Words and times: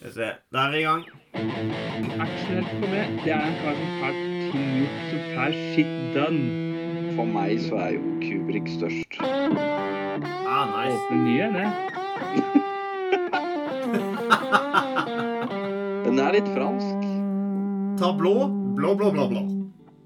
Skal 0.00 0.08
vi 0.08 0.14
se. 0.14 0.26
Da 0.48 0.58
er 0.64 0.70
vi 0.72 0.78
i 0.80 0.82
gang. 0.86 1.02
Actionhelt 2.24 2.70
for 2.72 2.88
meg, 2.88 3.18
det 3.20 3.32
er 3.34 3.42
en 3.44 3.56
kar 3.60 3.74
som 3.76 3.90
får 4.00 4.14
ting 4.48 4.70
gjort, 4.78 4.96
som 5.10 5.20
får 5.34 5.52
shit 5.74 5.90
done. 6.14 6.44
For 7.18 7.26
meg 7.28 7.60
så 7.66 7.74
er 7.84 7.90
jo 7.98 8.14
Kubrik 8.22 8.64
størst. 8.78 9.18
Ah, 9.20 10.64
nice. 10.72 10.96
Åpne 10.96 11.18
nye, 11.26 11.46
det. 11.52 11.68
Den 16.08 16.16
er 16.24 16.32
litt 16.38 16.50
fransk. 16.56 17.00
Ta 18.00 18.08
blå, 18.16 18.48
blå, 18.80 18.96
blå, 18.96 19.12
blå, 19.12 19.28
blå. 19.36 19.42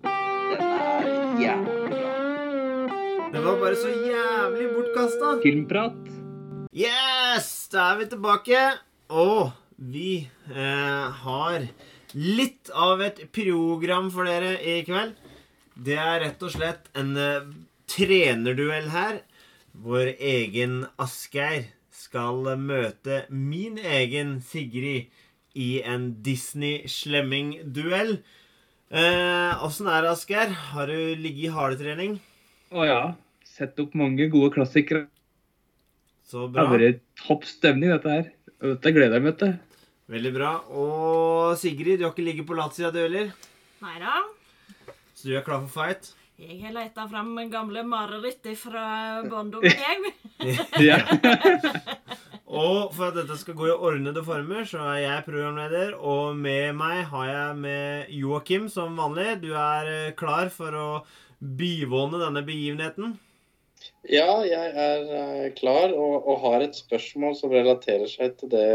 Den 0.03 0.59
er 0.75 1.07
jævlig 1.39 1.79
bra. 1.95 2.11
Det 3.31 3.41
var 3.47 3.55
bare 3.63 3.77
så 3.79 3.91
jævlig 3.95 4.67
bortkasta. 4.75 5.39
Filmprat. 5.47 6.03
Yes! 6.75 7.69
Da 7.71 7.93
er 7.93 8.03
vi 8.03 8.11
tilbake. 8.11 8.59
Og 9.15 9.55
vi 9.93 10.29
eh, 10.55 11.07
har 11.25 11.67
litt 12.15 12.71
av 12.71 13.03
et 13.05 13.21
program 13.35 14.11
for 14.15 14.29
dere 14.29 14.57
i 14.63 14.81
kveld. 14.87 15.15
Det 15.75 15.97
er 15.99 16.21
rett 16.23 16.43
og 16.47 16.53
slett 16.55 16.89
en 16.97 17.15
eh, 17.19 17.49
trenerduell 17.91 18.89
her. 18.95 19.21
Vår 19.75 20.15
egen 20.23 20.85
Asgeir 21.03 21.67
skal 21.95 22.47
møte 22.61 23.25
min 23.31 23.81
egen 23.83 24.37
Sigrid 24.47 25.11
i 25.55 25.81
en 25.87 26.13
Disney-slemming-duell. 26.27 28.17
Eh, 28.95 29.03
er 29.03 30.07
det, 30.07 30.13
Asgeir? 30.13 30.55
Har 30.71 30.87
du 30.91 31.15
ligget 31.19 31.51
i 31.51 31.55
hardetrening? 31.55 32.17
Å 32.75 32.87
ja. 32.87 33.03
Sett 33.55 33.79
opp 33.83 33.95
mange 33.99 34.27
gode 34.33 34.55
klassikere. 34.55 35.07
Så 36.27 36.47
Det 36.47 36.55
bra. 36.55 36.67
har 36.67 36.79
vært 36.79 37.03
topp 37.27 37.45
stemning, 37.47 37.91
dette 37.91 38.11
her. 38.11 38.31
Dette 38.63 38.93
gleder 38.95 39.19
jeg 39.19 39.23
meg 39.27 39.39
til. 39.39 39.53
Veldig 40.11 40.33
bra. 40.35 40.51
Og 40.69 41.55
Sigrid, 41.61 41.99
du 42.01 42.05
har 42.05 42.13
ikke 42.13 42.27
ligget 42.27 42.49
på 42.49 42.57
latsida, 42.59 42.91
du 42.93 43.01
heller? 43.01 43.31
Nei 43.85 43.97
da. 44.03 44.21
Så 45.17 45.31
du 45.31 45.37
er 45.39 45.47
klar 45.47 45.63
for 45.65 45.73
fight? 45.73 46.13
Jeg 46.41 46.59
har 46.65 46.75
leita 46.75 47.07
fram 47.09 47.37
gamle 47.49 47.85
mareritt 47.87 48.49
fra 48.59 49.23
barndommen, 49.31 49.71
jeg. 50.83 50.99
Og 52.55 52.93
for 52.95 53.09
at 53.09 53.17
dette 53.17 53.37
skal 53.41 53.57
gå 53.59 53.67
i 53.71 53.75
ordnede 53.75 54.23
former, 54.27 54.67
så 54.69 54.83
er 54.93 54.99
jeg 55.07 55.25
programleder. 55.27 55.95
Og 55.97 56.37
med 56.39 56.75
meg 56.79 57.05
har 57.11 57.31
jeg 57.31 57.57
med 57.65 58.13
Joakim 58.15 58.69
som 58.71 58.99
vanlig. 58.99 59.41
Du 59.43 59.51
er 59.59 59.91
eh, 59.91 60.13
klar 60.19 60.53
for 60.55 60.77
å 60.79 60.89
bivåne 61.41 62.21
denne 62.23 62.45
begivenheten? 62.47 63.17
Ja, 64.11 64.43
jeg 64.45 64.73
er 64.85 65.07
eh, 65.17 65.47
klar 65.57 65.95
og, 65.97 66.27
og 66.29 66.43
har 66.43 66.65
et 66.65 66.77
spørsmål 66.77 67.37
som 67.39 67.53
relaterer 67.55 68.09
seg 68.11 68.35
til 68.41 68.51
det 68.53 68.69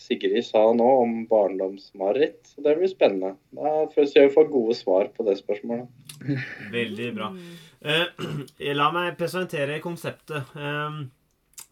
Sigrid 0.00 0.44
sa 0.44 0.66
nå 0.76 0.88
om 1.00 1.16
barndomsmareritt. 1.30 2.52
Det 2.60 2.76
blir 2.76 2.92
spennende. 2.92 3.34
Da 3.56 3.86
får 3.94 4.10
vi 4.12 4.28
få 4.34 4.44
gode 4.52 4.76
svar 4.76 5.08
på 5.16 5.24
det 5.24 5.38
spørsmålet. 5.40 5.88
Veldig 6.78 7.10
bra. 7.16 7.32
Eh, 7.80 8.24
la 8.80 8.92
meg 8.92 9.16
presentere 9.20 9.80
konseptet. 9.84 10.52
Eh, 10.52 11.02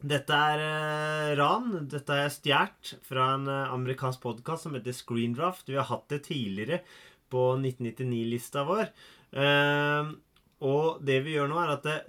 dette 0.03 0.35
er 0.35 0.67
eh, 0.67 1.31
ran. 1.39 1.71
Dette 1.87 2.17
er 2.25 2.31
stjålet 2.33 2.95
fra 3.07 3.33
en 3.37 3.47
eh, 3.47 3.73
amerikansk 3.77 4.25
podkast 4.25 4.65
som 4.65 4.75
heter 4.75 4.95
Screendraft. 4.95 5.69
Vi 5.69 5.77
har 5.79 5.87
hatt 5.87 6.09
det 6.11 6.25
tidligere 6.27 6.81
på 7.31 7.53
1999-lista 7.55 8.65
vår. 8.67 8.89
Eh, 9.31 10.15
og 10.63 11.03
det 11.07 11.21
vi 11.23 11.37
gjør 11.37 11.51
nå, 11.51 11.61
er 11.61 11.77
at 11.77 11.87
det, 11.87 11.99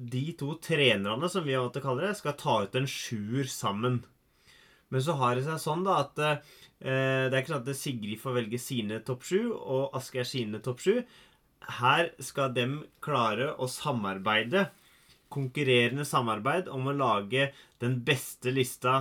de 0.00 0.32
to 0.40 0.54
trenerne, 0.64 1.28
som 1.28 1.44
vi 1.44 1.54
har 1.54 1.62
valgt 1.66 1.80
å 1.80 1.84
kalle 1.84 2.06
det, 2.06 2.16
skal 2.18 2.38
ta 2.40 2.54
ut 2.64 2.76
en 2.78 2.88
sjuer 2.88 3.46
sammen. 3.50 4.00
Men 4.90 5.00
så 5.04 5.12
har 5.20 5.36
det 5.36 5.44
seg 5.46 5.60
sånn 5.62 5.84
da 5.86 5.92
at 6.06 6.16
eh, 6.24 6.38
det 6.80 7.34
er 7.34 7.40
ikke 7.42 7.52
sånn 7.52 7.68
at 7.68 7.78
Sigrid 7.78 8.22
får 8.22 8.36
velge 8.38 8.60
sine 8.62 8.96
topp 9.06 9.22
sju, 9.28 9.42
og 9.52 9.96
Asgeir 9.98 10.26
sine 10.26 10.58
topp 10.64 10.80
sju. 10.82 10.94
Her 11.80 12.04
skal 12.24 12.54
dem 12.56 12.72
klare 13.04 13.48
å 13.60 13.68
samarbeide, 13.70 14.62
konkurrerende 15.30 16.06
samarbeid, 16.08 16.64
om 16.72 16.88
å 16.90 16.96
lage 16.96 17.42
den 17.82 17.94
beste 18.06 18.50
lista 18.54 18.94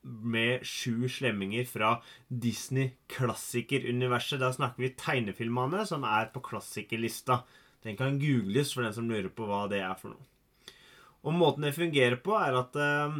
med 0.00 0.64
sju 0.64 1.04
slemminger 1.12 1.66
fra 1.68 2.00
Disney-klassikeruniverset. 2.28 4.40
Da 4.40 4.52
snakker 4.54 4.82
vi 4.86 4.94
tegnefilmene 4.96 5.86
som 5.88 6.04
er 6.08 6.26
på 6.32 6.40
klassikerlista. 6.46 7.42
Den 7.84 7.96
kan 7.96 8.18
googles 8.20 8.74
for 8.74 8.84
den 8.84 8.94
som 8.96 9.08
lurer 9.08 9.30
på 9.32 9.46
hva 9.48 9.64
det 9.70 9.80
er 9.84 9.96
for 9.98 10.12
noe. 10.12 10.26
Og 11.24 11.36
måten 11.36 11.64
det 11.66 11.76
fungerer 11.76 12.16
på, 12.24 12.32
er 12.36 12.56
at 12.56 12.76
eh, 12.80 13.16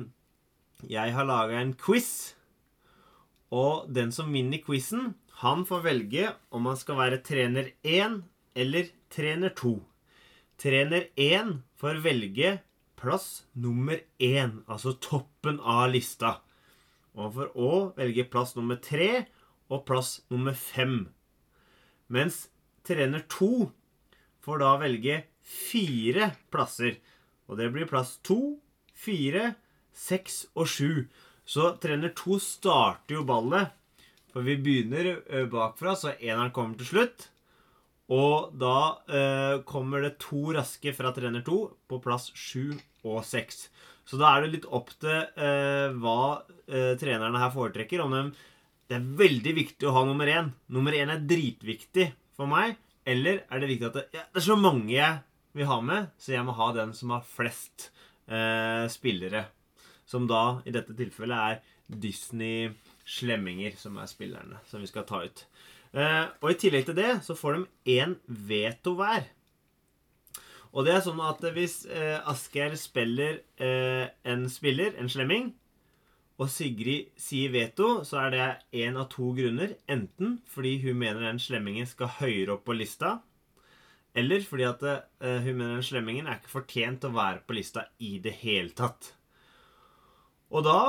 jeg 0.89 1.15
har 1.17 1.29
laga 1.29 1.61
en 1.61 1.75
quiz. 1.77 2.35
Og 3.53 3.89
den 3.93 4.13
som 4.15 4.33
vinner 4.33 4.63
quizen, 4.65 5.15
han 5.43 5.65
får 5.69 5.85
velge 5.85 6.33
om 6.53 6.69
han 6.69 6.79
skal 6.81 7.01
være 7.01 7.23
trener 7.25 7.73
1 7.83 8.21
eller 8.61 8.91
trener 9.13 9.53
2. 9.57 9.75
Trener 10.61 11.09
1 11.17 11.57
får 11.81 12.03
velge 12.05 12.59
plass 13.01 13.47
nummer 13.57 14.01
1, 14.21 14.63
altså 14.69 14.93
toppen 15.01 15.61
av 15.61 15.89
lista. 15.95 16.39
Og 17.17 17.25
han 17.25 17.37
får 17.37 17.55
òg 17.57 18.01
velge 18.01 18.27
plass 18.33 18.53
nummer 18.59 18.77
3 18.85 19.11
og 19.73 19.85
plass 19.89 20.19
nummer 20.33 20.57
5. 20.57 21.01
Mens 22.13 22.43
trener 22.87 23.25
2 23.33 23.71
får 24.45 24.63
da 24.63 24.75
velge 24.81 25.23
fire 25.47 26.31
plasser. 26.53 26.99
Og 27.51 27.59
det 27.59 27.71
blir 27.75 27.89
plass 27.91 28.17
2, 28.27 28.39
4, 29.05 29.51
6 30.07 30.39
og 30.55 30.71
sju. 30.71 30.93
Så 31.45 31.75
trener 31.83 32.15
to 32.17 32.39
starter 32.43 33.19
jo 33.19 33.27
ballet. 33.27 33.75
For 34.31 34.47
vi 34.47 34.55
begynner 34.63 35.17
bakfra, 35.51 35.97
så 35.99 36.15
eneren 36.15 36.53
kommer 36.55 36.79
til 36.79 36.93
slutt. 36.93 37.27
Og 38.11 38.51
da 38.59 38.77
eh, 39.07 39.57
kommer 39.67 40.03
det 40.03 40.17
to 40.23 40.51
raske 40.57 40.93
fra 40.97 41.13
trener 41.15 41.45
to 41.47 41.63
på 41.91 42.01
plass 42.03 42.31
sju 42.35 42.75
og 43.07 43.23
seks. 43.27 43.69
Så 44.07 44.19
da 44.19 44.33
er 44.35 44.43
det 44.43 44.55
litt 44.57 44.67
opp 44.67 44.91
til 44.99 45.15
eh, 45.15 45.95
hva 46.03 46.43
eh, 46.67 46.97
trenerne 46.99 47.39
her 47.39 47.53
foretrekker. 47.55 48.03
Om 48.03 48.17
de, 48.17 48.23
det 48.91 48.99
er 48.99 49.11
veldig 49.23 49.55
viktig 49.61 49.87
å 49.87 49.95
ha 49.95 50.03
nummer 50.09 50.31
én. 50.31 50.51
Nummer 50.75 50.97
én 50.99 51.15
er 51.15 51.23
dritviktig 51.23 52.09
for 52.35 52.51
meg. 52.51 52.75
Eller 53.09 53.45
er 53.49 53.63
det 53.63 53.71
viktig 53.71 53.89
at 53.89 53.99
det, 53.99 54.05
ja, 54.15 54.27
det 54.29 54.43
er 54.43 54.47
så 54.47 54.59
mange 54.61 54.93
jeg 54.93 55.21
vil 55.57 55.69
ha 55.71 55.81
med, 55.83 56.13
så 56.21 56.35
jeg 56.35 56.47
må 56.47 56.55
ha 56.59 56.71
den 56.77 56.93
som 56.97 57.15
har 57.15 57.27
flest 57.27 57.91
eh, 58.29 58.87
spillere. 58.93 59.47
Som 60.11 60.27
da 60.31 60.61
i 60.67 60.75
dette 60.75 60.95
tilfellet 60.99 61.39
er 61.39 61.77
Disney-slemminger 61.91 63.77
som 63.79 63.99
er 63.99 64.11
spillerne 64.11 64.61
som 64.71 64.83
vi 64.83 64.91
skal 64.91 65.07
ta 65.09 65.23
ut. 65.27 65.45
Eh, 65.91 66.25
og 66.43 66.53
i 66.53 66.59
tillegg 66.61 66.87
til 66.87 66.99
det 66.99 67.13
så 67.27 67.37
får 67.39 67.59
de 67.59 67.99
én 67.99 68.17
veto 68.27 68.95
hver. 68.99 69.27
Og 70.71 70.87
det 70.87 70.95
er 70.95 71.03
sånn 71.03 71.23
at 71.27 71.43
hvis 71.55 71.83
eh, 71.91 72.19
Asgeir 72.31 72.77
spiller 72.79 73.41
eh, 73.59 74.07
en 74.23 74.47
spiller, 74.53 74.95
en 75.01 75.11
slemming, 75.11 75.51
og 76.41 76.49
Sigrid 76.49 77.11
sier 77.21 77.53
veto, 77.53 78.01
så 78.07 78.23
er 78.25 78.31
det 78.33 78.47
én 78.87 78.97
av 78.97 79.11
to 79.13 79.35
grunner. 79.37 79.75
Enten 79.91 80.39
fordi 80.49 80.79
hun 80.87 80.97
mener 81.03 81.27
den 81.27 81.41
slemmingen 81.43 81.89
skal 81.89 82.15
høyere 82.17 82.57
opp 82.57 82.65
på 82.69 82.77
lista, 82.79 83.19
eller 84.17 84.43
fordi 84.43 84.67
at 84.67 84.83
eh, 84.89 85.39
hun 85.45 85.59
mener 85.61 85.77
den 85.77 85.87
slemmingen 85.87 86.27
er 86.27 86.41
ikke 86.41 86.57
fortjent 86.57 87.05
å 87.07 87.13
være 87.15 87.45
på 87.47 87.59
lista 87.59 87.85
i 88.03 88.17
det 88.25 88.33
hele 88.41 88.73
tatt. 88.75 89.13
Og 90.51 90.65
da 90.67 90.81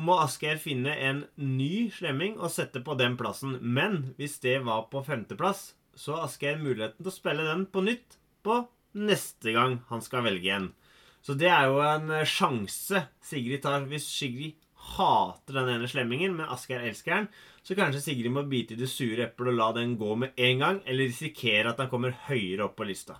må 0.00 0.16
Asgeir 0.22 0.58
finne 0.62 0.94
en 1.06 1.24
ny 1.36 1.90
slemming 1.94 2.38
og 2.38 2.52
sette 2.54 2.80
på 2.82 2.96
den 2.98 3.18
plassen. 3.20 3.58
Men 3.60 4.14
hvis 4.18 4.38
det 4.42 4.60
var 4.66 4.88
på 4.90 5.04
femteplass, 5.06 5.74
så 5.94 6.16
har 6.16 6.30
Asgeir 6.30 6.62
muligheten 6.62 7.02
til 7.02 7.12
å 7.12 7.14
spille 7.14 7.44
den 7.46 7.66
på 7.70 7.84
nytt 7.84 8.16
på 8.46 8.62
neste 8.94 9.52
gang 9.54 9.80
han 9.90 10.02
skal 10.04 10.24
velge 10.26 10.54
en. 10.54 10.72
Så 11.24 11.36
det 11.40 11.48
er 11.52 11.68
jo 11.70 11.80
en 11.84 12.10
eh, 12.12 12.28
sjanse 12.28 13.06
Sigrid 13.24 13.62
tar. 13.64 13.86
Hvis 13.90 14.08
Sigrid 14.08 14.58
hater 14.94 15.56
den 15.56 15.68
ene 15.74 15.88
slemmingen, 15.90 16.34
men 16.36 16.50
Asgeir 16.52 16.84
elsker 16.86 17.14
den, 17.16 17.28
så 17.64 17.74
kanskje 17.78 18.02
Sigrid 18.04 18.30
må 18.34 18.42
bite 18.48 18.74
i 18.76 18.80
det 18.80 18.88
sure 18.92 19.24
eplet 19.26 19.48
og 19.54 19.56
la 19.58 19.70
den 19.76 19.96
gå 20.00 20.10
med 20.20 20.32
en 20.36 20.58
gang, 20.60 20.80
eller 20.86 21.08
risikere 21.08 21.70
at 21.72 21.80
han 21.80 21.88
kommer 21.92 22.12
høyere 22.28 22.66
opp 22.68 22.76
på 22.76 22.86
lista. 22.88 23.16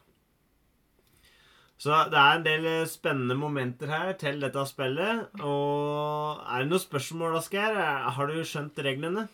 Så 1.84 1.90
det 2.12 2.16
er 2.20 2.36
en 2.38 2.44
del 2.46 2.66
eh, 2.70 2.84
spennende 2.88 3.34
momenter 3.36 3.90
her 3.90 4.12
til 4.20 4.38
dette 4.40 4.62
spillet. 4.70 5.24
Og 5.42 6.38
er 6.46 6.62
det 6.62 6.70
noen 6.70 6.80
spørsmål, 6.84 7.34
Asgeir? 7.40 7.74
Er- 7.74 8.10
Har 8.14 8.30
du 8.30 8.38
skjønt 8.46 8.78
reglene? 8.86 9.26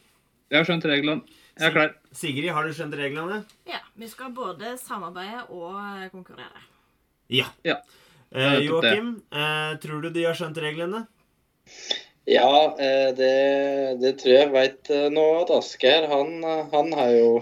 Jeg 0.50 0.59
har 0.62 0.67
skjønt 0.67 0.87
reglene. 0.88 1.21
Jeg 1.61 1.69
er 1.69 1.75
klar. 1.77 1.93
Sigrid, 2.17 2.49
har 2.56 2.65
du 2.67 2.73
skjønt 2.75 2.97
reglene? 2.99 3.43
Ja, 3.69 3.79
vi 4.00 4.09
skal 4.09 4.32
både 4.35 4.73
samarbeide 4.81 5.44
og 5.53 5.77
eh, 5.77 6.09
konkurrere. 6.11 6.65
Ja. 7.31 7.47
Ja. 7.62 7.77
Eh. 8.32 8.62
Joakim, 8.65 9.12
eh, 9.31 9.77
tror 9.82 10.00
du 10.03 10.11
de 10.15 10.25
har 10.25 10.35
skjønt 10.38 10.59
reglene? 10.65 11.05
Ja, 12.28 12.76
eh, 12.76 13.08
det, 13.17 13.32
det 14.02 14.12
tror 14.20 14.34
jeg 14.37 14.52
veit 14.52 14.90
nå 15.14 15.25
at 15.40 15.55
Asgeir 15.56 16.06
han, 16.11 16.37
eh, 16.44 16.67
han 16.75 16.93
har 16.99 17.14
jo 17.17 17.32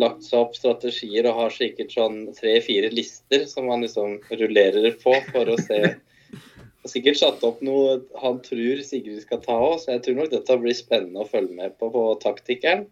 lagt 0.00 0.24
seg 0.24 0.40
opp 0.40 0.56
strategier 0.56 1.28
og 1.28 1.42
har 1.42 1.52
sikkert 1.54 1.92
sånn 1.92 2.22
tre-fire 2.34 2.88
lister 2.94 3.44
som 3.50 3.68
han 3.70 3.84
liksom 3.84 4.16
rullerer 4.32 4.96
på 5.02 5.12
for 5.28 5.52
å 5.52 5.60
se 5.60 5.82
har 6.84 6.92
sikkert 6.92 7.16
satt 7.16 7.44
opp 7.46 7.62
noe 7.64 7.96
han 8.20 8.40
tror 8.44 8.82
Sigrid 8.84 9.22
skal 9.24 9.40
ta 9.44 9.56
òg, 9.56 9.78
så 9.80 9.94
jeg 9.94 10.04
tror 10.04 10.18
nok 10.18 10.32
dette 10.34 10.58
blir 10.60 10.76
spennende 10.76 11.24
å 11.24 11.28
følge 11.28 11.56
med 11.56 11.76
på 11.80 11.88
på 11.94 12.02
taktikeren. 12.22 12.84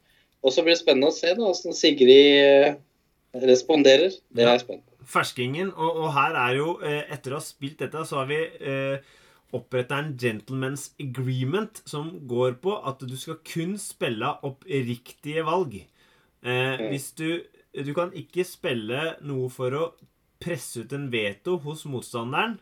Og 0.43 0.55
så 0.55 0.65
blir 0.65 0.75
det 0.75 0.81
spennende 0.81 1.11
å 1.13 1.15
se 1.15 1.35
da, 1.37 1.45
hvordan 1.45 1.77
Sigrid 1.77 2.39
eh, 2.41 2.79
responderer. 3.45 4.17
Det 4.33 4.47
er 4.49 4.63
spennende. 4.63 4.89
Ferskingen. 5.13 5.75
Og, 5.77 6.07
og 6.07 6.15
her 6.17 6.39
er 6.41 6.57
jo, 6.57 6.71
eh, 6.89 7.03
etter 7.13 7.35
å 7.35 7.41
ha 7.41 7.45
spilt 7.45 7.85
dette, 7.85 8.07
så 8.09 8.23
har 8.23 8.31
vi 8.31 8.41
eh, 8.41 9.13
oppretta 9.53 9.99
en 9.99 10.15
gentleman's 10.19 10.91
agreement 11.01 11.83
som 11.87 12.27
går 12.29 12.55
på 12.65 12.77
at 12.89 12.99
du 13.07 13.17
skal 13.17 13.37
kun 13.45 13.77
spille 13.79 14.31
opp 14.43 14.65
riktige 14.65 15.45
valg. 15.45 15.75
Eh, 16.43 16.79
Mm. 16.79 16.89
hvis 16.91 17.13
du 17.17 17.43
Du 17.75 17.95
kan 17.95 18.11
ikke 18.13 18.45
spille 18.45 19.17
noe 19.23 19.49
for 19.49 19.71
å 19.73 19.93
presse 20.39 20.83
ut 20.85 20.93
en 20.93 21.07
veto 21.11 21.55
hos 21.65 21.85
motstanderen. 21.87 22.59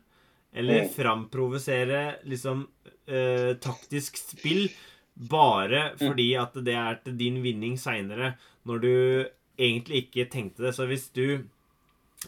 Eller 0.55 0.85
Mm. 0.85 0.91
framprovosere 0.95 2.23
liksom 2.25 2.69
eh, 3.09 3.55
taktisk 3.59 4.17
spill 4.17 4.69
bare 5.17 5.97
fordi 5.99 6.37
at 6.39 6.55
det 6.55 6.75
er 6.77 6.95
til 7.05 7.17
din 7.19 7.43
vinning 7.43 7.77
seinere, 7.77 8.37
når 8.65 8.81
du 8.81 9.27
egentlig 9.59 10.07
ikke 10.13 10.31
tenkte 10.31 10.63
det. 10.63 10.75
Så 10.77 10.87
hvis 10.87 11.09
du 11.13 11.43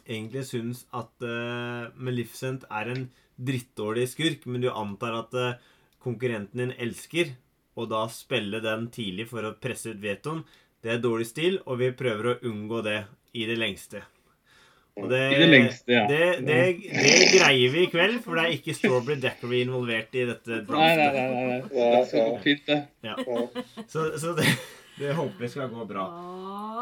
egentlig 0.08 0.44
syns 0.44 0.84
at 0.92 1.10
uh, 1.22 1.90
Maleficent 1.96 2.64
er 2.70 2.90
en 2.90 3.10
drittdårlig 3.46 4.08
skurk, 4.12 4.46
men 4.46 4.64
du 4.64 4.70
antar 4.70 5.18
at 5.22 5.36
eh, 5.38 5.60
konkurrenten 6.02 6.64
din 6.64 6.74
elsker, 6.78 7.34
og 7.78 7.88
da 7.92 8.04
spille 8.12 8.60
den 8.64 8.88
tidlig 8.92 9.28
for 9.30 9.46
å 9.48 9.54
presse 9.58 9.94
ut 9.94 10.02
vetoen, 10.02 10.42
det 10.82 10.96
er 10.96 11.04
dårlig 11.04 11.28
stil, 11.30 11.60
og 11.66 11.78
vi 11.80 11.92
prøver 11.94 12.32
å 12.32 12.40
unngå 12.50 12.82
det 12.84 12.98
i 13.38 13.46
det 13.48 13.56
lengste. 13.60 14.02
Og 15.00 15.06
det, 15.08 15.20
I 15.32 15.38
det 15.40 15.46
lengste, 15.48 15.92
ja. 15.94 16.02
Det, 16.10 16.24
det, 16.44 16.56
det 16.92 17.12
greier 17.32 17.72
vi 17.72 17.84
i 17.86 17.88
kveld, 17.88 18.18
for 18.26 18.36
det 18.36 18.42
er 18.44 18.56
ikke 18.58 18.74
Strawberry 18.76 19.16
Dackery 19.22 19.62
involvert 19.64 20.12
i 20.20 20.26
dette 20.28 20.58
Nei, 20.68 20.90
nei, 20.98 21.06
nei. 21.14 21.22
nei, 21.30 21.46
nei. 21.48 21.60
Det 21.70 22.02
skal 22.10 22.26
gå 22.28 22.42
fint, 22.44 22.66
det. 22.68 22.80
Ja. 23.08 23.16
Så, 23.88 24.04
så 24.20 24.34
det, 24.36 24.50
det 24.98 25.14
håper 25.16 25.46
vi 25.46 25.50
skal 25.54 25.72
gå 25.72 25.86
bra. 25.88 26.04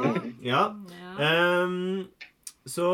Ja. 0.03 0.17
ja. 0.43 0.65
Ehm, 1.23 2.09
så 2.67 2.91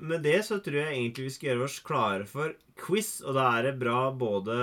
med 0.00 0.22
det 0.26 0.40
så 0.46 0.58
tror 0.62 0.80
jeg 0.80 0.94
egentlig 0.96 1.24
vi 1.28 1.32
skal 1.36 1.48
gjøre 1.52 1.64
oss 1.68 1.80
klare 1.86 2.24
for 2.26 2.54
quiz, 2.80 3.20
og 3.22 3.34
da 3.38 3.44
er 3.58 3.68
det 3.68 3.78
bra 3.78 4.10
både 4.10 4.56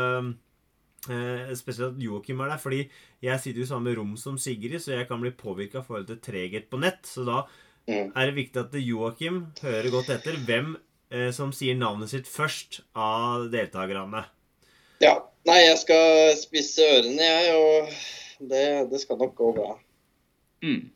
eh, 1.09 1.51
Spesielt 1.57 1.95
at 1.95 2.01
Joakim 2.03 2.41
er 2.43 2.51
der, 2.51 2.59
fordi 2.61 2.81
jeg 3.23 3.39
sitter 3.39 3.61
jo 3.63 3.67
i 3.67 3.71
samme 3.71 3.95
rom 3.97 4.15
som 4.19 4.37
Sigrid, 4.37 4.79
så 4.83 4.97
jeg 4.97 5.07
kan 5.09 5.21
bli 5.23 5.31
påvirka 5.31 5.79
i 5.79 5.85
forhold 5.87 6.07
til 6.09 6.19
treghet 6.23 6.69
på 6.69 6.79
nett. 6.83 7.03
Så 7.07 7.25
da 7.27 7.45
Mm. 7.89 8.11
er 8.15 8.25
det 8.29 8.35
viktig 8.35 8.59
at 8.61 8.75
Joakim 8.77 9.47
hører 9.59 9.89
godt 9.89 10.09
etter 10.13 10.35
hvem 10.45 10.75
eh, 11.09 11.31
som 11.33 11.49
sier 11.51 11.73
navnet 11.75 12.11
sitt 12.11 12.27
først 12.29 12.83
av 12.93 13.47
deltakerne. 13.51 14.25
ja. 15.01 15.15
Nei, 15.43 15.57
jeg 15.65 15.79
skal 15.81 16.35
spisse 16.37 16.85
ørene, 16.85 17.17
jeg, 17.25 17.55
og 17.57 18.45
det, 18.51 18.91
det 18.91 18.99
skal 19.01 19.17
nok 19.17 19.33
gå 19.35 19.47
bra. 19.55 19.71
Mm. 20.61 20.91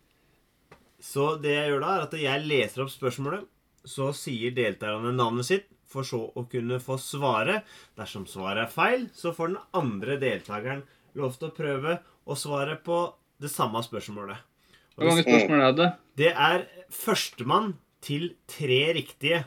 Så 1.01 1.41
det 1.41 1.55
jeg 1.55 1.71
gjør 1.71 1.81
da, 1.81 1.95
er 1.95 2.03
at 2.05 2.13
jeg 2.13 2.43
leser 2.45 2.83
opp 2.83 2.91
spørsmålet. 2.93 3.47
Så 3.85 4.09
sier 4.17 4.53
deltakerne 4.55 5.13
navnet 5.15 5.47
sitt, 5.47 5.67
for 5.85 6.07
så 6.07 6.23
å 6.33 6.45
kunne 6.49 6.79
få 6.83 6.97
svare. 6.99 7.61
Dersom 7.97 8.25
svaret 8.29 8.65
er 8.65 8.73
feil, 8.73 9.07
så 9.15 9.31
får 9.35 9.53
den 9.53 9.61
andre 9.77 10.17
deltakeren 10.21 10.83
lov 11.15 11.37
til 11.39 11.49
å 11.49 11.55
prøve 11.55 11.99
å 12.25 12.35
svare 12.39 12.75
på 12.83 12.99
det 13.41 13.51
samme 13.53 13.81
spørsmålet. 13.85 14.41
Og 14.95 15.03
Hvor 15.03 15.11
mange 15.11 15.25
spørsmål 15.27 15.61
er 15.61 15.75
det? 15.77 15.89
det 16.19 16.31
er 16.31 16.65
førstemann 16.91 17.73
til 18.05 18.33
tre 18.47 18.81
riktige. 18.95 19.43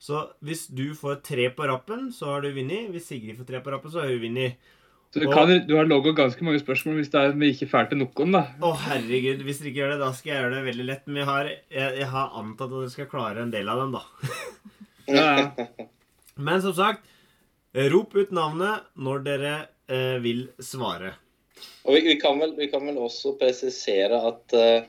Så 0.00 0.22
hvis 0.40 0.66
du 0.72 0.94
får 0.96 1.20
tre 1.26 1.50
på 1.52 1.66
rappen, 1.68 2.08
så 2.12 2.32
har 2.32 2.44
du 2.44 2.52
vunnet. 2.56 2.88
Hvis 2.94 3.10
Sigrid 3.10 3.36
får 3.36 3.48
tre 3.50 3.60
på 3.60 3.72
rappen, 3.74 3.92
så 3.92 4.00
har 4.00 4.12
hun 4.12 4.22
vunnet. 4.22 4.70
Så 5.10 5.18
du, 5.18 5.26
kan, 5.26 5.50
du 5.66 5.72
har 5.74 5.88
logget 5.90 6.14
ganske 6.14 6.44
mange 6.46 6.60
spørsmål 6.62 7.00
hvis 7.00 7.08
det 7.10 7.18
er 7.20 7.32
vi 7.34 7.48
ikke 7.50 7.66
fælt 7.72 7.90
til 7.90 7.98
noen, 7.98 8.34
da. 8.36 8.44
Å, 8.62 8.68
herregud. 8.84 9.40
Hvis 9.42 9.58
dere 9.58 9.72
ikke 9.72 9.80
gjør 9.80 9.94
det, 9.94 10.02
da 10.04 10.10
skal 10.14 10.30
jeg 10.30 10.42
gjøre 10.44 10.52
det 10.54 10.60
veldig 10.68 10.86
lett. 10.86 11.08
Men 11.08 11.18
jeg 11.18 11.28
har, 11.30 11.50
jeg, 11.50 11.96
jeg 11.98 12.10
har 12.12 12.36
antatt 12.38 12.68
at 12.68 12.76
dere 12.76 12.92
skal 12.92 13.08
klare 13.10 13.42
en 13.42 13.50
del 13.54 13.72
av 13.72 13.82
dem, 13.82 13.96
da. 13.98 14.04
Ja, 15.10 15.24
ja. 15.40 15.66
Men 16.50 16.62
som 16.62 16.72
sagt, 16.76 17.08
rop 17.90 18.14
ut 18.14 18.30
navnet 18.32 18.86
når 18.94 19.26
dere 19.26 19.54
eh, 19.90 20.16
vil 20.22 20.46
svare. 20.62 21.16
Og 21.82 21.96
vi, 21.96 22.04
vi, 22.06 22.16
kan 22.22 22.38
vel, 22.40 22.54
vi 22.56 22.70
kan 22.70 22.86
vel 22.86 23.00
også 23.02 23.34
presisere 23.40 24.20
at 24.30 24.54
eh, 24.56 24.86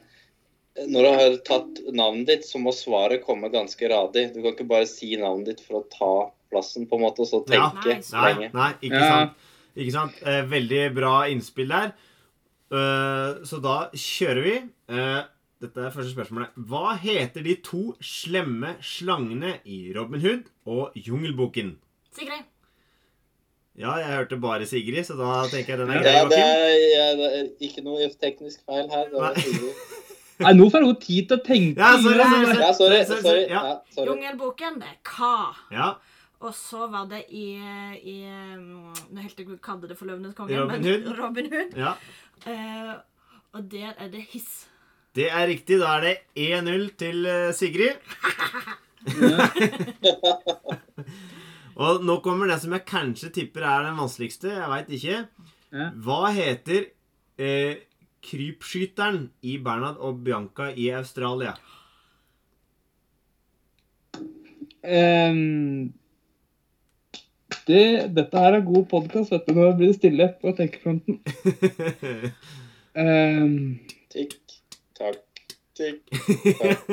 når 0.88 1.04
du 1.04 1.10
har 1.10 1.38
tatt 1.48 1.82
navnet 1.92 2.30
ditt, 2.30 2.46
så 2.48 2.62
må 2.62 2.72
svaret 2.76 3.26
komme 3.26 3.50
ganske 3.52 3.90
radig. 3.92 4.30
Du 4.36 4.40
kan 4.44 4.54
ikke 4.54 4.70
bare 4.70 4.88
si 4.90 5.16
navnet 5.20 5.50
ditt 5.50 5.66
for 5.66 5.82
å 5.82 5.88
ta 5.92 6.14
plassen, 6.52 6.86
på 6.88 7.00
en 7.00 7.08
måte, 7.08 7.26
og 7.26 7.32
så 7.32 7.42
Ja. 7.52 7.72
tenke 7.74 8.00
Nei, 8.14 8.34
Nei, 8.38 8.50
nei 8.54 8.72
ikke 8.82 9.02
Ja. 9.02 9.24
Ikke 9.76 9.94
sant? 9.96 10.18
Eh, 10.28 10.42
veldig 10.52 10.82
bra 10.96 11.14
innspill 11.32 11.70
der. 11.72 11.94
Eh, 12.72 13.42
så 13.48 13.60
da 13.64 13.76
kjører 13.96 14.44
vi. 14.46 14.56
Eh, 14.92 15.22
dette 15.62 15.84
er 15.86 15.94
første 15.94 16.12
spørsmålet. 16.16 16.56
Hva 16.68 16.96
heter 17.00 17.44
de 17.46 17.56
to 17.64 17.84
slemme 18.04 18.76
slangene 18.82 19.58
i 19.70 19.92
Robin 19.96 20.24
Hood 20.24 20.48
og 20.66 20.96
Jungelboken? 20.98 21.76
Sigrid. 22.16 22.48
Ja, 23.80 23.94
jeg 24.02 24.12
hørte 24.12 24.38
bare 24.42 24.66
Sigrid, 24.68 25.06
så 25.08 25.16
da 25.16 25.46
tenker 25.48 25.78
jeg 25.78 25.80
den 25.80 25.92
er 25.96 26.02
Ja, 26.04 26.26
grei, 26.28 26.34
det 26.34 26.40
er, 26.44 26.74
ja, 26.92 27.06
det 27.16 27.28
er 27.40 27.46
ikke 27.70 27.84
noe 27.86 28.10
teknisk 28.20 28.66
feil 28.68 28.90
her. 28.92 29.06
Det 29.08 29.22
var 29.22 29.38
Nei. 29.38 29.72
Nei, 30.42 30.52
nå 30.58 30.66
får 30.74 30.84
hun 30.88 30.96
tid 31.00 31.28
til 31.30 31.38
å 31.38 31.44
tenke. 31.46 31.78
Ja, 31.80 31.92
sorry, 32.02 32.18
sorry, 32.18 32.58
Ja, 32.58 32.72
sorry. 32.74 33.00
sorry. 33.22 33.44
Ja, 33.52 33.62
sorry. 33.94 34.08
Jungelboken, 34.10 34.80
det 34.82 34.90
er 34.90 34.98
hva? 35.14 35.36
Ja, 35.72 35.90
Og 36.42 36.54
så 36.58 36.88
var 36.90 37.06
det 37.12 37.20
i, 37.38 37.54
i 38.02 38.26
um, 38.58 38.90
Nå 39.14 39.22
helt 39.22 39.38
jeg 39.40 39.60
kalte 39.62 39.86
det 39.90 39.98
for 40.00 40.06
Løvenes 40.10 40.34
konge, 40.38 40.58
Robin 40.58 40.82
men 40.82 40.90
Hood. 40.90 41.04
Robin 41.20 41.48
Hood. 41.54 41.72
ja. 41.78 41.92
Uh, 42.42 42.94
og 43.52 43.62
der 43.72 43.92
er 44.00 44.08
det 44.10 44.22
hiss. 44.32 44.68
Det 45.16 45.26
er 45.28 45.48
riktig. 45.50 45.80
Da 45.82 45.88
er 45.98 46.02
det 46.06 46.18
1-0 46.40 46.86
til 46.96 47.26
eh, 47.28 47.52
Sigrid. 47.52 48.00
Og 51.82 52.04
nå 52.06 52.16
kommer 52.24 52.48
det 52.48 52.60
som 52.64 52.72
jeg 52.76 52.86
kanskje 52.88 53.30
tipper 53.36 53.62
er 53.68 53.84
den 53.90 54.00
vanskeligste. 54.00 54.48
Jeg 54.56 54.70
veit 54.72 54.90
ikke. 54.96 55.18
Hva 56.06 56.32
heter 56.36 56.82
eh, 57.40 57.74
krypskyteren 58.24 59.30
i 59.48 59.58
Bernhard 59.64 59.98
og 60.00 60.24
Bianca 60.24 60.66
i 60.72 60.88
Australia? 60.96 61.54
Ehm, 64.82 65.92
det, 67.72 67.86
dette 68.16 68.44
her 68.44 68.58
er 68.58 68.66
god 68.68 68.86
podkast, 68.92 69.32
vet 69.34 69.48
du. 69.48 69.56
Nå 69.56 69.72
blir 69.80 69.92
det 69.92 69.98
stille 69.98 70.28
på 70.42 70.54
tenkefronten. 70.58 71.20
um, 72.96 73.58
Tikk, 74.12 74.34
takk, 74.98 75.44
tikk, 75.80 76.02
takk, 76.60 76.90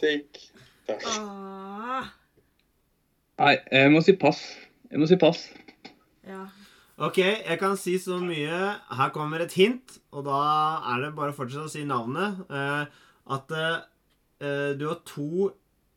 tikk, 0.00 0.38
takk. 0.88 1.02
Åh, 1.12 2.06
nei, 3.42 3.56
jeg 3.68 3.90
må 3.92 4.00
si 4.04 4.14
pass. 4.20 4.40
Jeg 4.88 5.02
må 5.02 5.08
si 5.10 5.18
pass. 5.20 5.42
ja. 6.24 6.46
ok, 6.96 7.18
jeg 7.20 7.58
kan 7.60 7.76
si 7.80 7.98
så 8.00 8.16
mye. 8.22 8.60
Her 8.96 9.12
kommer 9.12 9.44
et 9.44 9.58
hint, 9.58 9.98
og 10.14 10.24
da 10.30 10.40
er 10.94 11.04
det 11.04 11.12
bare 11.18 11.34
å 11.34 11.36
fortsette 11.36 11.68
å 11.68 11.74
si 11.74 11.84
navnet. 11.88 12.40
Eh, 12.48 13.04
at 13.36 13.52
eh, 13.58 14.72
du 14.80 14.88
har 14.88 15.04
to 15.04 15.50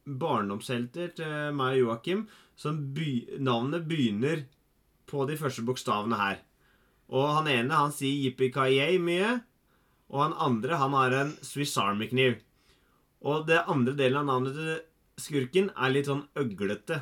barndomshelter 0.07 1.15
til 1.15 1.55
meg 1.55 1.77
og 1.77 1.81
Joakim 1.81 2.27
som 2.58 2.80
by 2.94 3.38
navnet 3.40 3.86
begynner 3.88 4.44
på 5.08 5.26
de 5.30 5.38
første 5.40 5.64
bokstavene 5.66 6.18
her. 6.20 6.42
Og 7.08 7.30
han 7.38 7.48
ene 7.52 7.78
han 7.86 7.94
sier 7.96 8.28
yippee 8.28 8.98
mye, 9.00 9.38
og 10.12 10.24
han 10.24 10.36
andre 10.42 10.80
han 10.82 10.96
har 10.98 11.16
en 11.16 11.32
Swiss 11.46 11.78
Army-kniv. 11.78 12.42
Og 13.22 13.48
det 13.48 13.64
andre 13.68 13.94
delen 13.98 14.22
av 14.22 14.28
navnet 14.28 14.58
til 14.58 14.76
skurken 15.22 15.72
er 15.76 15.94
litt 15.94 16.10
sånn 16.10 16.26
øglete. 16.38 17.02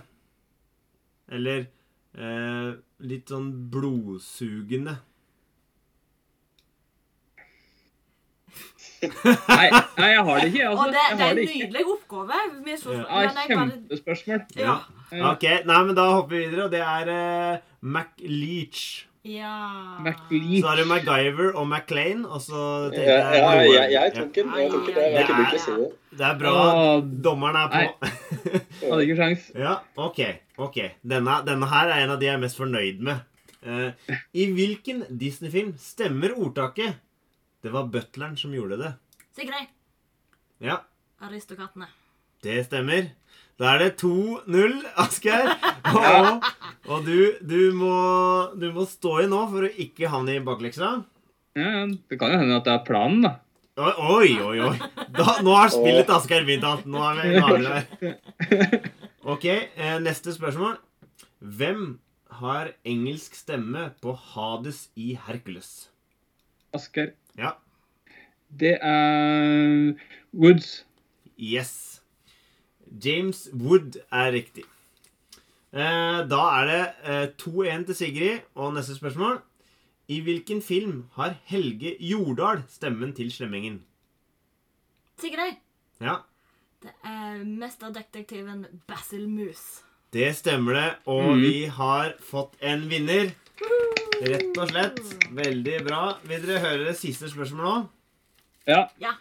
Eller 1.28 1.68
eh, 2.14 2.72
litt 3.00 3.30
sånn 3.30 3.50
blodsugende. 3.72 5.00
Nei, 9.06 9.68
nei, 10.00 10.08
jeg 10.16 10.22
har 10.28 10.40
det 10.40 10.48
ikke. 10.52 10.68
Altså. 10.70 10.84
Og 10.86 10.94
det, 10.94 11.02
det 11.18 11.26
er 11.26 11.32
en 11.32 11.42
nydelig 11.42 11.82
oppgave. 11.94 12.38
Så, 12.82 12.94
Ja, 12.96 13.26
kjempespørsmål. 13.50 14.40
Ja. 14.58 14.78
Ja. 15.14 15.32
Ok, 15.34 15.44
nei, 15.70 15.82
men 15.86 15.98
da 15.98 16.06
hopper 16.16 16.34
vi 16.36 16.46
videre, 16.48 16.64
og 16.66 16.72
det 16.74 16.82
er 16.82 17.12
uh, 17.14 17.60
MacLeach. 17.86 19.06
ja. 19.26 19.52
McLeach. 20.02 20.62
Så 20.64 20.68
har 20.72 20.82
du 20.82 20.86
MacGyver 20.90 21.52
og 21.54 21.68
MacLean, 21.70 22.26
og 22.26 22.42
så 22.42 22.64
jeg 22.96 23.06
ja, 23.06 23.52
jeg, 23.62 23.92
jeg 23.94 24.16
tok 24.16 24.34
den. 24.36 24.52
Jeg 24.58 24.72
tok 24.74 24.90
den. 24.90 24.98
Jeg 25.14 25.28
kunne 25.30 25.46
ikke 25.46 25.62
si 25.66 25.78
det. 25.78 25.92
Det 26.16 26.26
er 26.32 26.38
bra. 26.40 26.56
Dommeren 27.30 27.62
er 27.62 27.72
på. 27.76 28.10
hadde 28.90 29.02
ikke 29.06 29.16
sjans. 29.22 29.48
ja, 29.56 29.78
ok. 29.98 30.20
ok. 30.58 30.78
Denne, 31.04 31.40
denne 31.48 31.70
her 31.70 31.94
er 31.94 32.04
en 32.06 32.16
av 32.16 32.22
de 32.22 32.30
jeg 32.32 32.38
er 32.38 32.44
mest 32.48 32.58
fornøyd 32.62 33.02
med. 33.06 33.24
Uh, 33.66 33.90
I 34.38 34.46
hvilken 34.54 35.06
Disney-film 35.10 35.74
stemmer 35.82 36.34
ordtaket 36.38 37.02
'Det 37.66 37.72
var 37.74 37.88
butleren 37.90 38.36
som 38.38 38.52
gjorde 38.54 38.78
det'? 38.78 38.94
Sigrid. 39.36 39.72
Ja, 40.62 40.84
Aristokatene. 41.26 41.88
Det 42.44 42.60
stemmer. 42.68 43.08
Da 43.58 43.72
er 43.74 43.80
det 43.80 43.96
2-0, 43.98 44.84
Asgeir. 45.02 45.50
Og, 45.96 46.44
og 46.92 47.06
du, 47.08 47.34
du, 47.42 47.72
må, 47.74 47.96
du 48.60 48.68
må 48.76 48.86
stå 48.86 49.16
i 49.24 49.28
nå 49.32 49.40
for 49.50 49.66
å 49.66 49.72
ikke 49.82 50.12
havne 50.12 50.36
i 50.36 50.44
bakleksa. 50.46 50.92
Ja, 51.56 51.70
ja, 51.72 51.84
det 51.88 52.20
kan 52.20 52.36
jo 52.36 52.40
hende 52.44 52.60
at 52.60 52.68
det 52.68 52.74
er 52.76 52.86
planen, 52.86 53.26
da. 53.26 53.32
Oi, 53.80 54.36
oi, 54.44 54.60
oi. 54.62 54.76
Da, 55.16 55.40
nå 55.44 55.56
har 55.56 55.74
spillet 55.74 56.06
til 56.06 56.16
Asgeir 56.20 56.46
begynt. 56.48 56.68
alt. 56.68 56.86
Nå 56.86 57.02
er 57.02 57.22
vi, 57.22 57.34
er 57.42 57.66
der. 57.66 58.90
Ok, 59.36 59.46
eh, 59.50 59.98
neste 60.06 60.36
spørsmål. 60.36 60.78
Hvem 61.42 61.96
har 62.44 62.76
engelsk 62.86 63.34
stemme 63.40 63.88
på 64.04 64.14
Hades 64.36 64.90
i 64.96 65.16
Hercules? 65.28 65.88
Asgeir. 66.76 67.16
Ja. 67.38 67.52
Det 68.60 68.78
er 68.82 69.94
Woods. 70.34 70.86
Yes. 71.40 72.02
James 73.06 73.50
Wood 73.54 74.00
er 74.12 74.32
riktig. 74.32 74.64
Eh, 75.76 76.22
da 76.32 76.42
er 76.62 76.70
det 76.70 76.84
eh, 77.04 77.28
2-1 77.42 77.86
til 77.90 77.96
Sigrid. 77.96 78.40
Og 78.56 78.74
neste 78.74 78.96
spørsmål. 78.96 79.42
I 80.08 80.22
hvilken 80.22 80.62
film 80.62 81.06
har 81.14 81.36
Helge 81.50 81.96
Jordal 82.00 82.64
stemmen 82.70 83.14
til 83.14 83.32
Slemmingen? 83.32 83.84
Sigrid. 85.20 85.58
Ja, 86.02 86.16
Det 86.84 86.92
er 87.04 87.44
mesterdetektiven 87.44 88.66
Basil 88.88 89.30
Moose. 89.30 89.84
det 90.14 90.36
stemmer 90.36 90.74
det. 90.74 90.96
Og 91.06 91.36
mm. 91.36 91.42
vi 91.42 91.64
har 91.66 92.14
fått 92.20 92.54
en 92.62 92.90
vinner. 92.90 93.32
Rett 94.26 94.58
og 94.58 94.72
slett. 94.72 95.00
Veldig 95.36 95.78
bra. 95.86 96.02
Vil 96.26 96.44
dere 96.48 96.64
høre 96.64 96.88
det 96.88 96.98
siste 96.98 97.30
spørsmålet 97.30 97.68
nå? 97.68 97.76
Ja. 98.70 98.82
Ja. 99.02 99.14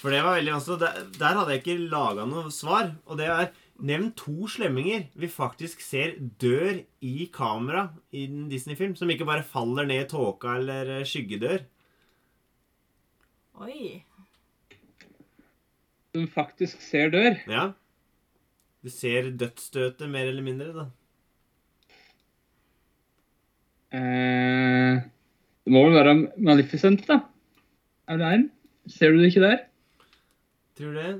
For 0.00 0.12
det 0.12 0.24
var 0.24 0.38
veldig 0.38 0.54
vanskelig. 0.56 0.80
Der, 0.82 1.08
der 1.20 1.38
hadde 1.38 1.54
jeg 1.54 1.62
ikke 1.62 1.78
laga 1.92 2.26
noe 2.28 2.52
svar. 2.54 2.92
Og 3.06 3.20
det 3.20 3.30
er 3.32 3.50
Nevn 3.78 4.08
to 4.18 4.48
slemminger 4.50 5.04
vi 5.14 5.28
faktisk 5.30 5.84
ser 5.86 6.16
dør 6.42 6.80
i 7.06 7.28
kamera 7.30 7.84
i 8.10 8.24
en 8.26 8.48
Disney-film. 8.50 8.96
Som 8.98 9.12
ikke 9.14 9.28
bare 9.28 9.46
faller 9.46 9.86
ned 9.86 10.02
i 10.02 10.08
tåka 10.10 10.56
eller 10.58 10.90
eh, 10.96 11.04
skyggedør. 11.06 11.62
Oi. 13.62 14.00
Som 16.16 16.26
faktisk 16.34 16.82
ser 16.82 17.14
dør. 17.14 17.38
Ja. 17.46 17.68
Du 18.82 18.90
ser 18.90 19.30
dødsstøtet 19.38 20.10
mer 20.10 20.26
eller 20.30 20.42
mindre, 20.42 20.72
da. 20.74 20.88
Eh, 23.92 25.00
det 25.64 25.72
må 25.72 25.82
vel 25.86 25.96
være 25.96 26.14
Maleficent, 26.44 27.06
da. 27.08 27.20
Er 28.08 28.16
det 28.20 28.32
en? 28.34 28.50
Ser 28.88 29.12
du 29.12 29.18
det 29.22 29.30
ikke 29.32 29.44
der? 29.44 29.58
Tror 30.78 30.92
du 30.92 30.98
det? 31.00 31.14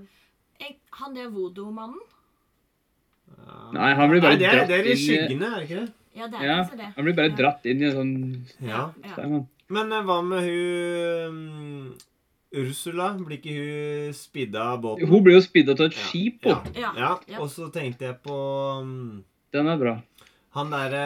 Jeg, 0.60 0.76
han 1.00 1.14
der 1.16 1.28
voodoo-mannen? 1.32 2.00
Ja. 3.28 3.56
Nei, 3.76 3.92
han 3.94 4.10
blir 4.10 4.20
bare 4.24 4.36
Nei, 4.36 4.40
det 4.40 4.48
er, 4.48 4.56
dratt 4.58 4.68
det 4.68 4.78
er 4.78 4.84
i 4.84 4.90
inn 4.92 4.98
i- 4.98 5.06
skyggene, 5.06 5.48
er 5.48 5.60
det 5.60 5.68
ikke 5.70 5.80
det? 5.80 5.92
Ja, 6.18 6.26
det 6.26 6.34
er 6.40 6.44
Ja, 6.48 6.56
det. 6.76 6.86
han 6.96 7.04
blir 7.04 7.14
bare 7.14 7.30
Ja. 7.30 7.36
dratt 7.36 7.66
inn 7.70 7.82
i 7.82 7.86
en 7.86 7.92
sånn 7.96 8.46
Ja. 8.68 8.92
Ja. 9.04 9.26
Men 9.70 9.92
eh, 9.92 10.02
hva 10.02 10.22
med 10.24 10.40
hun 10.48 11.28
um, 11.28 11.94
Ursula? 12.56 13.10
Blir 13.18 13.36
ikke 13.38 13.54
hun 13.54 14.12
spidda 14.16 14.62
av 14.72 14.80
båten? 14.82 15.06
Hun 15.08 15.22
blir 15.22 15.34
jo 15.36 15.40
spidda 15.44 15.74
til 15.76 15.86
et 15.86 15.92
Ja. 15.96 16.04
skip, 16.08 16.44
Ja. 16.46 16.62
Ja. 16.74 16.92
ja. 16.96 17.18
ja. 17.28 17.38
Og 17.40 17.48
så 17.50 17.70
tenkte 17.72 18.06
jeg 18.08 18.16
på 18.22 18.32
um, 18.80 19.24
Den 19.52 19.66
er 19.68 19.76
bra. 19.78 20.00
Han 20.56 20.70
derre 20.72 21.00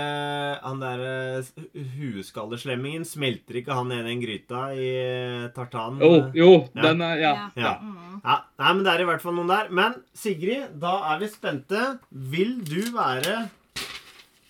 der, 0.63 0.77
derre 0.79 1.87
hueskalleslemmingen, 1.97 3.05
smelter 3.05 3.59
ikke 3.59 3.75
han 3.75 3.89
ned 3.91 4.05
i 4.05 4.13
den 4.13 4.21
gryta 4.23 4.61
i 4.79 4.87
eh, 5.01 5.49
tartanen? 5.57 5.99
Jo, 6.01 6.31
jo, 6.37 6.51
Ja. 6.77 6.83
den 6.87 7.03
er 7.03 7.17
Ja. 7.19 7.33
Ja. 7.57 7.73
Mm. 7.83 8.21
Ja, 8.23 8.37
nei, 8.59 8.73
men 8.75 8.85
det 8.85 8.93
er 8.93 9.01
i 9.03 9.05
hvert 9.11 9.23
fall 9.25 9.35
noen 9.35 9.49
der. 9.51 9.69
Men 9.71 9.97
Sigrid, 10.15 10.79
da 10.79 11.13
er 11.13 11.19
vi 11.19 11.29
spente. 11.29 11.99
Vil 12.11 12.61
du 12.63 12.81
være 12.95 13.51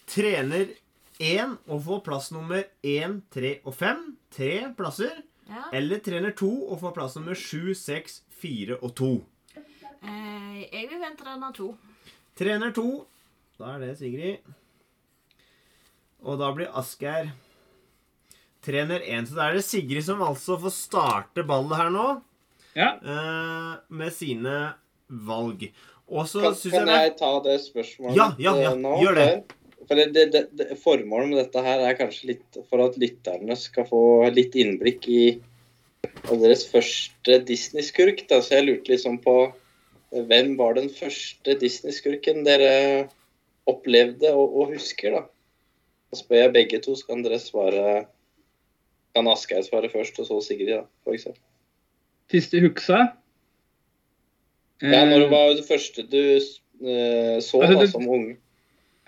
trener 0.07 0.69
én 1.19 1.57
og 1.69 1.83
få 1.87 2.03
plass 2.05 2.31
nummer 2.33 2.65
én, 2.85 3.23
tre 3.33 3.61
og 3.65 3.75
fem? 3.75 4.17
Tre 4.31 4.75
plasser. 4.77 5.23
ja. 5.49 5.65
Eller 5.73 5.99
trener 6.01 6.33
to 6.37 6.51
og 6.69 6.81
få 6.81 6.93
plass 6.95 7.17
nummer 7.17 7.35
sju, 7.35 7.73
seks, 7.75 8.23
fire 8.29 8.77
og 8.83 8.95
to. 8.95 9.25
Eh, 10.03 10.69
jeg 10.73 10.89
vil 10.91 11.01
vente 11.01 11.25
den 11.25 11.43
av 11.43 11.53
to. 11.55 11.77
Trener 12.37 12.73
to. 12.73 13.07
Da 13.59 13.75
er 13.77 13.79
det 13.81 13.99
Sigrid. 13.99 14.39
Og 16.23 16.39
da 16.39 16.51
blir 16.55 16.71
Asgeir 16.79 17.33
trener 18.63 19.03
én. 19.03 19.27
Så 19.27 19.37
da 19.39 19.49
er 19.49 19.59
det 19.59 19.65
Sigrid 19.67 20.05
som 20.07 20.23
altså 20.25 20.59
får 20.63 20.75
starte 20.77 21.47
ballet 21.47 21.79
her 21.81 21.91
nå. 21.95 22.11
ja. 22.79 22.93
Uh, 23.03 23.81
med 23.91 24.15
sine 24.15 24.59
valg. 25.09 25.67
Og 26.13 26.29
så 26.29 26.43
Kan, 26.45 26.55
syns 26.59 26.75
jeg 26.75 26.85
Kan 26.85 26.93
jeg 26.93 27.13
ta 27.19 27.33
det 27.45 27.57
spørsmålet 27.63 28.19
Ja, 28.19 28.27
ja, 28.41 28.53
ja, 28.59 28.73
eh, 28.73 28.79
nå? 28.81 28.97
gjør 29.01 29.19
det. 29.19 29.31
For 29.89 29.99
det, 29.99 30.07
det, 30.15 30.25
det, 30.33 30.43
det, 30.59 30.67
Formålet 30.81 31.31
med 31.31 31.41
dette 31.41 31.63
her 31.65 31.83
er 31.85 31.97
kanskje 31.99 32.33
litt 32.35 32.61
for 32.71 32.85
at 32.85 32.99
lytterne 33.01 33.57
skal 33.59 33.87
få 33.89 34.03
litt 34.35 34.55
innblikk 34.59 35.09
i 35.11 35.25
deres 36.29 36.67
første 36.71 37.39
Disney-skurk. 37.49 38.25
Så 38.29 38.59
jeg 38.59 38.69
lurte 38.69 38.93
liksom 38.93 39.19
på 39.25 39.37
eh, 39.49 40.23
hvem 40.29 40.55
var 40.61 40.79
den 40.79 40.91
første 40.93 41.57
Disney-skurken 41.61 42.45
dere 42.47 43.09
opplevde 43.69 44.33
og, 44.35 44.57
og 44.63 44.75
husker, 44.77 45.17
da? 45.17 45.25
Da 46.13 46.19
spør 46.21 46.43
jeg 46.43 46.53
begge 46.53 46.83
to, 46.85 46.93
så 46.99 47.09
kan 47.09 47.25
dere 47.25 47.41
svare 47.41 48.05
Kan 49.17 49.29
Asgeir 49.33 49.65
svare 49.65 49.89
først, 49.93 50.19
og 50.21 50.29
så 50.29 50.39
Sigrid, 50.45 50.69
da, 50.73 50.83
for 51.05 51.17
eksempel. 51.17 51.41
Første 52.33 52.61
huksa. 52.65 53.01
Ja, 54.83 55.05
når 55.07 55.25
det 55.25 55.31
var 55.31 55.51
det 55.57 55.65
første 55.69 56.05
du 56.11 56.21
uh, 56.37 57.39
så 57.45 57.61
Altså, 57.63 57.79
da, 57.79 57.87
som 57.93 58.09
ung? 58.09 58.29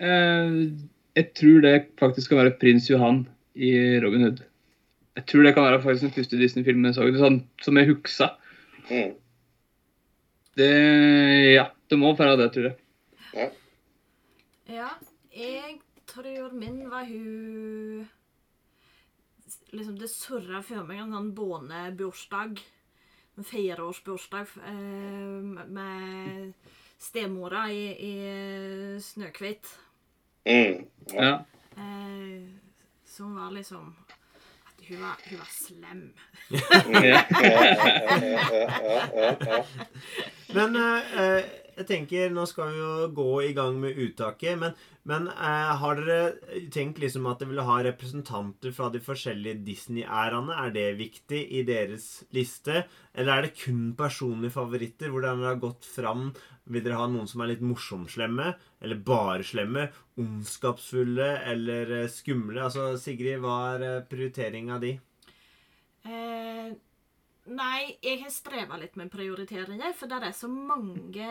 Uh, 0.01 0.73
jeg 1.15 1.31
tror 1.37 1.61
det 1.65 1.73
faktisk 1.99 2.31
kan 2.31 2.41
være 2.43 2.57
prins 2.61 2.89
Johan 2.89 3.25
i 3.55 3.71
Robin 4.03 4.27
Hood. 4.27 4.41
Jeg 5.15 5.25
tror 5.29 5.45
det 5.45 5.53
kan 5.55 5.63
være 5.63 5.81
faktisk 5.81 6.07
den 6.07 6.15
første 6.17 6.39
Disney-filmen 6.41 6.89
jeg 6.89 6.97
så. 6.97 7.05
Det 7.07 7.19
er 7.19 7.25
sånn, 7.25 7.39
som 7.63 7.79
jeg 7.79 7.89
huksa. 7.93 8.33
Mm. 8.89 9.13
Det 10.59 10.71
Ja, 11.55 11.69
det 11.89 11.99
må 11.99 12.13
være 12.17 12.37
det, 12.41 12.51
tror 12.55 12.69
jeg. 12.69 12.77
Ja, 14.65 14.89
jeg 15.35 15.79
tror 16.15 16.51
min 16.51 16.89
var 16.89 17.03
hun 17.03 18.07
Liksom 19.69 19.99
Det 19.99 20.07
surra 20.09 20.61
for 20.63 20.87
meg 20.87 21.03
en 21.03 21.13
sånn 21.13 21.33
bånebursdag. 21.35 22.61
En 23.35 23.45
fireårsbursdag 23.45 24.53
eh, 24.71 25.65
med 25.67 26.53
stemora 26.97 27.65
i, 27.71 27.83
i 27.93 28.13
Snøhvit. 29.03 29.69
Mm. 30.47 30.85
Ja. 31.13 31.27
Ja. 31.27 31.33
Eh, 31.77 32.47
som 33.05 33.35
var 33.35 33.51
liksom 33.51 33.91
at 34.65 34.87
hun 34.87 35.03
var, 35.03 35.19
hun 35.27 35.43
var 35.43 35.51
slem. 35.51 36.03
Ja. 36.49 36.59
Ja, 36.89 37.51
ja, 37.51 37.87
ja, 37.91 38.17
ja, 38.23 39.05
ja, 39.13 39.35
ja. 39.45 39.63
Men 40.55 40.75
eh, 40.75 41.21
eh, 41.21 41.64
jeg 41.75 41.87
tenker, 41.89 42.29
nå 42.31 42.45
skal 42.47 42.71
vi 42.71 42.79
jo 42.79 43.07
gå 43.15 43.29
i 43.49 43.53
gang 43.55 43.77
med 43.81 43.97
uttaket. 43.99 44.55
Men, 44.61 44.75
men 45.09 45.27
eh, 45.33 45.71
har 45.81 45.99
dere 45.99 46.67
tenkt 46.73 47.01
liksom 47.03 47.27
at 47.29 47.41
dere 47.41 47.51
vil 47.51 47.63
ha 47.67 47.77
representanter 47.83 48.73
fra 48.75 48.87
de 48.93 49.01
forskjellige 49.03 49.59
Disney-æraene? 49.67 50.55
Er 50.55 50.71
det 50.75 50.85
viktig 51.01 51.41
i 51.59 51.65
deres 51.67 52.07
liste? 52.35 52.85
Eller 53.13 53.35
er 53.35 53.47
det 53.47 53.57
kun 53.59 53.89
personlige 53.99 54.55
favoritter? 54.55 55.11
Hvordan 55.11 55.43
dere 55.43 55.53
har 55.53 55.63
gått 55.65 55.87
fram? 55.89 56.29
Vil 56.71 56.85
dere 56.85 57.01
ha 57.01 57.09
noen 57.11 57.27
som 57.29 57.43
er 57.43 57.53
litt 57.53 57.65
morsomslemme, 57.65 58.55
Eller 58.81 59.03
bare 59.05 59.43
slemme? 59.45 59.89
Ondskapsfulle? 60.21 61.29
Eller 61.51 61.91
eh, 62.01 62.09
skumle? 62.09 62.63
Altså, 62.63 62.93
Sigrid, 63.01 63.43
hva 63.43 63.75
er 63.75 64.05
prioriteringa 64.09 64.79
di? 64.81 64.95
Eh, 66.05 66.71
nei, 67.47 67.97
jeg 68.01 68.21
har 68.23 68.31
streva 68.33 68.77
litt 68.81 68.95
med 68.97 69.11
prioriteringer, 69.13 69.93
for 69.97 70.07
det 70.11 70.21
er 70.23 70.31
så 70.35 70.47
mange 70.49 71.27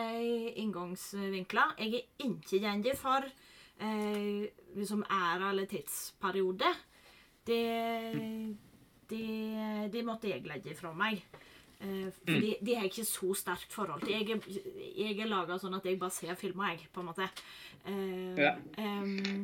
inngangsvinkler. 0.61 1.73
Jeg 1.81 1.93
er 1.93 2.29
ikke 2.29 2.59
gjendig 2.63 2.93
for 2.99 3.25
eh, 3.79 4.45
liksom 4.77 5.03
æra 5.09 5.49
eller 5.51 5.65
tidsperiode. 5.71 6.71
Det, 7.45 7.61
det, 9.09 9.25
det 9.93 10.05
måtte 10.07 10.29
jeg 10.31 10.45
legge 10.49 10.75
fra 10.77 10.93
meg. 10.97 11.21
Eh, 11.83 12.07
for 12.15 12.39
de, 12.41 12.53
de 12.63 12.75
har 12.77 12.85
jeg 12.87 12.93
ikke 12.93 13.07
så 13.09 13.33
sterkt 13.37 13.75
forhold 13.75 14.05
til. 14.05 14.15
Jeg 14.15 14.37
er, 14.37 14.85
jeg 14.95 15.19
er 15.19 15.29
laga 15.29 15.57
sånn 15.61 15.75
at 15.77 15.85
jeg 15.85 15.99
bare 16.01 16.15
ser 16.15 16.37
filmer, 16.39 16.73
jeg, 16.73 16.87
på 16.95 17.03
en 17.03 17.09
måte. 17.11 17.27
Eh, 17.85 18.39
Ja. 18.39 18.55
eh, 18.79 19.43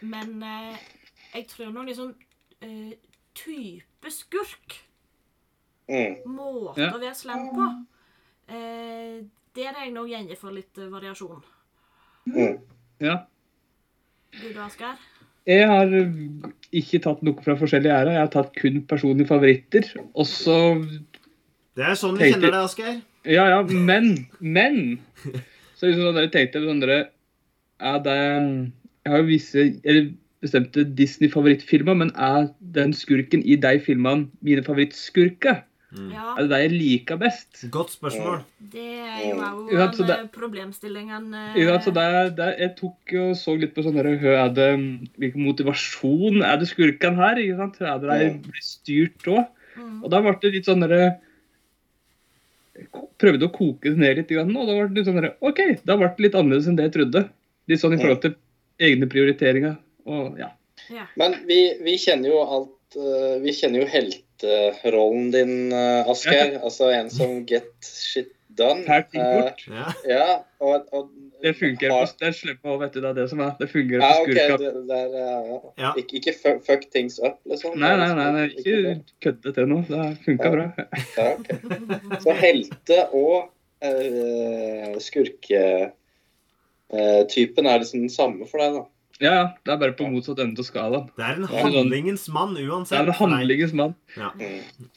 men 0.00 0.30
jeg 1.34 1.44
tror 1.50 1.74
nå 1.74 1.82
liksom 1.84 2.14
eh, 2.64 2.94
type 3.36 4.10
skurk, 4.14 4.78
Mm. 5.90 6.16
måte 6.36 6.78
Ja. 6.78 6.90
å 6.94 7.00
være 7.02 7.14
slem 7.18 7.48
på, 7.56 7.66
eh, 8.48 9.20
der 9.56 9.72
er 9.74 9.84
jeg 9.84 9.92
nå 9.94 10.04
gjengen 10.06 10.36
for 10.38 10.54
litt 10.54 10.78
eh, 10.78 10.88
variasjon. 10.92 11.42
Mm. 12.30 12.58
ja. 13.00 13.16
Du 14.40 14.52
da, 14.54 14.66
Asgeir? 14.68 14.94
Jeg 15.46 15.66
har 15.66 15.86
ikke 16.76 17.00
tatt 17.02 17.22
noe 17.26 17.42
fra 17.42 17.56
forskjellige 17.58 17.90
æra. 17.96 18.12
Jeg 18.14 18.20
har 18.22 18.28
tatt 18.30 18.52
kun 18.54 18.82
personlige 18.86 19.26
favoritter. 19.26 19.88
Og 20.14 20.26
så 20.28 20.56
Det 21.74 21.84
er 21.86 21.94
sånn 21.98 22.14
vi 22.18 22.24
Tenkte- 22.30 22.40
kjenner 22.40 22.52
det, 22.52 22.64
Asgeir. 22.64 23.02
Ja, 23.24 23.48
ja, 23.48 23.62
men 23.62 24.28
Men 24.40 25.00
så 25.76 25.88
liksom 25.88 26.04
sånn 26.06 26.14
dere 26.14 26.30
tenkte 26.30 26.62
sånn 26.62 26.80
dere 26.80 27.08
Er 27.80 27.98
det 27.98 28.72
Jeg 29.04 29.10
har 29.12 29.18
jo 29.18 29.26
visse 29.26 29.80
eller 29.84 30.12
bestemte 30.42 30.84
Disney-favorittfilmer, 30.94 31.94
men 31.96 32.10
er 32.16 32.48
den 32.60 32.92
skurken 32.92 33.42
i 33.44 33.56
de 33.56 33.78
filmene 33.80 34.28
mine 34.42 34.62
favorittskurker? 34.64 35.62
Ja, 35.90 36.36
Er 36.38 36.46
det 36.46 36.50
det 36.52 36.58
jeg 36.62 36.72
liker 36.76 37.16
best? 37.18 37.64
Godt 37.74 37.90
spørsmål. 37.90 38.44
det 38.72 38.84
er 39.02 39.24
jo 39.26 39.38
òg 39.42 39.72
Ja, 39.72 39.86
en 39.88 40.06
det- 40.06 40.18
eh, 40.18 40.26
problemstillingen 40.30 41.32
Ja, 41.58 41.78
så 41.82 41.90
det, 41.92 42.36
det, 42.36 42.58
jeg 42.60 42.76
tok 42.76 43.14
og 43.14 43.32
så 43.34 43.58
litt 43.58 43.74
på 43.74 43.82
sånn 43.82 43.98
er 43.98 44.52
det, 44.54 44.68
Hvilken 45.18 45.42
motivasjon 45.44 46.44
er 46.44 46.58
det 46.58 46.68
skurken 46.68 47.16
her? 47.16 47.34
ikke 47.36 47.56
sant? 47.56 47.78
Hva 47.78 47.94
er 47.96 47.98
det 47.98 48.42
de 48.42 48.48
blir 48.50 48.62
styrt 48.62 49.26
av? 49.28 49.48
mm. 49.76 50.04
Og 50.04 50.10
da 50.10 50.20
ble 50.20 50.36
det 50.40 50.52
litt 50.54 50.66
sånn 50.66 50.80
derre 50.80 51.18
Prøvde 53.20 53.48
å 53.48 53.52
koke 53.52 53.90
det 53.90 53.98
ned 53.98 54.16
litt, 54.16 54.30
og 54.30 54.46
da 54.46 54.72
ble 54.72 54.86
det 54.88 54.96
litt 54.96 55.06
sånn 55.10 55.20
der, 55.20 55.34
OK, 55.44 55.58
da 55.84 55.96
ble 55.96 56.08
det 56.08 56.24
litt 56.24 56.34
annerledes 56.38 56.68
enn 56.70 56.76
det 56.78 56.86
jeg 56.86 56.94
trodde. 56.94 57.28
Litt 57.68 57.80
sånn 57.82 57.92
i 57.92 58.00
forhold 58.00 58.22
til 58.22 58.34
egne 58.80 59.08
prioriteringer. 59.10 59.76
Og 60.06 60.38
ja. 60.40 60.48
Ja. 60.88 61.04
Men 61.20 61.34
vi, 61.46 61.74
vi 61.84 61.98
kjenner 62.00 62.32
jo 62.32 62.38
alt 62.40 62.96
eh, 62.96 63.36
Vi 63.44 63.52
kjenner 63.52 63.82
jo 63.82 63.90
helterollen 64.42 65.30
din, 65.34 65.72
uh, 65.72 66.08
Asgeir. 66.10 66.58
Altså 66.64 66.84
en 66.94 67.10
som 67.10 67.46
get 67.46 67.70
shit 67.84 68.28
done. 68.56 68.84
Ting 68.84 69.20
Eh, 69.22 69.40
gjort. 69.40 69.66
Ja. 69.70 69.92
ja, 70.08 70.38
og, 70.60 70.86
og 70.92 71.08
Det 71.42 71.54
fungerer 71.56 71.92
har- 71.94 72.06
på 72.06 72.12
det 72.20 72.34
slipper 72.36 72.68
å 72.68 72.78
vet 72.80 72.92
du. 72.92 73.00
Det 73.00 73.08
er 73.10 73.14
det 73.20 73.28
som 73.30 73.40
er. 73.40 73.50
Det 73.60 73.68
fungerer 73.70 74.00
Ja, 74.02 74.08
på 74.12 74.20
OK. 74.22 74.28
Okay, 74.30 74.56
Det, 74.58 74.72
det 74.88 74.96
er, 74.98 75.06
ja, 75.14 75.40
ja. 75.46 75.58
Ja. 75.78 75.92
Ikke, 75.96 76.14
ikke 76.20 76.34
fuck, 76.36 76.64
fuck 76.66 76.82
things 76.92 77.18
up, 77.22 77.38
liksom. 77.48 77.78
Nei, 77.80 77.94
nei, 77.96 78.08
nei, 78.18 78.30
nei, 78.34 78.46
ikke 78.58 79.00
kødde 79.24 79.52
til 79.56 79.66
noe. 79.70 79.82
Det 79.88 80.18
funka 80.26 80.44
Ja. 80.44 80.50
bra. 80.50 80.66
Ja, 81.16 81.26
okay. 81.38 81.56
Så 82.26 82.30
helte- 82.42 83.08
og 83.14 83.36
uh, 83.80 84.98
skurketypen 85.00 85.92
er 87.66 87.78
liksom 87.80 88.00
den 88.04 88.10
samme 88.12 88.46
for 88.50 88.58
deg, 88.60 88.74
da. 88.80 88.84
Ja, 89.20 89.32
ja. 89.34 89.44
Det 89.64 89.72
er 89.74 89.78
bare 89.82 89.92
på 89.98 90.06
motsatt 90.10 90.38
ende 90.40 90.62
av 90.62 90.64
skalaen. 90.64 91.10
Det 91.16 91.24
er 91.26 91.36
en 91.36 91.48
handlingens 91.50 92.28
mann 92.32 92.54
uansett. 92.56 92.96
Det 92.96 93.00
er 93.04 93.12
en 93.12 93.18
handlingens 93.20 93.74
mann. 93.76 93.94
Ja. 94.16 94.30
Mm. 94.32 94.88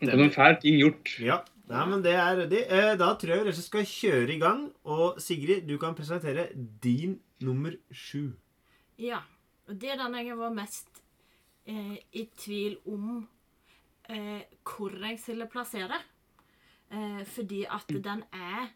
Det 0.00 0.08
er 0.12 0.16
noen 0.20 0.30
fæle 0.34 0.60
ting 0.62 0.78
gjort. 0.80 1.16
ja. 1.20 1.40
Nei, 1.66 1.82
men 1.90 2.02
det 2.04 2.12
er 2.14 2.44
det. 2.46 2.60
Eh, 2.70 2.92
Da 2.94 3.08
tror 3.18 3.32
jeg 3.32 3.40
vi 3.42 3.50
rett 3.50 3.56
skal 3.64 3.82
kjøre 3.90 4.34
i 4.36 4.38
gang. 4.38 4.60
Og 4.86 5.16
Sigrid, 5.18 5.64
du 5.66 5.78
kan 5.82 5.96
presentere 5.98 6.44
din 6.54 7.16
nummer 7.42 7.74
sju. 7.90 8.36
Ja. 9.02 9.18
Og 9.66 9.74
det 9.80 9.90
er 9.90 9.96
den 9.98 10.14
jeg 10.14 10.36
var 10.38 10.52
mest 10.54 11.02
eh, 11.66 11.96
i 12.14 12.28
tvil 12.38 12.76
om 12.86 13.26
eh, 14.08 14.44
hvor 14.62 14.94
jeg 14.94 15.18
skulle 15.18 15.48
plassere. 15.50 15.98
Eh, 16.92 17.24
fordi 17.34 17.64
at 17.66 17.88
den 17.90 18.22
er 18.32 18.68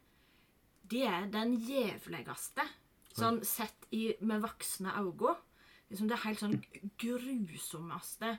Det 0.91 1.05
er 1.07 1.29
den 1.31 1.55
jævligste. 1.63 2.65
Sånn 3.17 3.41
sett 3.45 3.87
i, 3.93 4.15
med 4.21 4.41
voksne 4.45 4.93
øyne. 5.01 5.37
Liksom 5.91 6.07
det 6.09 6.15
er 6.17 6.25
helt 6.29 6.39
sånn 6.39 6.61
grusommeste. 7.03 8.39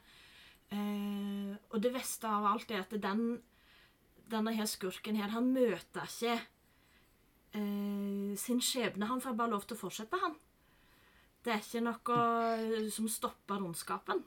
Eh, 0.72 1.56
og 1.74 1.82
det 1.84 1.92
beste 1.94 2.28
av 2.32 2.46
alt 2.54 2.72
er 2.72 2.80
at 2.86 2.94
den 3.04 3.42
denne 4.32 4.54
her 4.56 4.66
skurken 4.66 5.18
her, 5.20 5.28
han 5.34 5.50
møter 5.52 6.06
ikke 6.08 6.38
eh, 7.54 8.36
sin 8.40 8.62
skjebne. 8.64 9.10
Han 9.10 9.20
får 9.24 9.36
bare 9.36 9.52
lov 9.52 9.66
til 9.68 9.76
å 9.76 9.82
fortsette, 9.82 10.20
han. 10.22 10.38
Det 11.44 11.52
er 11.56 11.64
ikke 11.64 11.82
noe 11.84 12.90
som 12.94 13.10
stopper 13.12 13.64
ondskapen. 13.66 14.24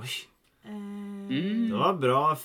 Oi, 0.00 0.12
Eh, 0.64 0.70
Mm. 0.70 1.68
det 1.70 1.72
var 1.76 1.96
bra. 1.98 2.36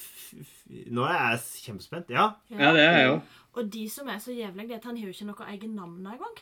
Nå 0.90 1.04
er 1.06 1.36
jeg 1.38 1.40
kjempespent. 1.68 2.10
Ja. 2.10 2.34
Ja, 2.50 2.72
det 2.74 2.82
er 2.82 2.98
jeg 2.98 3.10
òg. 3.12 3.22
Og 3.54 3.70
de 3.70 3.88
som 3.90 4.08
er 4.10 4.18
så 4.18 4.32
jævlige, 4.34 4.68
det 4.68 4.72
er 4.72 4.78
at 4.78 4.84
han 4.86 4.98
har 4.98 5.06
jo 5.06 5.14
ikke 5.14 5.26
noe 5.28 5.46
egen 5.54 5.76
navn 5.76 6.00
engang. 6.04 6.38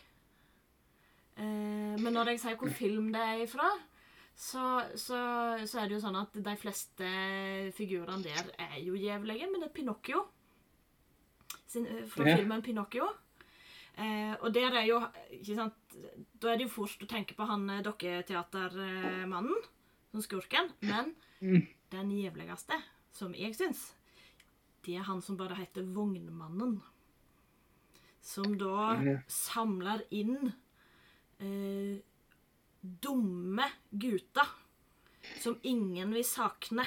Eh, 1.38 1.96
men 2.00 2.14
når 2.16 2.32
jeg 2.34 2.40
sier 2.40 2.56
hvor 2.60 2.70
film 2.72 3.12
det 3.14 3.22
er 3.22 3.42
ifra, 3.44 3.68
så, 4.36 4.62
så, 5.00 5.18
så 5.68 5.80
er 5.82 5.88
det 5.88 5.96
jo 5.98 6.04
sånn 6.04 6.18
at 6.20 6.34
de 6.44 6.56
fleste 6.60 7.10
figurene 7.76 8.24
der 8.24 8.50
er 8.60 8.78
jo 8.84 8.96
jævlige, 9.00 9.48
men 9.52 9.62
det 9.64 9.70
er 9.70 9.76
Pinocchio. 9.76 10.26
Sin, 11.68 11.86
eh, 11.88 12.06
fra 12.08 12.28
Ja. 12.30 12.38
filmen 12.38 12.62
Pinocchio. 12.64 13.08
Eh, 13.98 14.34
og 14.42 14.52
der 14.54 14.74
er 14.76 14.86
jo 14.90 14.98
ikke 15.32 15.56
sant, 15.56 15.74
Da 16.40 16.50
er 16.52 16.58
det 16.60 16.66
jo 16.68 16.74
fort 16.74 17.00
å 17.04 17.08
tenke 17.08 17.34
på 17.36 17.46
han 17.48 17.70
eh, 17.70 17.82
dokketeatermannen 17.84 19.56
som 20.12 20.22
skurken. 20.22 20.72
Men 20.82 21.16
Mm. 21.42 21.68
den 21.92 22.12
jævligste, 22.12 22.76
som 23.12 23.34
jeg 23.34 23.56
syns, 23.56 23.94
det 24.86 24.96
er 24.98 25.04
han 25.04 25.22
som 25.22 25.38
bare 25.38 25.56
heter 25.56 25.84
Vognmannen. 25.84 26.82
Som 28.22 28.58
da 28.58 28.96
samler 29.28 30.02
inn 30.12 30.54
eh, 31.40 31.98
dumme 32.82 33.70
gutta 33.90 34.46
som 35.42 35.58
ingen 35.64 36.14
vil 36.14 36.26
sakne. 36.26 36.86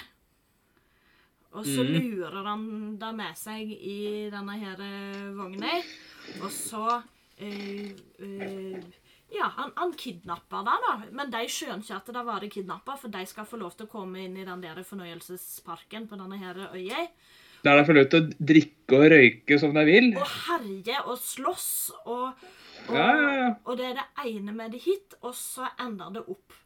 Og 1.56 1.64
så 1.64 1.82
mm. 1.82 1.92
lurer 1.94 2.44
han 2.44 2.64
da 3.00 3.10
med 3.16 3.36
seg 3.38 3.70
i 3.72 4.28
denne 4.32 4.58
her 4.60 4.80
eh, 4.84 5.28
vogna, 5.36 5.78
og 6.42 6.50
så 6.52 6.84
eh, 7.40 7.94
eh, 8.20 8.88
Ja, 9.28 9.48
han, 9.58 9.72
han 9.76 9.90
kidnapper 9.92 10.62
da, 10.64 10.76
da. 10.84 10.92
Men 11.12 11.32
de 11.32 11.42
skjønner 11.52 11.84
ikke 11.84 11.96
at 11.98 12.12
det 12.16 12.22
var 12.24 12.46
kidnappa, 12.52 12.94
for 13.00 13.12
de 13.12 13.24
skal 13.28 13.48
få 13.48 13.58
lov 13.60 13.74
til 13.76 13.88
å 13.88 13.92
komme 13.92 14.22
inn 14.24 14.38
i 14.40 14.46
den 14.46 14.62
der 14.64 14.80
fornøyelsesparken 14.88 16.06
på 16.08 16.16
denne 16.20 16.38
her 16.40 16.62
øya. 16.70 17.02
Der 17.64 17.76
de 17.76 17.84
får 17.84 17.96
lov 17.98 18.06
til 18.08 18.22
å 18.22 18.46
drikke 18.52 19.00
og 19.00 19.04
røyke 19.12 19.58
som 19.60 19.74
de 19.76 19.84
vil. 19.88 20.08
Og 20.16 20.32
herje 20.46 21.02
og 21.04 21.18
slåss 21.20 21.70
og, 22.06 22.46
og, 22.88 22.94
Ja, 22.96 23.10
ja, 23.16 23.34
ja. 23.42 23.50
og 23.64 23.76
det 23.80 23.86
er 23.90 23.98
det 24.00 24.06
ene 24.30 24.54
med 24.56 24.72
det 24.72 24.80
hit, 24.84 25.14
og 25.22 25.34
så 25.34 25.68
ender 25.80 26.14
det 26.14 26.24
opp 26.28 26.56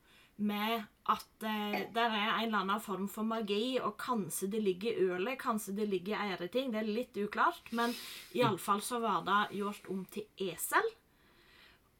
med 0.42 0.82
at 1.12 1.44
eh, 1.46 1.82
det 1.92 2.02
er 2.02 2.14
en 2.16 2.46
eller 2.46 2.62
annen 2.62 2.80
form 2.82 3.08
for 3.10 3.26
magi, 3.26 3.78
og 3.82 3.96
kanskje 4.00 4.48
det 4.50 4.62
ligger 4.62 4.90
i 4.92 5.06
ølet, 5.16 5.38
kanskje 5.38 5.74
det 5.76 5.88
ligger 5.90 6.16
i 6.16 6.32
andre 6.32 6.48
ting. 6.48 6.72
Det 6.72 6.80
er 6.82 6.88
litt 6.88 7.18
uklart, 7.22 7.72
men 7.72 7.94
iallfall 8.34 8.82
så 8.82 8.98
var 9.02 9.22
det 9.26 9.58
gjort 9.60 9.88
om 9.92 10.04
til 10.14 10.26
esel. 10.50 10.88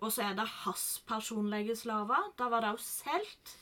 Og 0.03 0.11
så 0.11 0.25
er 0.27 0.35
det 0.38 0.48
hans 0.64 0.87
personlige 1.07 1.77
slaver. 1.79 2.33
Da 2.38 2.48
var 2.51 2.64
det 2.64 2.72
også 2.75 3.05
solgt 3.05 3.53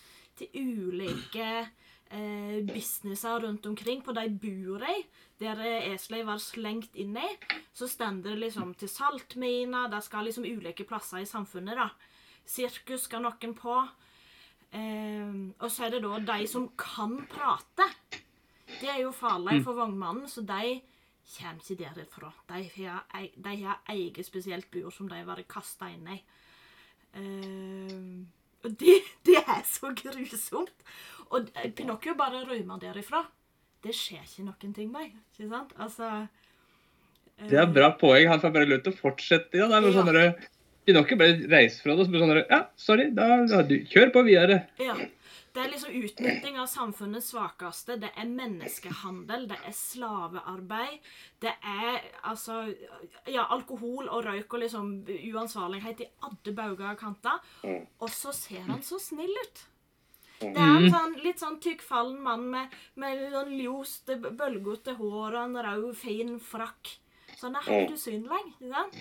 til 0.41 0.49
ulike 0.57 1.67
eh, 2.11 2.61
businesser 2.67 3.41
rundt 3.41 3.67
omkring 3.67 4.03
på 4.03 4.13
de 4.17 4.27
burene 4.31 4.95
der 5.41 5.61
eh, 5.65 5.93
eselet 5.95 6.27
var 6.29 6.43
slengt 6.43 6.97
inn 6.99 7.17
i. 7.17 7.29
Så 7.73 7.89
stender 7.89 8.35
det 8.35 8.45
liksom 8.45 8.75
til 8.79 8.91
saltminer. 8.93 9.89
Det 9.93 10.03
skal 10.05 10.29
liksom 10.29 10.45
ulike 10.45 10.85
plasser 10.85 11.23
i 11.23 11.29
samfunnet. 11.29 11.79
da. 11.79 11.89
Sirkus 12.45 13.07
skal 13.09 13.25
noen 13.25 13.55
på. 13.57 13.77
Eh, 14.71 15.33
og 15.59 15.69
så 15.71 15.87
er 15.87 15.97
det 15.97 16.05
da 16.05 16.21
de 16.35 16.47
som 16.51 16.69
kan 16.79 17.17
prate. 17.31 17.89
Det 18.81 18.89
er 18.89 19.03
jo 19.03 19.15
farlig 19.15 19.65
for 19.65 19.75
vognmannen, 19.75 20.29
så 20.31 20.45
de 20.47 20.81
kommer 21.31 21.63
ikke 21.63 21.79
derifra. 21.85 22.31
De 22.49 22.61
har, 22.77 23.07
de 23.35 23.55
har 23.65 23.81
eget 23.91 24.27
spesielt 24.27 24.71
bur 24.71 24.91
som 24.95 25.09
de 25.11 25.19
har 25.19 25.27
vært 25.27 25.49
kasta 25.51 25.91
inn 25.91 26.07
i. 26.11 26.21
Eh, 27.19 28.40
det, 28.69 29.01
det 29.27 29.39
er 29.41 29.63
så 29.65 29.93
grusomt. 29.97 30.75
Og 31.31 31.49
eh, 31.55 31.71
Pinocchio 31.73 32.15
bare 32.19 32.45
rømmer 32.45 32.81
derifra. 32.83 33.25
Det 33.85 33.95
skjer 33.97 34.25
ikke 34.27 34.45
noen 34.49 34.75
ting 34.77 34.91
med. 34.93 35.13
Ikke 35.39 35.49
sant? 35.49 35.73
Altså 35.79 36.09
Det 37.41 37.57
er 37.57 37.63
et 37.65 37.75
bra 37.75 37.93
poeng. 37.97 38.29
Han 38.29 38.41
får 38.43 38.53
bare 38.53 38.69
lov 38.69 38.83
til 38.85 38.93
å 38.93 38.99
fortsette. 38.99 39.57
Ja, 39.57 39.69
det 39.71 39.79
er 39.79 39.87
bare 39.87 40.25
Ja. 40.25 40.33
sånn 40.35 40.49
Pinocchio 40.87 41.17
bare 41.21 41.49
reiser 41.49 41.83
fra 41.85 41.95
det 41.95 42.01
og 42.01 42.07
så 42.07 42.13
blir 42.13 42.25
sånn 42.25 42.51
Ja, 42.51 42.61
sorry, 42.77 43.11
da, 43.15 43.47
da 43.47 43.63
du, 43.63 43.79
kjør 43.89 44.13
på 44.13 44.25
videre. 44.27 44.67
Ja. 44.81 44.97
Det 45.55 45.63
er 45.63 45.73
liksom 45.73 45.95
utnytting 45.99 46.59
av 46.63 46.69
samfunnets 46.71 47.33
svakeste. 47.33 47.97
Det 47.99 48.13
er 48.15 48.29
menneskehandel, 48.31 49.49
det 49.51 49.59
er 49.67 49.75
slavearbeid. 49.75 51.01
Det 51.43 51.55
er 51.59 52.05
altså 52.23 52.63
Ja, 53.27 53.49
alkohol 53.51 54.09
og 54.09 54.25
røyk 54.29 54.55
og 54.55 54.63
liksom 54.63 54.93
uansvarlighet 55.09 56.05
i 56.05 56.09
alle 56.27 56.55
bauger 56.55 56.93
og 56.93 57.03
kanter. 57.03 57.43
Mm. 57.65 57.85
Og 57.99 58.15
så 58.15 58.33
ser 58.37 58.63
han 58.71 58.83
så 58.87 59.01
snill 59.03 59.35
ut. 59.43 59.67
Det 60.41 60.57
er 60.57 60.79
en 60.79 60.89
sånn, 60.89 61.19
litt 61.21 61.43
sånn 61.43 61.59
tykkfallen 61.61 62.21
mann 62.25 62.47
med, 62.49 62.73
med 62.97 63.27
sånn 63.35 63.53
ljost, 63.59 64.09
bølgete 64.09 64.95
hår 64.97 65.35
og 65.35 65.43
en 65.43 65.59
rød, 65.67 65.91
fin 66.01 66.39
frakk. 66.41 66.95
Så 67.35 67.49
han 67.49 67.59
er 67.59 67.69
helt 67.69 67.93
usynlig. 67.93 68.41
ikke 68.55 68.73
sant? 68.73 68.97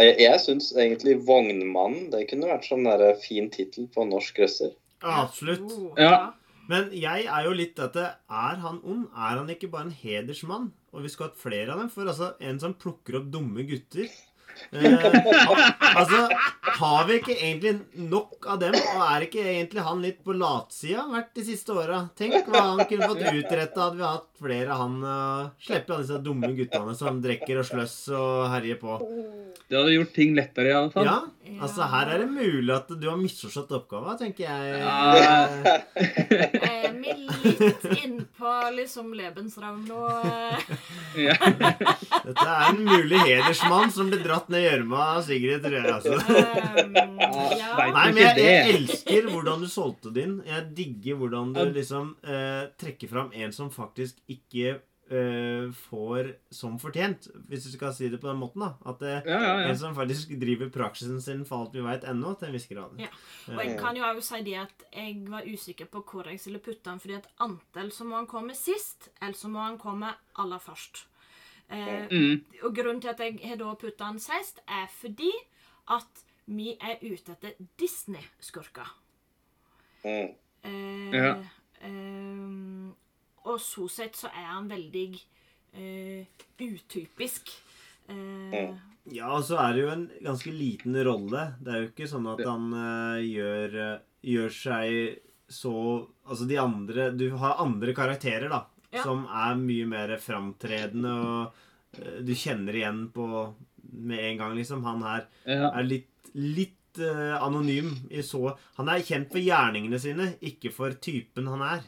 Jeg, 0.00 0.18
jeg 0.20 0.40
syns 0.40 0.70
egentlig 0.76 1.16
'Vognmannen' 1.24 2.10
det 2.12 2.26
kunne 2.30 2.50
vært 2.50 2.68
sånn 2.68 2.86
der 2.86 3.16
fin 3.20 3.48
tittel 3.52 3.88
på 3.94 4.04
norsk 4.08 4.36
grøsser. 4.36 4.76
Absolutt. 5.00 5.72
Ja. 5.98 6.32
Men 6.70 6.90
jeg 6.94 7.26
er 7.26 7.46
jo 7.48 7.54
litt 7.56 7.72
dette 7.80 8.04
Er 8.30 8.60
han 8.62 8.78
ond? 8.86 9.08
Er 9.16 9.40
han 9.40 9.48
ikke 9.50 9.70
bare 9.72 9.88
en 9.88 9.96
hedersmann? 9.96 10.70
Og 10.94 11.04
vi 11.04 11.10
skulle 11.10 11.30
hatt 11.32 11.40
flere 11.40 11.74
av 11.74 11.82
dem. 11.82 11.90
For 11.90 12.06
altså, 12.06 12.34
en 12.38 12.60
som 12.62 12.76
plukker 12.78 13.20
opp 13.20 13.30
dumme 13.32 13.64
gutter 13.66 14.10
Eh, 14.70 15.04
altså, 15.96 16.28
har 16.80 17.06
vi 17.08 17.18
ikke 17.18 17.34
egentlig 17.36 17.72
nok 18.10 18.46
av 18.46 18.60
dem? 18.62 18.76
Og 18.76 19.00
er 19.06 19.26
ikke 19.26 19.42
egentlig 19.42 19.84
han 19.86 20.02
litt 20.04 20.20
på 20.26 20.36
latsida 20.36 21.06
vært 21.10 21.32
de 21.38 21.44
siste 21.48 21.74
åra? 21.74 22.02
Tenk 22.18 22.48
hva 22.50 22.62
han 22.72 22.84
kunne 22.86 23.08
fått 23.10 23.24
utretta 23.32 23.86
hadde 23.88 23.98
vi 23.98 24.06
hatt 24.06 24.28
flere 24.40 24.72
av 24.72 24.80
han 24.80 24.94
uh, 25.04 25.50
Slippe 25.60 25.92
alle 25.92 26.06
disse 26.06 26.20
dumme 26.24 26.48
guttene 26.56 26.94
som 26.96 27.18
drikker 27.20 27.60
og 27.60 27.66
sløss 27.68 27.96
og 28.16 28.46
herjer 28.54 28.78
på. 28.80 28.96
Det 29.70 29.76
hadde 29.78 29.96
gjort 29.96 30.14
ting 30.16 30.32
lettere, 30.38 30.70
i 30.70 30.76
alle 30.76 30.94
fall. 30.94 31.06
Ja, 31.06 31.18
altså 31.62 31.86
her 31.92 32.14
er 32.14 32.24
det 32.24 32.30
mulig 32.32 32.72
at 32.74 32.88
du 32.90 33.04
har 33.10 33.18
misforstått 33.20 33.74
oppgava, 33.76 34.16
tenker 34.18 34.46
jeg. 34.48 34.80
Ja. 34.80 35.80
Er 36.70 36.96
vi 36.96 37.14
litt 37.26 37.84
innpå 38.00 38.54
liksom 38.76 39.12
Lebensraum 39.18 39.84
nå? 39.88 40.00
eh? 40.20 40.56
Dette 42.24 42.46
er 42.46 42.64
en 42.70 42.82
mulig 42.86 43.20
hedersmann 43.26 43.92
som 43.94 44.10
blir 44.10 44.22
dratt 44.24 44.49
ned 44.52 44.64
gjørma 44.66 45.06
av 45.14 45.22
Sigrid, 45.26 45.62
tror 45.64 45.78
jeg. 45.78 45.94
altså. 45.94 46.18
Um, 46.20 47.16
ja. 47.62 47.72
Nei, 47.94 48.06
men 48.12 48.22
jeg, 48.22 48.44
jeg 48.44 48.76
elsker 48.76 49.30
hvordan 49.30 49.64
du 49.64 49.70
solgte 49.70 50.12
din. 50.14 50.38
Jeg 50.48 50.68
digger 50.76 51.18
hvordan 51.20 51.54
du 51.56 51.64
liksom 51.74 52.14
eh, 52.24 52.68
trekker 52.80 53.10
fram 53.10 53.34
en 53.36 53.52
som 53.56 53.70
faktisk 53.74 54.20
ikke 54.30 54.78
eh, 55.10 55.66
får 55.90 56.32
som 56.54 56.78
fortjent, 56.82 57.28
hvis 57.50 57.66
du 57.66 57.72
skal 57.74 57.92
si 57.96 58.08
det 58.12 58.20
på 58.22 58.30
den 58.30 58.40
måten. 58.40 58.64
da. 58.64 58.72
At 58.86 59.02
det 59.02 59.14
Ja, 59.26 59.40
ja, 59.40 59.52
ja. 59.62 59.68
En 59.68 59.78
som 59.78 59.94
faktisk 59.96 60.32
driver 60.40 60.70
praksisen 60.70 61.20
sin 61.20 61.44
for 61.44 61.64
alt 61.64 61.74
vi 61.74 61.84
veit 61.84 62.04
ennå, 62.04 62.34
til 62.38 62.48
en 62.48 62.56
viss 62.56 62.68
grad. 62.70 62.96
Ja. 62.98 63.10
Og 63.54 63.62
jeg 63.64 63.78
kan 63.80 63.96
jo 63.96 64.06
også 64.06 64.36
si 64.36 64.42
det 64.46 64.58
at 64.64 64.86
jeg 64.94 65.24
var 65.28 65.46
usikker 65.46 65.90
på 65.90 66.04
hvor 66.06 66.30
jeg 66.30 66.40
skulle 66.40 66.62
putte 66.62 66.90
han, 66.90 67.00
fordi 67.00 67.18
at 67.18 67.30
antall 67.40 67.92
så 67.92 68.04
må 68.04 68.16
han 68.16 68.30
komme 68.30 68.54
sist, 68.54 69.10
eller 69.20 69.38
så 69.38 69.48
må 69.48 69.62
han 69.64 69.78
komme 69.78 70.14
aller 70.38 70.58
først. 70.62 71.06
Eh, 71.70 72.08
Mm. 72.10 72.44
og 72.64 72.74
grunnen 72.74 73.00
til 73.00 73.08
at 73.12 73.18
jeg 73.20 73.38
har 73.48 73.56
da 73.56 73.74
putta 73.78 74.08
den 74.10 74.18
sist, 74.18 74.58
er 74.66 74.86
fordi 74.90 75.30
at 75.88 76.24
vi 76.48 76.72
er 76.80 76.96
ute 77.02 77.30
etter 77.36 77.52
Disney-skurker. 77.78 78.88
Mm. 80.04 80.34
Eh, 80.64 81.12
Ja. 81.14 81.34
eh, 81.82 82.92
og 83.44 83.58
så 83.60 83.88
sett 83.88 84.16
så 84.16 84.26
er 84.28 84.46
han 84.50 84.68
veldig 84.68 85.20
eh, 85.72 86.24
utypisk. 86.58 87.50
Eh, 88.08 88.74
Ja, 89.10 89.30
og 89.36 89.42
så 89.44 89.56
er 89.58 89.72
det 89.72 89.80
jo 89.84 89.88
en 89.90 90.10
ganske 90.22 90.50
liten 90.52 90.94
rolle. 91.06 91.54
Det 91.62 91.72
er 91.72 91.80
jo 91.80 91.88
ikke 91.88 92.08
sånn 92.10 92.26
at 92.30 92.44
han 92.46 92.66
eh, 92.74 93.22
gjør, 93.30 94.00
gjør 94.22 94.50
seg 94.50 95.20
så 95.50 95.72
Altså 96.28 96.46
de 96.46 96.56
andre 96.62 97.08
Du 97.16 97.30
har 97.36 97.56
andre 97.58 97.92
karakterer, 97.94 98.48
da. 98.48 98.66
Ja. 98.92 99.02
Som 99.04 99.26
er 99.30 99.54
mye 99.60 99.86
mer 99.86 100.16
framtredende, 100.18 101.12
og 101.12 102.00
eh, 102.00 102.20
du 102.26 102.32
kjenner 102.34 102.74
igjen 102.74 103.04
på 103.14 103.54
med 103.92 104.18
en 104.18 104.36
gang, 104.38 104.56
liksom. 104.58 104.82
Han 104.84 105.02
her 105.02 105.26
Ja. 105.46 105.70
er 105.74 105.82
litt, 105.86 106.08
litt 106.34 106.98
uh, 106.98 107.38
anonym 107.42 107.92
i 108.10 108.18
så 108.26 108.56
Han 108.76 108.88
er 108.88 108.98
kjent 109.06 109.30
for 109.30 109.38
gjerningene 109.38 109.98
sine, 110.02 110.32
ikke 110.42 110.72
for 110.74 110.90
typen 111.02 111.46
han 111.46 111.62
er. 111.62 111.80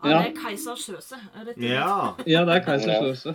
han 0.00 0.10
Ja. 0.10 0.18
er 0.22 0.32
Keiser 0.36 0.76
Sjøse. 0.76 1.16
er 1.36 1.44
dette 1.44 1.60
Ja. 1.62 2.14
ja, 2.26 2.44
det 2.44 2.54
er 2.56 2.64
Kaiser 2.64 2.88
Ja. 2.90 3.34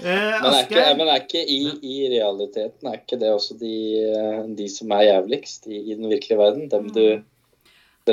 Eh, 0.00 0.40
Men 0.42 0.54
er 0.54 0.62
ikke, 0.66 0.96
men 0.98 1.08
er 1.08 1.20
ikke 1.20 1.42
i, 1.46 1.58
i 1.82 2.08
realiteten 2.14 2.88
Er 2.88 2.96
ikke 2.98 3.18
det 3.20 3.30
også 3.30 3.58
de, 3.58 4.54
de 4.56 4.68
som 4.68 4.90
er 4.92 5.02
jævligst 5.10 5.66
i, 5.66 5.76
i 5.90 5.94
den 5.94 6.08
virkelige 6.08 6.38
verden? 6.38 6.68
Dem, 6.70 6.88
du, 6.94 7.22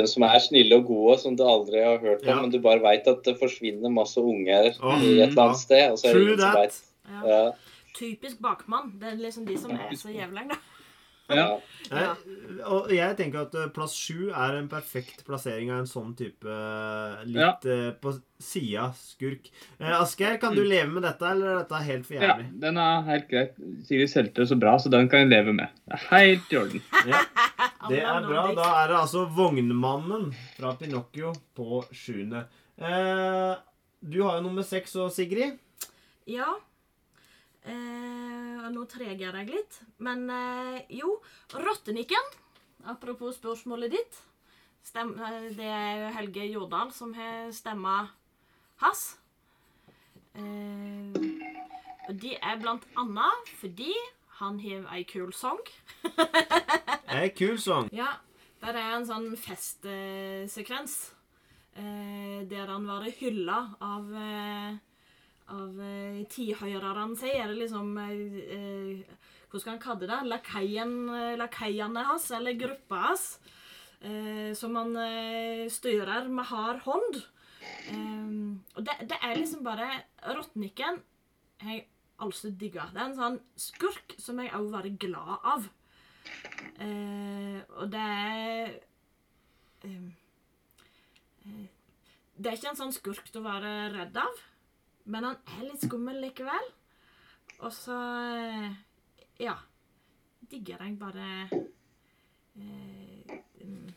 dem 0.04 0.10
som 0.10 0.24
er 0.28 0.38
snille 0.44 0.76
og 0.80 0.86
gode, 0.88 1.18
som 1.22 1.36
du 1.36 1.44
aldri 1.46 1.82
har 1.84 1.98
hørt 2.02 2.22
om, 2.22 2.28
Ja. 2.28 2.40
men 2.40 2.52
du 2.52 2.60
bare 2.64 2.82
veit 2.82 3.06
at 3.10 3.24
det 3.24 3.36
forsvinner 3.40 3.92
masse 3.92 4.20
unger 4.20 4.72
oh, 4.82 4.98
i 5.02 5.18
et 5.18 5.28
eller 5.28 5.34
ja. 5.34 5.44
annet 5.46 5.62
sted. 5.62 5.84
Og 5.92 5.98
så 5.98 6.08
er 6.08 6.18
det 6.18 6.26
True 6.26 6.36
that. 6.36 6.80
Ja. 7.08 7.20
Ja, 7.28 7.50
Typisk 7.98 8.38
bakmann. 8.42 8.92
Det 9.00 9.08
er 9.12 9.16
liksom 9.18 9.46
de 9.46 9.58
som 9.58 9.70
er 9.74 9.94
så 9.98 10.10
jævlang, 10.12 10.50
da. 10.52 10.58
Ja. 11.28 11.48
Nei, 11.88 12.04
og 12.68 12.90
jeg 12.92 13.16
tenker 13.16 13.46
at 13.46 13.54
eh, 13.56 13.68
plass 13.72 13.94
sju 13.96 14.28
er 14.28 14.58
en 14.58 14.68
perfekt 14.68 15.22
plassering 15.26 15.70
av 15.72 15.82
en 15.82 15.88
sånn 15.88 16.10
type 16.16 16.48
eh, 16.48 17.22
litt 17.28 17.64
ja. 17.68 17.92
på 18.00 18.12
sida 18.40 18.90
skurk. 18.96 19.48
Eh, 19.78 19.94
Asgeir, 19.96 20.36
kan 20.40 20.56
du 20.56 20.62
leve 20.64 20.90
med 20.92 21.04
dette, 21.06 21.24
eller 21.28 21.52
er 21.52 21.60
dette 21.62 21.82
helt 21.88 22.08
for 22.08 22.24
ja, 22.24 22.36
den 22.64 22.80
er 22.82 23.06
helt 23.08 23.28
greit. 23.30 23.56
Sigrid 23.88 24.12
solgte 24.12 24.44
det 24.44 24.50
så 24.52 24.58
bra, 24.60 24.76
så 24.80 24.92
den 24.92 25.08
kan 25.12 25.24
jeg 25.24 25.32
leve 25.32 25.56
med. 25.56 25.80
Det 25.88 25.98
er 25.98 26.06
helt 26.12 26.52
i 26.52 26.62
orden. 26.64 26.86
Ja, 27.88 27.88
det 27.90 28.00
er 28.02 28.24
bra. 28.26 28.42
Da 28.58 28.64
er 28.82 28.90
det 28.90 28.96
altså 28.98 29.20
Vognmannen 29.32 30.32
fra 30.56 30.72
Pinocchio 30.78 31.30
på 31.56 31.82
sjuende. 31.94 32.42
Eh, 32.74 33.54
du 34.00 34.18
har 34.24 34.38
jo 34.38 34.44
nummer 34.44 34.66
seks 34.66 34.96
òg, 34.98 35.12
Sigrid. 35.14 35.56
Ja. 36.28 36.56
Eh, 37.68 38.68
nå 38.72 38.84
treger 38.88 39.36
jeg 39.40 39.50
litt. 39.52 39.80
Men 40.04 40.28
eh, 40.32 40.80
jo, 41.00 41.18
Rottenikken. 41.54 42.34
Apropos 42.88 43.36
spørsmålet 43.36 43.92
ditt. 43.96 44.20
Stem, 44.86 45.14
eh, 45.20 45.50
det 45.56 45.68
er 45.68 46.08
Helge 46.16 46.46
Jordal 46.48 46.92
som 46.96 47.12
har 47.16 47.50
stemma 47.52 48.00
hans. 48.82 49.18
Eh, 50.38 51.18
de 52.08 52.32
er 52.38 52.60
blant 52.62 52.86
annet 52.96 53.52
fordi 53.60 53.92
han 54.38 54.58
har 54.62 54.88
ei 54.94 55.04
kul 55.08 55.32
sang. 55.34 55.60
ei 57.18 57.28
kul 57.36 57.58
sang. 57.60 57.90
Ja, 57.92 58.14
der 58.62 58.78
er 58.78 58.96
en 58.96 59.06
sånn 59.08 59.32
festsekvens 59.38 60.98
eh, 61.76 62.44
der 62.48 62.70
han 62.70 62.86
var 62.88 63.06
hylla 63.18 63.58
av 63.82 64.12
eh, 64.14 64.78
av 65.54 65.80
eh, 65.80 66.24
tidhøyrerne 66.32 67.16
sier, 67.18 67.44
Er 67.46 67.54
liksom 67.56 67.96
eh, 68.02 68.38
eh, 68.56 69.16
Hvordan 69.48 69.62
skal 69.62 69.72
han 69.74 69.82
kalle 69.82 70.08
det? 70.08 70.18
Lakaien, 70.28 71.94
eh, 71.96 72.04
hans, 72.08 72.30
eller 72.36 72.58
gruppa 72.58 72.96
hans. 73.06 73.38
Eh, 74.00 74.52
som 74.54 74.76
han 74.76 74.94
eh, 74.96 75.68
styrer 75.72 76.28
med 76.28 76.44
hard 76.50 76.82
hånd. 76.84 77.22
Og 78.78 78.84
det, 78.84 78.94
det 79.10 79.16
er 79.24 79.36
liksom 79.36 79.64
bare 79.64 79.88
Rottnikken 80.36 81.00
har 81.64 81.72
jeg 81.74 81.86
altså 82.22 82.52
digga. 82.54 82.86
Det 82.92 83.00
er 83.00 83.08
en 83.08 83.16
sånn 83.18 83.40
skurk 83.58 84.14
som 84.20 84.38
jeg 84.40 84.52
òg 84.54 84.68
var 84.70 84.86
glad 85.00 85.48
av. 85.54 85.66
Og 87.82 87.90
det 87.90 88.04
er 88.04 88.78
Det 92.38 92.46
er 92.46 92.54
ikke 92.54 92.70
en 92.70 92.78
sånn 92.78 92.94
skurk 92.94 93.26
til 93.32 93.40
å 93.42 93.48
være 93.48 93.72
redd 93.96 94.18
av, 94.22 94.42
men 95.08 95.24
han 95.24 95.38
er 95.56 95.64
litt 95.66 95.86
skummel 95.86 96.20
likevel. 96.22 96.68
Og 97.64 97.72
så 97.74 97.96
eh, 97.96 98.70
Ja. 99.42 99.56
Digger 100.48 100.80
jeg 100.80 100.94
bare 100.96 101.24
eh, 102.56 103.32
mm, 103.60 103.90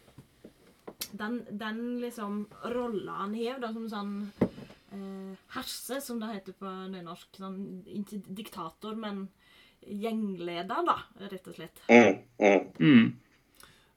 den, 1.16 1.38
den 1.60 1.78
liksom 2.02 2.42
rolla 2.74 3.22
han 3.22 3.36
har, 3.38 3.62
da, 3.64 3.70
som 3.72 3.86
sånn 3.92 4.12
eh, 4.42 5.38
herse, 5.56 6.02
som 6.04 6.20
det 6.20 6.34
heter 6.34 6.58
på 6.60 6.74
nynorsk. 6.92 7.40
Sånn, 7.40 7.62
ikke 8.02 8.20
diktator, 8.42 9.00
men 9.00 9.26
gjengleder, 9.82 10.84
da, 10.86 10.98
rett 11.32 11.48
og 11.48 11.56
slett. 11.56 11.80
Mm, 11.88 12.20
mm. 12.82 13.08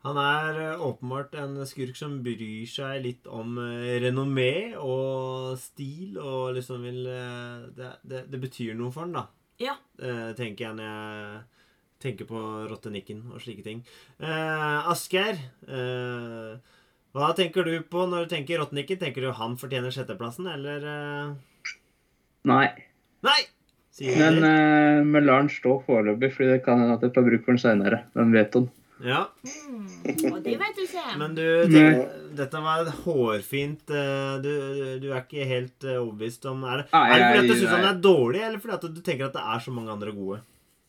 Han 0.05 0.19
er 0.21 0.61
eh, 0.61 0.83
åpenbart 0.85 1.35
en 1.40 1.57
skurk 1.69 1.97
som 1.97 2.19
bryr 2.25 2.69
seg 2.69 3.01
litt 3.07 3.29
om 3.31 3.57
eh, 3.62 3.97
renommé 4.05 4.75
og 4.77 5.55
stil, 5.61 6.19
og 6.21 6.53
liksom 6.59 6.85
vil 6.85 7.07
eh, 7.09 7.64
det, 7.79 7.90
det, 8.05 8.27
det 8.33 8.40
betyr 8.43 8.77
noe 8.77 8.93
for 8.93 9.07
han, 9.07 9.17
da. 9.17 9.25
Ja. 9.62 9.79
Eh, 10.03 10.31
tenker 10.37 10.69
jeg 10.69 10.77
når 10.77 10.90
jeg 10.90 11.43
tenker 12.05 12.29
på 12.29 12.40
rottenikken 12.69 13.25
og 13.33 13.40
slike 13.40 13.64
ting. 13.64 13.81
Eh, 14.21 14.93
Asgeir, 14.93 15.40
eh, 15.64 16.79
hva 17.14 17.33
tenker 17.38 17.64
du 17.64 17.79
på 17.88 18.05
når 18.11 18.27
du 18.27 18.35
tenker 18.35 18.61
rottenikken? 18.61 19.01
Tenker 19.01 19.25
du 19.25 19.33
han 19.38 19.57
fortjener 19.57 19.95
sjetteplassen, 19.95 20.51
eller 20.51 20.88
eh? 20.90 21.75
Nei. 22.51 22.67
Nei! 23.25 23.40
Sier 23.95 24.19
Men 24.19 24.43
uh, 24.43 25.21
lar 25.23 25.45
han 25.45 25.49
stå 25.53 25.79
foreløpig, 25.87 26.33
fordi 26.35 26.49
det 26.51 26.64
kan 26.64 26.83
hende 26.83 26.97
at 26.99 27.05
jeg 27.07 27.14
får 27.14 27.29
bruk 27.29 27.45
for 27.45 27.55
den 27.55 27.62
seinere. 27.62 28.01
Hvem 28.19 28.35
vet 28.35 28.59
om. 28.59 28.67
Ja, 29.02 29.24
Mm, 29.42 29.88
og 30.30 30.37
det 30.44 30.52
vet 30.61 30.76
du 30.76 30.83
ikke. 30.85 31.02
men 31.18 31.33
du 31.35 31.42
tenker, 31.66 32.04
Dette 32.38 32.61
var 32.62 32.87
hårfint 33.04 33.90
eh, 33.90 34.37
du, 34.44 34.50
du 35.02 35.09
er 35.11 35.18
ikke 35.24 35.46
helt 35.50 35.85
eh, 35.85 35.98
overbevist 35.98 36.46
om 36.46 36.62
Er 36.62 36.85
det, 36.85 36.87
Nei, 36.92 37.02
er 37.11 37.18
det 37.18 37.26
fordi 37.26 37.40
at 37.40 37.48
du 37.50 37.59
syns 37.59 37.74
han 37.74 37.88
er 37.88 37.98
dårlig, 38.04 38.42
eller 38.46 38.62
fordi 38.62 38.74
at 38.78 38.87
du 38.94 39.00
tenker 39.02 39.26
at 39.26 39.35
det 39.35 39.42
er 39.42 39.64
så 39.66 39.74
mange 39.74 39.90
andre 39.96 40.14
gode? 40.14 40.38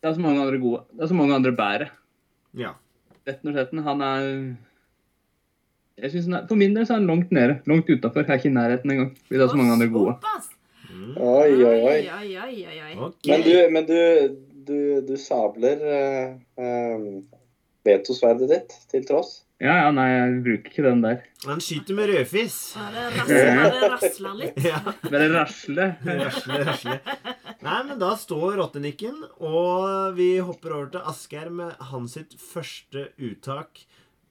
Det 0.04 0.10
er 0.12 0.16
så 0.20 0.22
mange 0.22 0.42
andre 0.46 0.60
gode. 0.62 0.84
Det 0.94 1.02
er 1.02 1.12
så 1.12 1.18
mange 1.18 1.36
andre 1.40 1.52
bedre. 1.58 1.90
Ja. 2.62 2.72
Retten 3.26 3.50
og 3.50 3.58
sletten, 3.58 3.84
han 3.88 4.02
er 4.06 4.30
jeg 5.98 6.12
synes 6.12 6.28
er, 6.28 6.44
For 6.48 6.60
min 6.60 6.76
del 6.76 6.86
så 6.86 6.94
er 6.94 7.00
han 7.00 7.08
langt 7.08 7.32
nede. 7.32 7.60
Langt 7.72 7.90
utafor. 7.90 8.26
Er 8.28 8.38
ikke 8.38 8.50
i 8.52 8.54
nærheten 8.54 8.92
engang. 8.92 9.14
Fordi 9.26 9.40
det 9.40 9.46
er 9.46 9.54
så 9.54 9.58
mange 9.60 9.74
andre 9.78 9.88
gode. 9.88 10.16
Mm. 10.92 11.14
Oi, 11.18 11.52
oi, 11.56 11.78
oi. 11.88 12.00
Oi, 12.20 12.36
oi, 12.44 12.58
oi, 12.68 12.80
oi. 12.86 12.94
Ok. 13.08 13.30
Men 13.32 13.46
du, 13.48 13.54
men 13.72 13.88
du, 13.90 13.98
du, 14.68 14.78
du 15.08 15.16
sabler 15.20 15.82
uh, 16.60 17.22
vetosverdet 17.86 18.52
ditt 18.52 18.78
til 18.92 19.06
tross. 19.08 19.42
Ja, 19.64 19.72
ja, 19.86 19.92
nei, 19.96 20.06
jeg 20.12 20.40
bruker 20.44 20.72
ikke 20.74 20.84
den 20.84 21.02
der. 21.06 21.20
Han 21.46 21.62
skyter 21.64 21.96
med 21.96 22.10
rødfiss. 22.12 22.56
Bare 22.76 23.06
rasla, 23.14 23.38
bare 23.56 23.92
rasla 23.94 24.32
litt. 24.36 24.58
Ja. 24.68 24.82
Bare 25.06 25.30
rasle. 25.32 25.86
Rasle, 26.04 26.58
rasle. 26.68 26.98
Nei, 27.64 27.78
men 27.88 28.02
da 28.02 28.10
står 28.20 28.58
rottenikken, 28.60 29.22
og 29.40 30.18
vi 30.18 30.34
hopper 30.44 30.76
over 30.76 30.90
til 30.98 31.08
Asgeir 31.08 31.48
med 31.56 31.88
hans 31.92 32.18
sitt 32.18 32.36
første 32.42 33.08
uttak 33.16 33.86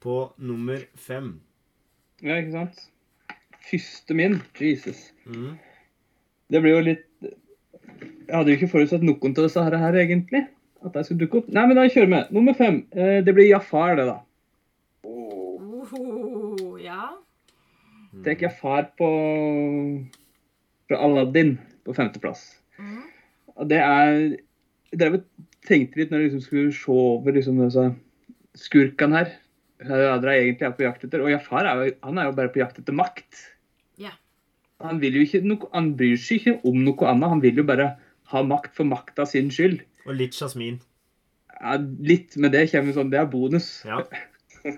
på 0.05 0.19
nummer 0.37 0.85
fem. 1.01 1.39
Ja, 2.21 2.37
ikke 2.37 2.59
sant? 2.59 2.85
Første 3.71 4.19
min. 4.19 4.43
Jesus. 4.61 5.07
Mm. 5.25 5.55
Det 6.53 6.61
blir 6.61 6.77
jo 6.77 6.85
litt 6.85 7.09
Jeg 7.25 8.35
hadde 8.35 8.53
jo 8.53 8.59
ikke 8.59 8.69
forutsett 8.75 9.05
noen 9.05 9.33
til 9.33 9.49
disse 9.49 9.65
her 9.65 9.97
egentlig. 10.05 10.45
At 10.85 10.97
jeg 10.99 11.09
skulle 11.09 11.25
dukke 11.25 11.41
opp. 11.41 11.51
Nei, 11.53 11.65
men 11.69 11.79
da 11.79 11.87
kjører 11.89 12.11
vi. 12.13 12.23
Nummer 12.37 12.57
fem. 12.59 12.83
Eh, 12.93 13.21
Det 13.25 13.35
blir 13.35 13.49
Jafar, 13.49 13.97
det, 13.97 14.07
da. 14.11 14.19
Oh. 15.05 15.35
Oh, 15.93 16.77
ja. 16.81 17.11
Tenk 18.25 18.45
Jafar 18.45 18.91
på 18.99 19.09
fra 20.89 21.01
Aladdin 21.01 21.57
på 21.85 21.95
femteplass. 21.97 22.45
Mm. 22.79 23.03
Det 23.71 23.81
er 23.81 24.37
og 24.95 25.23
tenkte 25.65 25.99
litt 26.01 26.13
når 26.13 26.21
jeg 26.21 26.29
liksom 26.29 26.45
skulle 26.45 26.75
se 26.77 26.93
over 26.93 27.35
liksom 27.35 27.61
disse 27.63 27.87
skurkene 28.67 29.23
her. 29.23 29.33
Hva 29.85 30.19
dere 30.23 30.37
egentlig 30.39 30.69
er 30.69 30.77
på 30.77 30.85
jakt 30.87 31.05
etter. 31.07 31.25
Og 31.25 31.33
Jafar 31.33 31.67
er 31.67 31.81
jo, 31.81 31.95
han 32.07 32.21
er 32.21 32.29
jo 32.29 32.37
bare 32.37 32.53
på 32.55 32.63
jakt 32.63 32.79
etter 32.81 32.97
makt. 32.97 33.41
Ja. 34.01 34.15
Han, 34.85 35.01
vil 35.03 35.19
jo 35.19 35.25
ikke 35.25 35.43
noe, 35.45 35.71
han 35.75 35.93
bryr 35.99 36.21
seg 36.21 36.41
ikke 36.41 36.57
om 36.71 36.79
noe 36.87 37.11
annet. 37.11 37.33
Han 37.33 37.43
vil 37.43 37.61
jo 37.61 37.67
bare 37.67 37.95
ha 38.33 38.45
makt 38.47 38.77
for 38.77 38.89
makta 38.89 39.27
sin 39.29 39.51
skyld. 39.53 39.83
Og 40.07 40.15
litt 40.19 40.37
jasmin. 40.37 40.81
Ja, 41.61 41.77
litt, 42.05 42.35
men 42.37 42.51
det 42.53 42.67
kommer 42.73 42.93
sånn, 42.97 43.11
det 43.13 43.21
er 43.23 43.29
bonus. 43.31 43.69
Ja. 43.89 44.03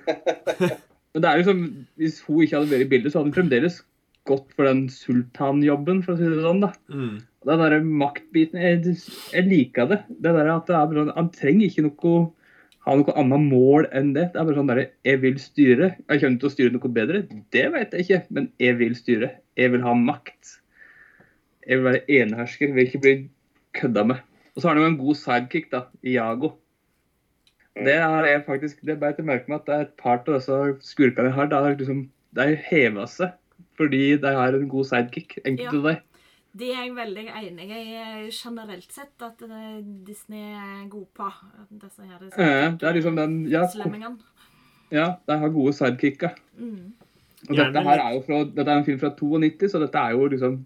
Men 1.16 1.22
det 1.24 1.28
er 1.30 1.38
jo 1.40 1.44
som, 1.46 1.60
hvis 1.96 2.18
hun 2.26 2.42
ikke 2.44 2.58
hadde 2.58 2.68
vært 2.74 2.84
i 2.84 2.88
bildet, 2.90 3.12
så 3.12 3.18
hadde 3.22 3.30
hun 3.30 3.36
fremdeles 3.38 3.78
gått 4.28 4.50
for 4.52 4.66
den 4.68 4.82
sultanjobben, 4.92 6.02
for 6.04 6.12
å 6.12 6.18
si 6.18 6.26
det 6.28 6.42
sånn. 6.44 6.60
da. 6.60 6.68
Mm. 6.92 7.14
Den 7.46 7.62
der 7.62 7.76
maktbiten, 8.02 8.60
jeg, 8.60 8.96
jeg 9.32 9.46
liker 9.48 9.88
det. 9.92 10.00
det 10.10 10.34
der 10.36 10.50
at 10.52 10.66
det 10.68 10.74
er 10.76 10.92
sånn- 10.98 11.14
Han 11.16 11.30
trenger 11.32 11.70
ikke 11.70 11.86
noe, 11.86 12.18
ha 12.84 12.96
noe 13.00 13.14
annet 13.22 13.46
mål 13.46 13.88
enn 13.96 14.12
det. 14.18 14.26
Det 14.34 14.40
er 14.42 14.48
bare 14.50 14.58
sånn 14.58 14.68
der, 14.74 14.82
Jeg 15.08 15.22
vil 15.24 15.38
styre. 15.40 15.88
Jeg 16.04 16.20
kommer 16.20 16.42
til 16.42 16.50
å 16.50 16.52
styre 16.52 16.74
noe 16.76 16.92
bedre. 16.98 17.22
Det 17.54 17.64
vet 17.72 17.96
jeg 17.96 18.04
ikke, 18.04 18.20
men 18.36 18.50
jeg 18.60 18.76
vil 18.82 18.94
styre. 18.98 19.30
Jeg 19.56 19.72
vil 19.72 19.86
ha 19.86 19.94
makt. 19.96 20.56
Jeg 21.66 21.78
vil 21.80 21.88
være 21.88 22.04
enehersker. 22.18 22.66
Jeg 22.68 22.76
vil 22.76 22.86
ikke 22.90 23.02
bli 23.06 23.16
kødda 23.80 24.04
med. 24.12 24.20
Og 24.56 24.62
så 24.62 24.68
har 24.68 24.78
han 24.78 24.82
jo 24.86 24.92
en 24.94 25.00
god 25.00 25.18
sidekick, 25.20 25.68
da, 25.72 25.84
Iago. 26.02 26.54
Det 27.76 27.92
er 27.92 28.24
jeg 28.24 28.44
faktisk, 28.46 28.80
det 28.88 28.96
er 28.96 29.12
til 29.12 29.26
å 29.26 29.28
merke 29.28 29.52
meg 29.52 29.60
at 29.60 29.66
det 29.68 29.74
er 29.74 29.82
et 29.84 29.96
par 30.00 30.22
av 30.22 30.38
disse 30.38 30.60
skurkene 30.88 31.28
jeg 31.28 31.36
har, 31.36 31.48
det 31.50 31.58
har 31.60 31.74
liksom, 31.76 32.06
de 32.36 32.46
har 32.48 32.62
heva 32.70 33.04
seg 33.10 33.34
fordi 33.76 34.16
de 34.20 34.30
har 34.32 34.56
en 34.56 34.68
god 34.72 34.86
sidekick, 34.88 35.34
enkelte 35.44 35.76
av 35.76 35.88
dem. 35.90 36.04
Det 36.56 36.70
er 36.72 36.86
jeg 36.86 36.94
veldig 36.96 37.24
enig 37.36 37.66
i 37.68 37.82
generelt 38.32 38.94
sett, 38.94 39.12
at 39.20 39.42
eh, 39.44 39.82
Disney 40.06 40.54
er 40.56 40.86
god 40.88 41.04
på. 41.18 41.26
Disse 41.82 42.06
her 42.06 42.22
Ja, 42.40 42.70
Det 42.72 42.88
er 42.88 42.96
liksom 42.96 43.18
den, 43.20 43.34
ja, 43.52 43.66
ja, 44.88 45.10
de 45.28 45.36
har 45.42 45.52
gode 45.52 45.74
sidekicker. 45.76 46.32
Mm. 46.56 46.94
Og 47.50 47.56
dette 47.60 47.82
her 47.90 48.00
er 48.06 48.14
jo 48.14 48.24
fra, 48.24 48.40
dette 48.48 48.72
er 48.72 48.80
en 48.80 48.88
film 48.88 49.02
fra 49.02 49.12
92, 49.12 49.68
så 49.74 49.82
dette 49.82 50.00
er 50.00 50.16
jo 50.16 50.30
liksom 50.32 50.56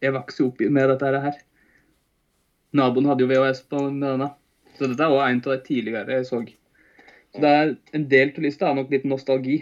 Jeg 0.00 0.14
vokste 0.16 0.46
opp 0.48 0.60
med 0.72 0.88
dette 0.88 1.20
her. 1.26 1.36
Naboen 2.76 3.08
hadde 3.10 3.24
jo 3.24 3.30
VHS 3.30 3.64
på 3.70 3.80
denne. 4.00 4.30
Så 4.78 4.88
dette 4.88 5.02
er 5.04 5.12
også 5.12 5.26
en 5.28 5.42
av 5.44 5.52
de 5.52 5.58
tidligere 5.66 6.16
jeg 6.20 6.26
så. 6.28 6.40
Så 7.34 7.42
det 7.42 7.50
er 7.50 7.72
en 7.94 8.08
del 8.10 8.32
av 8.34 8.42
lista 8.44 8.70
er 8.70 8.78
nok 8.78 8.90
litt 8.90 9.04
nostalgi 9.06 9.58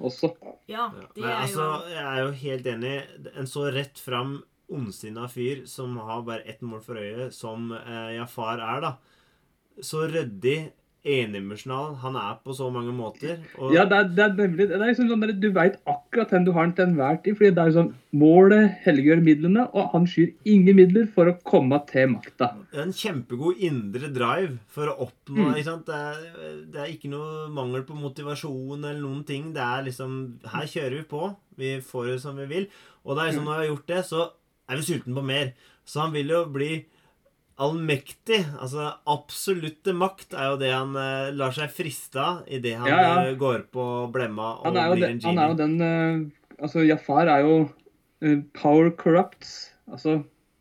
også. 0.00 0.30
Ja, 0.70 0.86
Ja. 0.94 1.06
det 1.14 1.20
Men 1.22 1.30
er 1.30 1.40
altså, 1.44 1.66
jeg 1.90 2.04
er 2.04 2.20
jo 2.24 2.30
helt 2.44 2.66
enig. 2.66 2.94
En 3.36 3.46
så 3.50 3.66
rett 3.74 3.98
fram 3.98 4.42
ondsinna 4.70 5.26
fyr 5.28 5.64
som 5.66 5.96
har 5.98 6.22
bare 6.22 6.46
ett 6.46 6.60
mål 6.62 6.80
for 6.84 6.94
øyet, 7.00 7.34
som 7.34 7.72
eh, 7.72 8.14
Jafar 8.16 8.60
er, 8.62 8.80
da. 8.80 8.92
Så 9.82 10.06
ryddig, 10.12 10.70
endimensjonal 11.04 11.94
han 12.02 12.16
er 12.20 12.34
på 12.44 12.52
så 12.56 12.66
mange 12.72 12.92
måter. 12.92 13.38
Og, 13.58 13.72
Ja, 13.74 13.84
det 13.88 13.96
er, 13.96 14.08
det 14.16 14.24
er 14.24 14.34
nemlig 14.36 14.66
det 14.68 14.76
er 14.76 14.84
liksom 14.90 15.08
sånn 15.08 15.20
der, 15.24 15.32
Du 15.40 15.50
veit 15.56 15.78
akkurat 15.88 16.30
hvem 16.34 16.44
du 16.44 16.52
har 16.52 16.66
den 16.66 16.74
til 16.76 16.84
enhver 16.86 17.22
tid. 17.24 17.36
fordi 17.38 17.54
det 17.56 17.64
er 17.64 17.74
sånn 17.76 17.94
Målet 18.12 18.80
helliggjør 18.84 19.20
midlene, 19.22 19.68
og 19.72 19.92
han 19.92 20.04
skyr 20.10 20.32
ingen 20.44 20.74
midler 20.76 21.06
for 21.14 21.30
å 21.30 21.36
komme 21.46 21.78
til 21.86 22.08
makta. 22.16 22.48
en 22.74 22.90
kjempegod 22.92 23.60
indre 23.62 24.08
drive 24.12 24.58
for 24.68 24.86
å 24.90 24.96
oppnå 25.06 25.46
Mm. 25.50 25.54
ikke 25.54 25.64
sant? 25.64 25.86
Det, 25.86 25.94
er, 25.94 26.66
det 26.72 26.80
er 26.80 26.90
ikke 26.92 27.08
noe 27.10 27.48
mangel 27.48 27.82
på 27.86 27.94
motivasjon 27.94 28.84
eller 28.84 29.00
noen 29.00 29.24
ting. 29.24 29.52
Det 29.54 29.62
er 29.62 29.84
liksom 29.86 30.40
Her 30.44 30.66
kjører 30.66 30.96
vi 30.98 31.02
på. 31.04 31.36
Vi 31.56 31.80
får 31.80 32.06
det 32.12 32.20
som 32.20 32.36
vi 32.36 32.46
vil. 32.46 32.66
Og 33.04 33.16
det 33.16 33.22
er 33.22 33.30
liksom, 33.30 33.44
når 33.44 33.58
vi 33.60 33.66
har 33.66 33.70
gjort 33.76 33.86
det, 33.86 34.04
så 34.04 34.30
er 34.68 34.76
vi 34.76 34.82
sulten 34.82 35.14
på 35.14 35.22
mer. 35.24 35.52
Så 35.86 36.00
han 36.00 36.12
vil 36.12 36.28
jo 36.28 36.44
bli 36.46 36.84
allmektig. 37.60 38.40
Altså 38.60 38.88
absolutte 39.10 39.92
makt 39.96 40.34
er 40.36 40.50
jo 40.52 40.58
det 40.60 40.70
han 40.72 40.94
eh, 40.98 41.30
lar 41.36 41.52
seg 41.56 41.72
friste 41.74 42.20
av 42.22 42.42
idet 42.48 42.76
han 42.80 42.88
Ja, 42.90 42.98
ja. 43.04 43.14
eh, 43.28 43.36
går 43.40 43.66
på 43.74 43.86
blemma 44.14 44.54
og 44.60 44.72
blir 44.74 45.06
en 45.10 45.20
genie. 45.20 45.26
han 45.28 45.40
er 45.44 45.52
jo 45.52 45.58
den 45.60 45.76
eh, 45.84 46.28
Altså, 46.60 46.82
Jafar 46.84 47.28
er 47.32 47.40
jo 47.46 47.54
eh, 48.20 48.40
power 48.56 48.90
corrupts. 48.92 49.70
Altså 49.88 50.18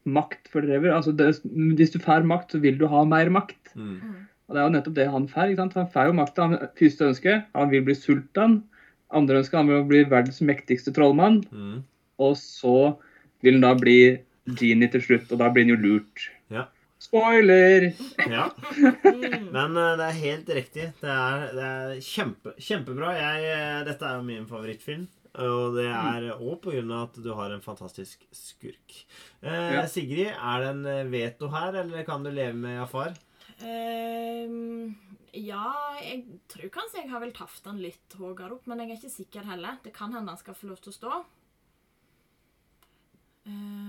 makt 0.08 0.48
fordrever. 0.54 0.94
Altså, 0.96 1.12
det, 1.12 1.42
hvis 1.76 1.92
du 1.92 2.00
får 2.00 2.24
makt, 2.28 2.54
så 2.56 2.62
vil 2.64 2.78
du 2.80 2.86
ha 2.88 3.02
mer 3.04 3.28
makt. 3.36 3.74
Mm. 3.76 4.00
Og 4.48 4.56
det 4.56 4.62
er 4.62 4.66
jo 4.70 4.74
nettopp 4.78 4.96
det 4.96 5.08
han 5.12 5.28
får. 5.30 5.52
Han 5.60 5.74
får 5.92 6.08
jo 6.08 6.16
makta. 6.18 6.48
Første 6.80 7.10
ønske, 7.12 7.36
han 7.54 7.70
vil 7.74 7.84
bli 7.86 7.96
sultan. 8.00 8.62
Andre 9.12 9.42
ønske, 9.44 9.58
han 9.60 9.68
vil 9.70 9.84
bli 9.92 10.06
verdens 10.10 10.40
mektigste 10.42 10.94
trollmann. 10.96 11.42
Mm. 11.52 11.84
Og 12.24 12.34
så 12.40 12.96
vil 13.44 13.60
han 13.60 13.68
da 13.68 13.74
bli 13.78 14.00
genie 14.58 14.90
til 14.96 15.04
slutt, 15.04 15.28
og 15.36 15.44
da 15.44 15.52
blir 15.54 15.68
han 15.68 15.76
jo 15.76 15.82
lurt. 15.84 16.30
Ja. 16.50 16.64
Spoiler! 17.00 17.86
Ja. 18.28 18.50
Men 19.54 19.78
eh, 19.80 19.94
det 20.00 20.08
er 20.10 20.18
helt 20.20 20.50
riktig. 20.58 20.90
Det 21.00 21.14
er, 21.14 21.46
det 21.56 21.68
er 21.70 22.02
kjempe, 22.04 22.54
kjempebra. 22.60 23.14
Jeg, 23.16 23.46
eh, 23.54 23.78
dette 23.88 24.06
er 24.10 24.20
jo 24.20 24.26
min 24.28 24.48
favorittfilm. 24.50 25.06
Og 25.40 25.76
det 25.78 25.86
er 25.88 26.26
òg 26.36 26.58
på 26.64 26.74
grunn 26.74 26.92
av 26.92 27.06
at 27.08 27.20
du 27.24 27.30
har 27.38 27.54
en 27.56 27.64
fantastisk 27.64 28.26
skurk. 28.36 28.98
Eh, 29.46 29.76
Ja. 29.78 29.86
Sigrid, 29.88 30.34
er 30.34 30.66
det 30.66 30.72
en 30.74 31.12
veto 31.14 31.48
her, 31.54 31.78
eller 31.86 32.04
kan 32.08 32.26
du 32.26 32.32
leve 32.34 32.58
med 32.60 32.76
Jafar? 32.82 33.16
Um, 33.60 34.96
ja, 35.36 35.64
jeg 36.04 36.22
tror 36.52 36.70
kanskje 36.74 37.02
jeg 37.04 37.12
har 37.12 37.22
vel 37.24 37.34
tatt 37.36 37.58
den 37.66 37.80
litt 37.84 38.16
høyere 38.20 38.54
opp, 38.58 38.68
men 38.72 38.80
jeg 38.84 38.90
er 38.92 39.00
ikke 39.00 39.16
sikker 39.16 39.48
heller. 39.54 39.80
Det 39.84 39.94
kan 39.96 40.12
hende 40.16 40.32
han 40.34 40.40
skal 40.42 40.56
få 40.58 40.72
lov 40.72 40.80
til 40.84 40.92
å 40.94 40.98
stå. 40.98 41.20
Ehm, 43.50 43.89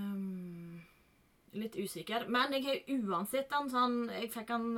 litt 1.53 1.75
usikker. 1.75 2.27
Men 2.31 2.51
jeg 2.55 2.63
har 2.65 2.77
uansett 3.01 3.51
en 3.53 3.69
sånn 3.69 4.09
Jeg 4.09 4.31
fikk 4.31 4.49
en 4.55 4.77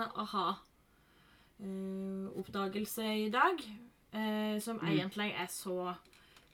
aha-oppdagelse 1.63 3.03
i 3.25 3.29
dag. 3.33 3.61
eh, 4.13 4.59
som 4.61 4.77
egentlig 4.79 5.33
er 5.33 5.47
så 5.49 5.95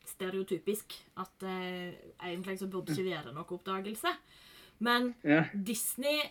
stereotypisk 0.06 0.94
at 1.18 1.44
eh, 1.44 1.94
egentlig 2.24 2.60
så 2.60 2.68
burde 2.72 2.92
ikke 2.94 3.04
være 3.10 3.34
noe 3.34 3.44
oppdagelse. 3.46 4.14
Men 4.80 5.16
Ja. 5.24 5.44
Disney 5.54 6.22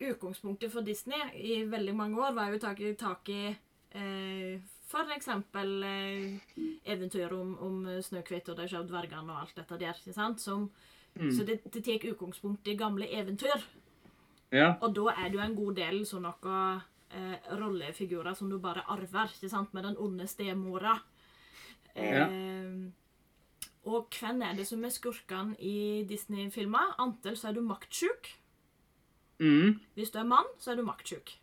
Utgangspunktet 0.00 0.72
for 0.72 0.80
Disney 0.82 1.20
i 1.34 1.62
veldig 1.64 1.94
mange 1.94 2.18
år 2.20 2.32
var 2.34 2.50
jo 2.52 2.58
tak 2.58 2.80
i, 2.80 2.94
tak 2.94 3.28
i 3.28 3.56
eh, 3.94 4.60
for 4.86 5.04
eksempel 5.16 5.84
eventyr 6.84 7.32
om, 7.32 7.58
om 7.58 7.86
Snøhvit 8.02 8.48
og 8.48 8.56
de 8.56 8.68
sju 8.68 8.82
dvergene 8.86 9.30
og 9.32 9.40
alt 9.40 9.54
dette 9.56 9.78
der. 9.78 9.94
ikke 9.94 10.12
sant? 10.12 10.40
Som, 10.40 10.70
Så 11.14 11.44
det, 11.46 11.60
det 11.70 11.84
tar 11.84 12.08
utgangspunkt 12.10 12.66
i 12.68 12.76
gamle 12.76 13.06
eventyr. 13.06 13.62
ja. 14.50 14.74
Og 14.80 14.94
da 14.94 15.12
er 15.14 15.28
det 15.28 15.38
jo 15.38 15.44
en 15.44 15.56
god 15.56 15.76
del 15.78 16.00
sånne 16.06 16.32
eh, 17.14 17.36
rollefigurer 17.60 18.34
som 18.34 18.50
du 18.50 18.58
bare 18.58 18.82
arver. 18.90 19.30
ikke 19.34 19.48
sant? 19.48 19.74
Med 19.74 19.84
den 19.84 19.96
onde 19.98 20.26
stemora. 20.26 20.98
Ja. 21.94 22.26
Eh, 22.26 22.90
og 23.84 24.08
hvem 24.18 24.42
er 24.42 24.54
det 24.56 24.66
som 24.66 24.84
er 24.84 24.92
skurkene 24.92 25.56
i 25.60 26.04
Disney-filmer? 26.08 26.94
Antall 26.98 27.36
så 27.36 27.50
er 27.50 27.58
du 27.58 27.60
maktsjuk. 27.60 28.30
Mm. 29.38 29.80
Hvis 29.94 30.10
du 30.10 30.18
er 30.18 30.28
mann, 30.28 30.48
så 30.58 30.72
er 30.72 30.76
du 30.80 30.86
maktsjuk. 30.86 31.34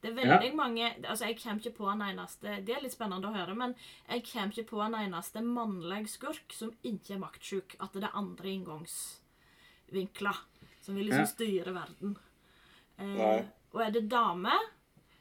Det 0.00 0.08
er 0.10 0.16
veldig 0.16 0.50
mange 0.56 0.86
altså 1.04 1.26
Jeg 1.28 1.36
kommer 1.42 1.60
ikke 1.60 1.76
på 1.76 1.88
en 1.92 2.00
eneste 2.06 2.54
Det 2.64 2.72
er 2.72 2.80
litt 2.80 2.94
spennende 2.94 3.28
å 3.28 3.34
høre, 3.34 3.54
men 3.54 3.74
jeg 4.08 4.24
kommer 4.30 4.54
ikke 4.56 4.70
på 4.70 4.80
en 4.84 4.96
eneste 4.96 5.42
mannlig 5.44 6.08
skurk 6.08 6.54
som 6.56 6.72
ikke 6.82 7.14
er 7.18 7.20
maktsjuk. 7.20 7.76
At 7.80 7.92
det 7.92 8.04
er 8.08 8.16
andre 8.16 8.48
inngangsvinkler 8.54 10.40
som 10.80 10.96
vil 10.96 11.10
liksom 11.10 11.26
Ja. 11.26 11.32
styre 11.34 11.74
verden. 11.76 12.16
Eh, 12.98 13.44
og 13.72 13.80
er 13.84 13.90
det 13.90 14.08
dame, 14.10 14.52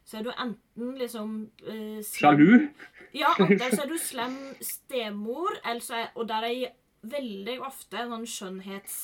så 0.05 0.19
er 0.19 0.23
du 0.23 0.31
enten 0.31 0.95
liksom 0.97 1.51
eh, 1.67 1.99
Sjalu. 2.03 2.69
Ja, 3.13 3.33
enten 3.39 3.75
så 3.75 3.83
er 3.83 3.87
du 3.91 3.97
slem 3.99 4.37
stemor, 4.63 5.51
eller 5.65 5.83
så 5.83 5.99
er, 5.99 6.11
og 6.15 6.27
der 6.27 6.47
er 6.47 6.71
veldig 7.03 7.59
ofte 7.67 8.07
sånn 8.07 8.25
skjønnhets... 8.27 8.97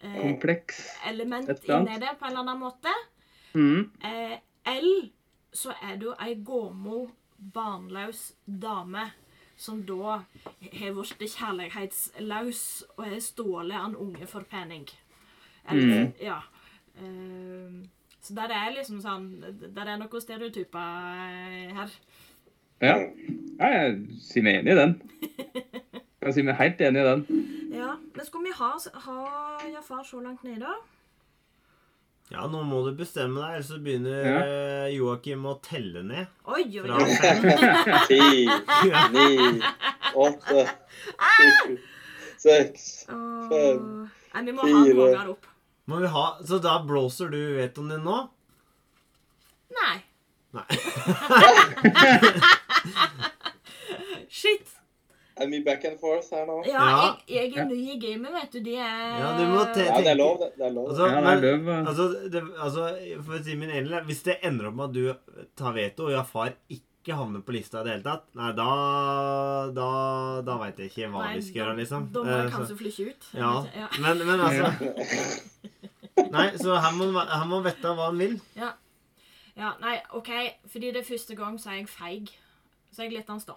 Eh, 0.00 0.16
Kompleks. 0.20 0.80
element 1.08 1.48
inni 1.48 1.98
det 1.98 2.14
på 2.18 2.26
en 2.26 2.30
eller 2.32 2.42
annen 2.44 2.58
måte. 2.60 2.92
Mm. 3.56 3.90
Eh, 4.04 4.34
eller 4.66 5.08
så 5.56 5.72
er 5.82 5.96
du 6.00 6.10
ei 6.20 6.34
gåmo, 6.44 7.06
barnløs 7.36 8.32
dame 8.46 9.10
som 9.56 9.82
da 9.88 10.20
har 10.72 10.96
blitt 11.18 11.36
kjærlighetsløs 11.36 12.62
og 12.96 13.04
har 13.04 13.20
stjålet 13.24 13.76
en 13.78 13.96
unge 13.96 14.28
for 14.28 14.44
penning. 14.50 14.84
Eller, 15.70 16.12
ja. 16.20 16.40
Uh, 16.96 17.84
så 18.22 18.34
der 18.34 18.52
er 18.54 18.70
liksom 18.72 19.02
sånn 19.04 19.26
Der 19.76 19.90
er 19.90 19.98
noen 20.00 20.22
stereotyper 20.22 20.78
eh, 20.80 21.74
her. 21.76 21.92
Ja. 22.80 22.94
jeg 23.60 23.98
sier 24.24 24.46
meg 24.46 24.60
enig 24.60 24.72
i 24.72 24.78
den. 24.80 24.94
Jeg 26.26 26.34
sier 26.34 26.46
meg 26.48 26.58
helt 26.58 26.80
enig 26.82 27.02
i 27.02 27.06
den. 27.06 27.20
Ja, 27.76 27.92
Men 28.16 28.26
skal 28.26 28.42
vi 28.42 28.54
ha, 28.58 28.70
ha 29.04 29.18
Jafar 29.70 30.02
så 30.08 30.20
langt 30.24 30.42
nede? 30.44 30.72
Ja, 32.32 32.46
nå 32.50 32.58
må 32.66 32.80
du 32.82 32.90
bestemme 32.98 33.38
deg, 33.38 33.52
ellers 33.54 33.68
så 33.70 33.76
begynner 33.82 34.24
Ja. 34.26 34.38
eh, 34.42 34.88
Joakim 34.96 35.44
å 35.46 35.52
telle 35.62 36.02
ned. 36.02 36.26
Oi, 36.50 36.64
oi, 36.66 36.82
Fra 36.82 36.96
oi. 36.98 37.06
Ti, 38.10 38.50
ni, 39.14 39.62
åtte, 40.24 40.64
sju, 41.36 41.76
seks 42.42 43.06
Åh. 43.14 43.46
Fem, 43.52 44.10
fire. 44.66 45.06
Må 45.86 46.02
vi 46.02 46.10
ha, 46.10 46.26
så 46.42 46.58
da 46.58 46.82
blåser 46.82 47.30
du 47.30 47.38
vetoen 47.60 47.94
din 47.94 48.02
nå? 48.02 48.18
Nei. 49.76 50.00
Nei. 50.56 50.66
Shit. 54.28 54.66
Er 55.38 55.46
vi 55.52 55.58
back 55.64 55.84
and 55.84 55.98
forth 56.00 56.30
her 56.32 56.46
nå? 56.48 56.62
Ja, 56.64 56.84
Ja. 56.88 57.00
Jeg, 57.28 57.52
jeg 57.52 57.58
er 57.60 57.66
ny 57.68 57.76
i 57.92 57.98
gamet, 58.00 58.32
vet 58.32 58.52
du. 58.52 58.60
De 58.64 58.76
er 58.76 59.18
Ja, 59.20 59.32
du 59.36 59.44
må 59.52 59.64
te- 59.74 59.84
Ja, 59.84 59.98
det 60.00 60.06
er 60.14 60.16
lov, 60.16 60.38
det. 60.40 60.48
det 60.56 60.64
er 60.66 60.72
lov. 60.72 60.88
Altså, 60.88 61.06
Ja, 61.06 61.20
det 61.36 61.50
er 61.50 61.56
men, 61.58 61.68
eh. 61.68 61.86
altså, 61.90 62.06
det, 62.32 62.42
altså, 62.58 62.86
for 63.26 63.32
å 63.38 63.42
si 63.44 63.54
min 63.56 63.70
ene 63.70 64.00
Hvis 64.06 64.22
det 64.24 64.38
ender 64.42 64.68
opp 64.70 64.74
med 64.74 64.84
at 64.88 64.92
du 64.94 65.46
tar 65.56 65.72
veto, 65.76 66.06
og 66.06 66.12
Jafar 66.12 66.54
ikke 66.70 67.14
havner 67.14 67.42
på 67.46 67.52
lista 67.52 67.80
i 67.80 67.84
det 67.84 67.92
hele 67.92 68.02
tatt, 68.02 68.24
nei, 68.34 68.48
da 68.52 68.70
Da, 69.76 69.90
da 70.42 70.56
veit 70.58 70.78
jeg 70.78 70.90
ikke 70.90 71.10
hva 71.12 71.26
Nei, 71.26 71.34
vi 71.36 71.42
skal 71.42 71.60
gjøre, 71.62 71.76
liksom. 71.82 72.08
Da 72.12 72.20
må 72.24 72.26
jeg 72.26 72.46
Eh, 72.46 72.50
så- 72.50 72.56
kanskje 72.56 72.78
flytte 72.80 73.08
ut. 73.10 73.28
Ja, 73.34 73.52
ja. 73.76 73.88
men, 74.00 74.18
men 74.26 74.40
altså 74.40 74.66
Nei, 76.32 76.48
så 76.56 76.80
her 76.80 76.92
må 76.96 77.12
han 77.28 77.48
må 77.48 77.60
vite 77.62 77.92
hva 77.94 78.06
han 78.08 78.18
vil. 78.18 78.40
Ja. 78.56 78.72
ja, 79.56 79.72
nei, 79.82 79.98
OK. 80.14 80.30
Fordi 80.72 80.92
det 80.92 81.02
er 81.04 81.10
første 81.14 81.36
gang, 81.36 81.58
så 81.60 81.70
er 81.74 81.82
jeg 81.82 81.88
feig. 81.92 82.30
Så 82.90 83.02
jeg 83.04 83.12
lar 83.12 83.22
den 83.28 83.40
stå. 83.40 83.54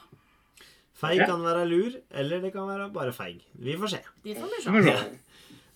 Feig 1.00 1.22
Ja. 1.22 1.26
kan 1.30 1.42
være 1.46 1.66
lur, 1.70 1.94
eller 2.12 2.42
det 2.44 2.52
kan 2.54 2.68
være 2.68 2.90
bare 2.92 3.14
feig. 3.16 3.42
Vi 3.56 3.76
får 3.80 3.88
se. 3.94 4.00
De 4.26 4.34
får 4.36 4.50
vi 4.52 4.62
se. 4.64 4.72
bra. 4.90 5.04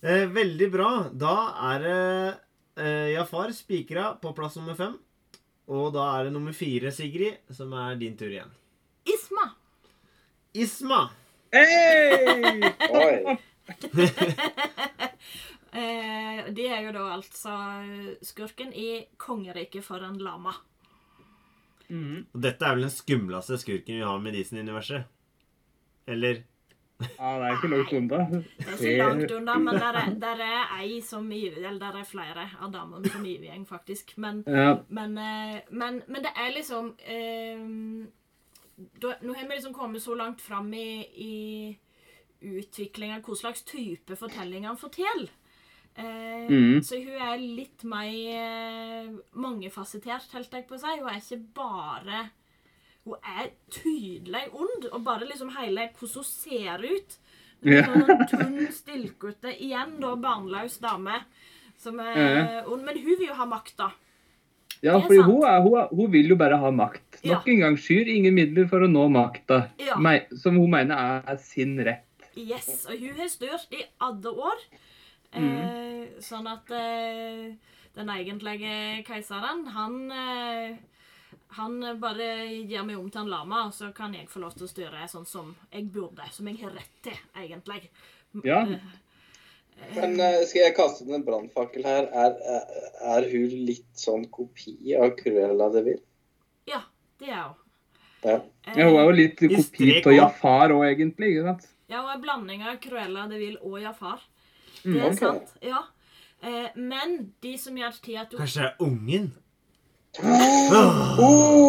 Eh, 0.04 0.26
veldig 0.28 0.70
bra. 0.72 0.90
Da 1.16 1.34
er 1.72 1.78
det 1.80 2.40
eh, 2.84 3.12
Jafar 3.14 3.48
spikra 3.56 4.10
på 4.20 4.34
plass 4.36 4.56
nummer 4.60 4.76
fem. 4.76 4.98
Og 5.72 5.94
da 5.94 6.04
er 6.18 6.24
det 6.28 6.32
nummer 6.34 6.52
fire, 6.52 6.90
Sigrid, 6.92 7.38
som 7.56 7.72
er 7.72 7.94
din 7.96 8.16
tur 8.20 8.28
igjen. 8.28 8.50
Isma. 9.08 9.46
Isma. 10.54 11.00
Hey! 11.52 12.60
Oi. 12.90 13.38
Eh, 15.74 16.44
det 16.54 16.68
er 16.70 16.84
jo 16.86 16.92
da 16.94 17.00
altså 17.16 17.50
skurken 18.22 18.70
i 18.78 19.08
'Kongeriket 19.18 19.82
for 19.82 19.98
en 20.06 20.20
lama'. 20.22 20.52
Mhm. 21.94 22.24
Og 22.34 22.42
dette 22.42 22.66
er 22.66 22.74
vel 22.74 22.88
den 22.88 22.90
skumleste 22.94 23.58
skurken 23.62 24.00
vi 24.00 24.02
har 24.02 24.18
med 24.24 24.34
Disney-universet. 24.34 25.04
Eller 26.10 26.42
Ja, 27.18 27.30
det 27.40 27.46
er 27.48 27.56
ikke 27.56 27.68
langt 27.72 27.92
unna. 27.92 28.18
Det 28.30 28.66
er 28.66 28.72
ikke 28.78 28.98
langt 29.02 29.32
unna, 29.34 29.54
men 29.58 29.74
der 29.82 29.96
er, 29.98 30.10
der 30.26 30.42
er 30.46 30.74
ei 30.80 31.00
som 31.02 31.30
Eller 31.32 31.78
der 31.78 31.98
er 32.00 32.04
flere 32.06 32.44
av 32.62 32.70
damene 32.72 33.10
som 33.10 33.24
ivgjeng, 33.26 33.66
faktisk. 33.68 34.16
Men, 34.18 34.44
Ja. 34.46 34.76
men, 34.88 35.18
eh, 35.18 35.60
men, 35.70 36.02
men 36.08 36.22
det 36.22 36.30
er 36.36 36.52
liksom 36.54 36.94
eh, 37.04 38.06
da, 39.02 39.14
Nå 39.22 39.34
har 39.34 39.48
vi 39.48 39.54
liksom 39.54 39.74
kommet 39.74 40.02
så 40.02 40.14
langt 40.14 40.40
fram 40.40 40.72
i, 40.74 41.04
i 41.16 41.78
utviklinga 42.44 43.20
hva 43.24 43.36
slags 43.36 43.62
type 43.62 44.16
fortellinger 44.16 44.68
han 44.68 44.76
forteller. 44.80 45.30
Eh, 45.96 46.48
Mhm. 46.50 46.80
Så 46.82 46.96
hun 47.00 47.14
er 47.22 47.38
litt 47.38 47.84
mer 47.84 48.08
eh, 48.34 49.06
mangefasettert, 49.34 50.32
helt 50.34 50.50
jeg 50.52 50.66
på 50.68 50.74
å 50.74 50.80
si. 50.82 50.98
Hun 51.00 51.08
er 51.08 51.20
ikke 51.20 51.54
bare 51.54 52.30
Hun 53.04 53.14
er 53.22 53.50
tydelig 53.70 54.46
ond, 54.56 54.86
og 54.92 55.02
bare 55.04 55.26
liksom 55.28 55.50
hele 55.58 55.90
hvordan 55.92 56.14
hun 56.14 56.24
ser 56.24 56.84
ut. 56.84 57.16
Ja. 57.64 57.82
Sånn 57.84 58.22
tunn, 58.30 58.56
stilkete, 58.72 59.52
igjen 59.60 59.98
da 60.00 60.14
barnløs 60.16 60.78
dame. 60.80 61.18
Som 61.78 62.00
er 62.00 62.16
Ja. 62.16 62.64
ond. 62.66 62.82
Men 62.84 62.96
hun 62.96 63.18
vil 63.18 63.26
jo 63.28 63.34
ha 63.34 63.44
makta. 63.44 63.90
Ja, 64.82 64.98
sant. 65.00 65.10
hun, 65.12 65.42
hun, 65.64 65.88
hun 65.96 66.10
vil 66.12 66.28
jo 66.28 66.36
bare 66.36 66.56
ha 66.58 66.70
makt. 66.70 67.20
Ja. 67.22 67.34
Nok 67.34 67.48
en 67.48 67.60
gang 67.60 67.76
skyr 67.76 68.08
ingen 68.08 68.34
midler 68.34 68.68
for 68.68 68.80
å 68.80 68.88
nå 68.90 69.04
makta, 69.12 69.68
Ja. 69.78 69.94
Som 70.36 70.56
hun 70.56 70.70
mener 70.70 70.96
er 71.26 71.36
sin 71.36 71.76
rett. 71.78 72.04
Yes, 72.36 72.86
og 72.88 72.98
hun 72.98 73.14
har 73.16 73.28
styrt 73.28 73.68
i 73.72 73.84
alle 74.00 74.32
år. 74.32 74.56
Mhm. 75.34 75.60
Eh, 75.60 76.18
sånn 76.24 76.46
at 76.48 76.70
eh, 76.70 77.54
den 77.94 78.10
egentlige 78.14 79.04
keiseren, 79.06 79.66
han 79.74 80.02
eh, 80.10 80.76
Han 81.54 81.78
bare 82.00 82.46
gir 82.66 82.82
meg 82.82 82.98
om 82.98 83.10
til 83.10 83.20
en 83.20 83.30
lama, 83.30 83.60
og 83.68 83.74
så 83.74 83.92
kan 83.94 84.14
jeg 84.14 84.26
få 84.26 84.40
lov 84.42 84.56
til 84.56 84.66
å 84.66 84.70
styre 84.70 85.04
sånn 85.06 85.26
som 85.26 85.52
jeg 85.70 85.86
burde. 85.94 86.26
Som 86.34 86.48
jeg 86.50 86.58
har 86.64 86.72
rett 86.74 86.96
til, 87.02 87.18
egentlig. 87.38 87.90
Ja. 88.42 88.64
Men 89.94 90.18
eh, 90.18 90.40
skal 90.48 90.64
jeg 90.64 90.74
kaste 90.74 91.04
inn 91.04 91.14
en 91.18 91.26
brannfakkel 91.26 91.86
her? 91.86 92.08
Er, 92.10 92.34
er, 92.56 92.88
er 93.14 93.28
hun 93.30 93.54
litt 93.68 93.86
sånn 93.98 94.26
kopi 94.34 94.96
av 94.98 95.14
Cruella 95.18 95.70
de 95.74 95.84
Vil? 95.88 96.02
Ja, 96.70 96.82
det 97.22 97.30
er 97.30 97.42
hun. 97.42 97.60
Ja. 98.24 98.36
Ja, 98.74 98.88
hun 98.88 98.98
er 98.98 99.04
jo 99.04 99.16
litt 99.18 99.38
kopi 99.38 99.90
av. 100.00 100.12
Jafar 100.16 100.74
òg, 100.74 100.86
egentlig. 100.88 101.34
ikke 101.34 101.48
sant? 101.50 101.66
Ja, 101.90 102.00
hun 102.00 102.14
er 102.14 102.22
blanding 102.22 102.64
av 102.66 102.78
Cruella 102.82 103.26
de 103.30 103.40
Vil 103.42 103.58
og 103.62 103.78
Jafar. 103.82 104.22
Mm, 104.84 104.92
Det 104.92 105.00
er 105.00 105.06
okay. 105.06 105.16
sant. 105.16 105.54
Ja. 105.62 105.80
Eh, 106.44 106.68
men 106.76 107.32
de 107.42 107.58
som 107.58 107.76
gjør 107.76 107.90
til 108.04 108.20
at 108.20 108.30
du... 108.30 108.36
kanskje 108.36 108.62
det 108.62 108.70
er 108.70 108.84
ungen? 108.84 109.32
Aha. 110.22 111.64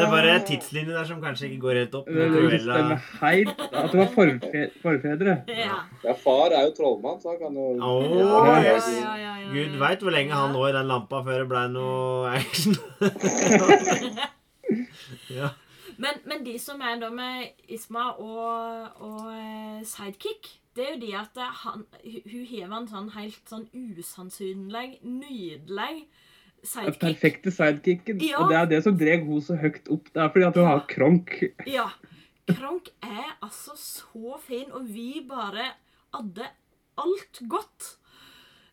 Det 0.00 0.06
er 0.06 0.10
bare 0.10 0.24
tidslinjer 0.24 0.46
tidslinje 0.48 0.92
der 0.94 1.04
som 1.04 1.20
kanskje 1.20 1.46
ikke 1.48 1.60
går 1.60 1.74
helt 1.80 1.94
opp. 1.98 2.06
Det 2.06 2.12
Men 2.30 2.60
stemmer 2.60 2.96
helt 3.20 3.60
at 3.60 3.92
det 3.92 3.98
var 4.00 4.06
forfe 4.14 4.70
forfedre. 4.82 5.42
Ja. 5.48 5.74
ja, 6.04 6.12
far 6.24 6.46
er 6.56 6.62
jo 6.68 6.72
trollmann, 6.78 7.20
så 7.20 7.28
han 7.34 7.40
kan 7.42 7.52
jo 7.54 7.60
oh, 7.84 8.16
Ja, 8.16 8.74
yes. 8.74 8.86
ja, 9.02 9.14
ja, 9.16 9.34
ja, 9.42 9.48
Gud 9.52 9.70
veit 9.82 10.00
hvor 10.06 10.12
lenge 10.14 10.32
han 10.32 10.52
lå 10.56 10.62
i 10.68 10.72
den 10.72 10.86
lampa 10.88 11.16
før 11.26 11.38
det 11.42 11.48
ble 11.50 11.62
noe 11.74 12.28
action. 12.38 12.74
ja. 15.38 15.48
Men, 16.00 16.14
men 16.24 16.38
de 16.46 16.58
som 16.62 16.80
er 16.80 16.96
da 17.02 17.10
med 17.12 17.36
Isma 17.68 18.04
og, 18.16 18.48
og 19.04 19.26
eh, 19.34 19.84
Sidekick, 19.84 20.48
det 20.76 20.84
er 20.86 20.92
jo 20.94 21.00
de 21.02 21.12
at 21.18 21.38
eh, 21.40 21.54
han, 21.64 21.84
hun 22.04 22.44
hever 22.46 22.76
en 22.76 22.90
sånn 22.90 23.08
helt 23.16 23.50
sånn 23.50 23.66
usannsynlig, 23.74 25.00
nydelig 25.02 26.04
sidekick. 26.62 27.00
Den 27.00 27.00
perfekte 27.02 27.54
sidekicken. 27.54 28.22
Ja. 28.24 28.42
Og 28.42 28.52
det 28.52 28.58
er 28.60 28.70
det 28.70 28.82
som 28.86 28.98
drar 29.00 29.18
henne 29.18 29.42
så 29.44 29.58
høyt 29.60 29.90
opp. 29.90 30.10
Det 30.14 30.22
er 30.22 30.32
fordi 30.34 30.48
at 30.48 30.60
hun 30.60 30.68
har 30.70 30.84
kronk. 30.90 31.36
Ja. 31.68 31.88
Kronk 32.50 32.90
er 33.06 33.36
altså 33.42 33.76
så 33.78 34.38
fin, 34.42 34.70
og 34.74 34.86
vi 34.90 35.24
bare 35.26 35.72
hadde 36.14 36.46
alt 37.00 37.42
godt. 37.50 37.96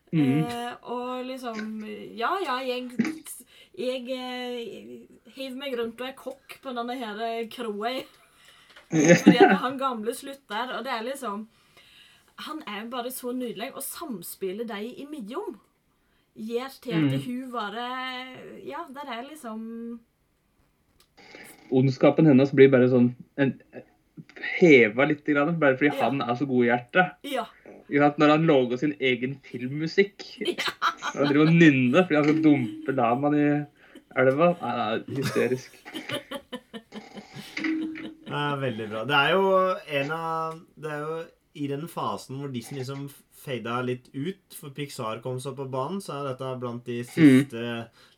Mm. 0.08 0.40
Eh, 0.40 0.72
og 0.88 1.26
liksom 1.28 1.82
Ja, 2.16 2.30
ja, 2.40 2.54
jeg 2.64 2.88
Jeg 3.76 4.06
jeg 4.08 5.08
hiver 5.36 5.58
meg 5.58 5.76
rundt 5.78 6.00
og 6.00 6.08
er 6.08 6.16
kokk 6.16 6.56
på 6.62 6.72
denne 6.74 6.96
her 6.98 7.46
kroa. 7.52 7.92
Fordi 9.22 9.36
at 9.36 9.58
han 9.60 9.78
gamle 9.78 10.14
slutter, 10.16 10.78
og 10.78 10.84
det 10.86 10.92
er 10.94 11.04
liksom 11.04 11.46
Han 12.46 12.60
er 12.70 12.84
jo 12.84 12.90
bare 12.92 13.10
så 13.10 13.32
nydelig, 13.34 13.72
og 13.74 13.82
samspillet 13.82 14.68
de 14.70 14.92
imellom 15.02 15.56
gjør 16.38 16.74
til 16.82 16.92
at 16.94 17.02
Mm. 17.02 17.22
hun 17.24 17.52
bare 17.52 17.86
Ja, 18.66 18.84
der 18.94 19.10
er 19.10 19.22
liksom 19.28 19.98
Ondskapen 21.70 22.26
hennes 22.26 22.52
blir 22.54 22.70
bare 22.70 22.88
sånn 22.88 23.10
en, 23.36 23.50
heva 24.60 25.04
litt, 25.04 25.24
bare 25.26 25.76
fordi 25.76 25.90
Ja. 25.96 26.04
han 26.04 26.20
er 26.22 26.34
så 26.34 26.46
god 26.46 26.64
i 26.64 26.68
hjertet. 26.68 27.10
Ja. 27.24 27.44
Når 27.90 28.28
han 28.30 28.46
lager 28.46 28.76
sin 28.78 28.94
egen 29.00 29.34
filmmusikk. 29.44 30.24
ja. 30.46 30.72
han 31.14 31.26
driver 31.26 31.48
og 31.48 31.52
nynner 31.54 32.06
fordi 32.06 32.14
han 32.14 32.24
skal 32.24 32.42
dumpe 32.42 32.94
damaen 32.96 33.34
i 33.34 33.66
elva. 34.16 34.56
Nei, 34.62 34.98
det 34.98 35.08
er 35.08 35.22
hysterisk. 35.22 35.72
Ja, 38.28 38.56
veldig 38.60 38.88
bra. 38.90 39.04
Det 39.08 39.16
er 39.16 39.30
jo 39.32 39.44
en 40.00 40.10
av 40.12 40.60
Det 40.78 40.90
er 40.92 40.98
jo 41.00 41.18
i 41.58 41.66
den 41.70 41.86
fasen 41.90 42.38
hvor 42.40 42.52
Disney 42.54 42.80
liksom 42.82 43.08
fada 43.38 43.80
litt 43.86 44.08
ut, 44.14 44.54
for 44.58 44.70
Pixar 44.74 45.20
kom 45.22 45.38
så 45.42 45.52
på 45.56 45.66
banen, 45.70 46.00
så 46.02 46.16
er 46.20 46.30
dette 46.32 46.48
blant 46.60 46.84
de 46.88 47.00
siste 47.06 47.62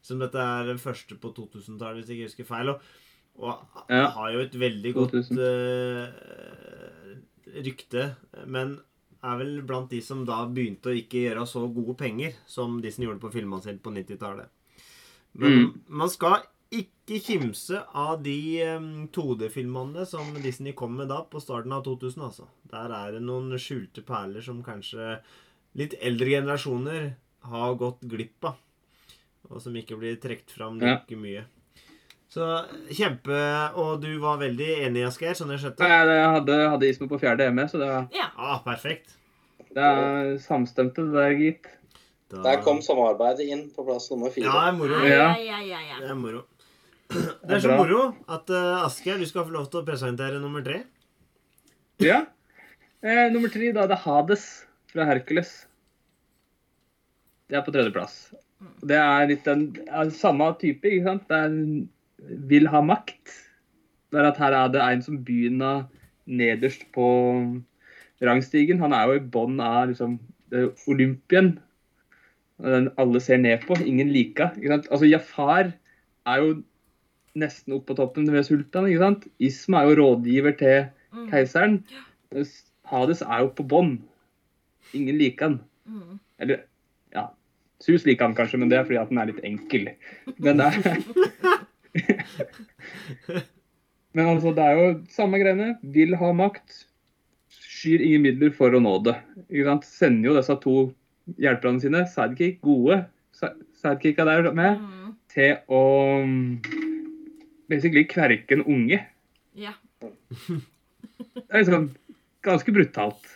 Som 0.03 0.19
dette 0.23 0.41
er 0.41 0.67
den 0.71 0.79
første 0.81 1.17
på 1.21 1.33
2000-tallet, 1.37 2.01
hvis 2.01 2.09
jeg 2.09 2.19
ikke 2.21 2.31
husker 2.31 2.49
feil. 2.55 2.73
Og, 2.75 2.81
og 3.41 3.67
Ja. 3.93 4.07
har 4.17 4.33
jo 4.33 4.41
et 4.47 4.57
veldig 4.59 4.95
godt 4.97 5.13
2000. 5.13 5.39
eh, 6.11 7.61
rykte, 7.65 8.05
men 8.47 8.79
er 9.23 9.37
vel 9.37 9.61
blant 9.69 9.91
de 9.93 10.01
som 10.05 10.23
da 10.25 10.47
begynte 10.49 10.91
å 10.93 10.97
ikke 10.97 11.21
gjøre 11.27 11.45
så 11.49 11.67
gode 11.75 11.97
penger 12.01 12.33
som 12.49 12.79
Disney 12.81 13.07
gjorde 13.09 13.21
på 13.21 13.33
filmene 13.35 13.63
sine 13.65 13.79
på 13.83 13.93
90-tallet. 13.93 14.49
Men 15.35 15.53
Mm. 15.53 15.81
man 15.89 16.09
skal 16.09 16.43
ikke 16.71 17.19
kimse 17.25 17.81
av 17.99 18.21
de 18.23 18.37
um, 18.77 19.09
2D-filmene 19.11 20.05
som 20.07 20.29
Disney 20.43 20.73
kom 20.79 20.95
med 21.01 21.09
da 21.11 21.23
på 21.27 21.41
starten 21.43 21.73
av 21.75 21.83
2000, 21.87 22.23
altså. 22.23 22.47
Der 22.71 22.93
er 22.95 23.17
det 23.17 23.23
noen 23.27 23.51
skjulte 23.59 24.05
perler 24.07 24.45
som 24.47 24.61
kanskje 24.63 25.17
litt 25.79 25.97
eldre 26.01 26.31
generasjoner 26.37 27.09
har 27.51 27.75
gått 27.81 28.05
glipp 28.07 28.45
av. 28.53 28.61
Og 29.51 29.59
som 29.65 29.75
ikke 29.75 29.99
blir 29.99 30.21
trukket 30.23 30.51
fram 30.55 30.79
Ja. 30.81 31.01
like 31.01 31.17
mye. 31.19 31.43
Så 32.31 32.45
kjempe 32.95 33.35
Og 33.75 34.01
du 34.01 34.21
var 34.23 34.37
veldig 34.39 34.87
enig, 34.87 35.03
Asgeir, 35.09 35.35
sånn 35.35 35.51
jeg 35.51 35.59
skjønte? 35.65 35.83
Jeg 35.89 36.31
hadde, 36.37 36.59
hadde 36.71 36.87
Ismo 36.87 37.09
på 37.11 37.19
fjerde 37.19 37.49
hjemme, 37.49 37.67
så 37.67 37.79
det, 37.83 37.89
var- 37.91 38.09
Ja. 38.15 38.31
Ah, 38.39 38.59
perfekt. 38.63 39.17
det 39.75 39.83
er 39.83 40.39
samstemte, 40.39 41.03
det 41.03 41.13
der, 41.13 41.35
gitt. 41.35 41.67
Da- 42.31 42.43
Der 42.45 42.63
kom 42.63 42.79
samarbeidet 42.81 43.49
inn 43.51 43.71
på 43.75 43.85
plass 43.85 44.09
nummer 44.13 44.31
fire. 44.31 44.45
Ja, 44.45 44.53
det 44.53 44.69
er 44.69 44.79
moro. 44.79 45.03
Ja, 45.03 45.09
Ja. 45.09 45.35
ja, 45.37 45.59
ja, 45.61 45.81
ja. 45.81 45.99
Det 46.01 46.11
er 46.11 46.15
moro. 46.15 46.45
Det 47.11 47.57
er 47.57 47.63
så 47.65 47.75
moro 47.75 48.03
at 48.31 48.51
uh, 48.55 48.85
Asgeir, 48.87 49.19
du 49.19 49.27
skal 49.27 49.47
få 49.47 49.55
lov 49.55 49.71
til 49.71 49.83
å 49.83 49.87
presentere 49.87 50.39
nummer 50.43 50.63
tre. 50.67 50.85
Ja. 52.01 52.23
Eh, 53.03 53.27
nummer 53.35 53.51
tre, 53.53 53.73
da 53.75 53.85
er 53.85 53.91
det 53.91 54.03
Hades 54.05 54.45
fra 54.93 55.07
Hercules. 55.09 55.51
Det 57.51 57.59
er 57.59 57.65
på 57.67 57.75
tredjeplass. 57.75 58.19
Det 58.87 58.99
er 59.01 59.27
litt 59.31 59.47
den 59.49 59.71
er 59.89 60.13
samme 60.15 60.53
type, 60.61 60.87
ikke 60.87 61.09
sant? 61.09 61.27
Det 61.31 61.41
er 61.41 61.57
vil 62.51 62.69
ha 62.69 62.83
makt. 62.85 63.33
Det 64.11 64.21
er 64.21 64.29
at 64.29 64.41
her 64.43 64.57
er 64.57 64.71
det 64.75 64.85
en 64.85 65.03
som 65.05 65.19
begynner 65.25 65.85
nederst 66.31 66.87
på 66.95 67.09
rangstigen. 68.23 68.81
Han 68.83 68.95
er 68.95 69.09
jo 69.09 69.19
i 69.19 69.27
bånn 69.35 69.61
av 69.65 69.91
liksom, 69.91 70.19
Olympien. 70.91 71.55
Den 72.61 72.91
alle 73.01 73.23
ser 73.25 73.41
ned 73.41 73.65
på, 73.65 73.79
ingen 73.81 74.11
liker. 74.13 74.53
Ikke 74.59 74.75
sant? 74.75 74.91
Altså, 74.91 75.09
Jafar 75.09 75.73
er 76.29 76.43
jo 76.43 76.59
nesten 77.39 77.75
opp 77.77 77.87
på 77.87 77.95
toppen 77.97 78.27
ved 78.33 78.45
sultan. 78.47 78.87
ikke 78.91 78.99
sant? 79.05 79.27
Isma 79.41 79.83
er 79.83 79.91
jo 79.91 79.99
rådgiver 80.03 80.57
til 80.59 80.87
Mm. 81.13 81.27
keiseren. 81.31 81.85
Hades 82.87 83.23
er 83.23 83.41
jo 83.41 83.49
på 83.51 83.65
bånn. 83.67 83.99
Ingen 84.95 85.19
liker 85.19 85.49
han. 85.49 85.61
Mm. 85.89 86.19
Eller, 86.39 86.61
ja 87.15 87.29
Sus 87.81 88.05
liker 88.05 88.27
han 88.27 88.35
kanskje, 88.37 88.59
men 88.61 88.69
det 88.69 88.79
er 88.79 88.85
fordi 88.85 88.99
at 89.01 89.09
han 89.09 89.19
er 89.19 89.27
litt 89.33 89.41
enkel. 89.45 89.89
Men 90.39 90.57
det 90.59 90.67
er 90.67 91.03
Men 94.15 94.27
altså, 94.27 94.51
det 94.55 94.65
er 94.65 94.73
jo 94.79 94.87
samme 95.15 95.39
greiene. 95.41 95.77
Vil 95.83 96.15
ha 96.19 96.33
makt. 96.35 96.85
Skyr 97.51 98.03
ingen 98.05 98.23
midler 98.27 98.53
for 98.55 98.71
å 98.75 98.81
nå 98.83 98.97
det. 99.07 99.17
Ikke 99.49 99.65
sant? 99.71 99.85
Sender 99.89 100.31
jo 100.31 100.37
disse 100.37 100.57
to 100.63 100.75
hjelperne 101.41 101.81
sine, 101.83 102.05
sidekick, 102.11 102.61
gode 102.65 103.05
si- 103.33 103.55
sidekicka 103.83 104.25
der 104.27 104.53
med, 104.53 104.79
Mm. 104.79 105.15
til 105.31 105.57
å 105.71 105.81
basically 107.71 108.05
kverke 108.11 108.59
en 108.59 108.67
unge. 108.67 109.01
Ja. 109.59 109.75
Det 110.01 111.49
er 111.49 111.63
liksom 111.63 111.91
ganske 112.47 112.75
brutalt. 112.75 113.33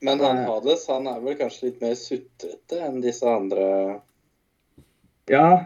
Men 0.00 0.20
han 0.20 0.42
Hades 0.44 0.84
han 0.90 1.08
er 1.10 1.22
vel 1.24 1.38
kanskje 1.38 1.70
litt 1.70 1.80
mer 1.82 1.94
sutrete 1.98 2.82
enn 2.84 3.00
disse 3.00 3.26
andre 3.26 3.64
Ja, 5.32 5.64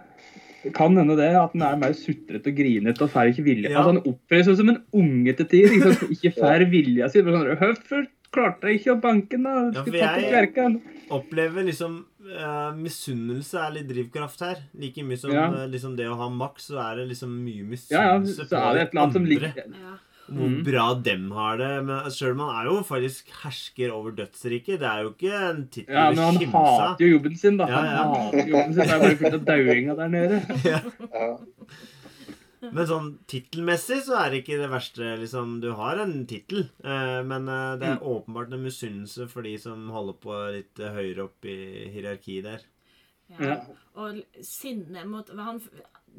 det 0.63 0.71
kan 0.77 0.97
hende 0.97 1.17
det. 1.19 1.33
At 1.37 1.57
han 1.57 1.67
er 1.67 1.81
mer 1.81 1.97
sutrete 1.99 2.53
og 2.53 2.61
grinete 2.61 3.05
og 3.05 3.13
får 3.13 3.33
ikke 3.33 3.47
vilje. 3.49 3.73
Ja. 3.73 3.81
Altså, 3.81 3.97
han 3.97 4.15
oppfører 4.15 4.47
seg 4.47 4.61
som 4.61 4.73
en 4.73 4.81
unge 5.03 5.35
til 5.37 5.51
tider. 5.51 5.77
Ikke, 5.77 5.93
sant? 5.93 6.13
Ikke 6.17 6.33
får 6.39 6.67
vilja 6.73 7.11
si. 7.13 7.25
Sånn, 7.27 7.51
Hvorfor 7.61 8.07
klarte 8.31 8.71
jeg 8.71 8.81
ikke 8.81 8.95
å 8.95 9.01
banke 9.03 9.37
den? 9.41 9.73
Ja, 9.75 9.85
for 9.85 9.99
jeg-. 9.99 10.79
Opplever 11.11 11.67
liksom 11.67 12.05
eh, 12.31 12.73
Misunnelse 12.77 13.59
er 13.67 13.71
litt 13.79 13.89
drivkraft 13.89 14.41
her. 14.41 14.57
Like 14.79 15.03
mye 15.07 15.19
som 15.19 15.33
Ja. 15.33 15.47
eh, 15.53 15.67
liksom 15.69 15.97
det 15.97 16.07
å 16.07 16.17
ha 16.17 16.29
maks, 16.29 16.71
så 16.71 16.79
er 16.93 16.97
det 17.03 17.09
liksom 17.11 17.29
mye 17.45 17.65
Ja, 17.91 18.03
ja, 18.15 18.19
misunnelse 18.19 18.49
så 18.49 18.57
er 18.61 18.75
det 18.75 18.83
et 18.83 18.91
eller 18.95 19.03
annet 19.03 19.13
som 19.13 19.23
andre. 19.23 19.35
ligger 19.35 19.55
ja. 19.57 19.97
Hvor 20.31 20.47
Mm. 20.47 20.63
bra 20.63 20.95
dem 20.95 21.31
har 21.33 21.57
det. 21.59 21.85
Men 21.85 22.05
sjøl 22.15 22.33
om 22.33 22.39
han 22.47 22.55
er 22.61 22.71
jo 22.71 22.83
faktisk 22.87 23.25
hersker 23.43 23.91
over 23.91 24.13
dødsriket. 24.13 24.79
Det 24.79 24.87
er 24.87 25.03
jo 25.03 25.11
ikke 25.11 25.33
en 25.51 25.65
tittel 25.67 25.93
Ja, 25.93 26.11
men 26.11 26.19
han 26.19 26.39
kimse 26.39 26.53
hater 26.55 27.05
jo 27.05 27.19
jobben 27.19 27.37
sin, 27.37 27.57
da. 27.57 27.67
Ja, 27.67 27.75
Han 27.75 27.85
ja. 27.85 28.05
hater 28.15 28.47
jobben 28.49 28.75
sin. 28.75 28.85
Det 28.87 28.91
er 28.91 29.01
bare 29.01 29.17
fullt 29.17 29.35
av 29.35 29.45
dauinga 29.45 29.97
der 29.97 30.09
nede. 30.09 30.41
ja. 30.71 30.81
Men 32.63 32.87
sånn 32.87 33.07
tittelmessig 33.31 34.03
så 34.05 34.19
er 34.21 34.31
det 34.35 34.43
ikke 34.43 34.59
det 34.61 34.69
verste. 34.71 35.07
liksom, 35.19 35.61
Du 35.63 35.71
har 35.79 35.97
en 36.03 36.27
tittel, 36.29 36.67
eh, 36.85 37.23
men 37.25 37.49
eh, 37.49 37.77
det 37.81 37.87
er 37.89 37.97
Mm. 37.97 38.03
åpenbart 38.15 38.53
en 38.53 38.63
misunnelse 38.65 39.29
for 39.31 39.43
de 39.43 39.57
som 39.59 39.89
holder 39.91 40.13
på 40.21 40.35
litt 40.53 40.79
eh, 40.81 40.93
høyere 40.93 41.25
opp 41.25 41.45
i 41.49 41.57
hierarkiet 41.95 42.45
der. 42.45 42.61
ja. 43.41 43.61
Og 43.97 44.21
sinne 44.43 45.05
mot 45.07 45.29
han, 45.37 45.61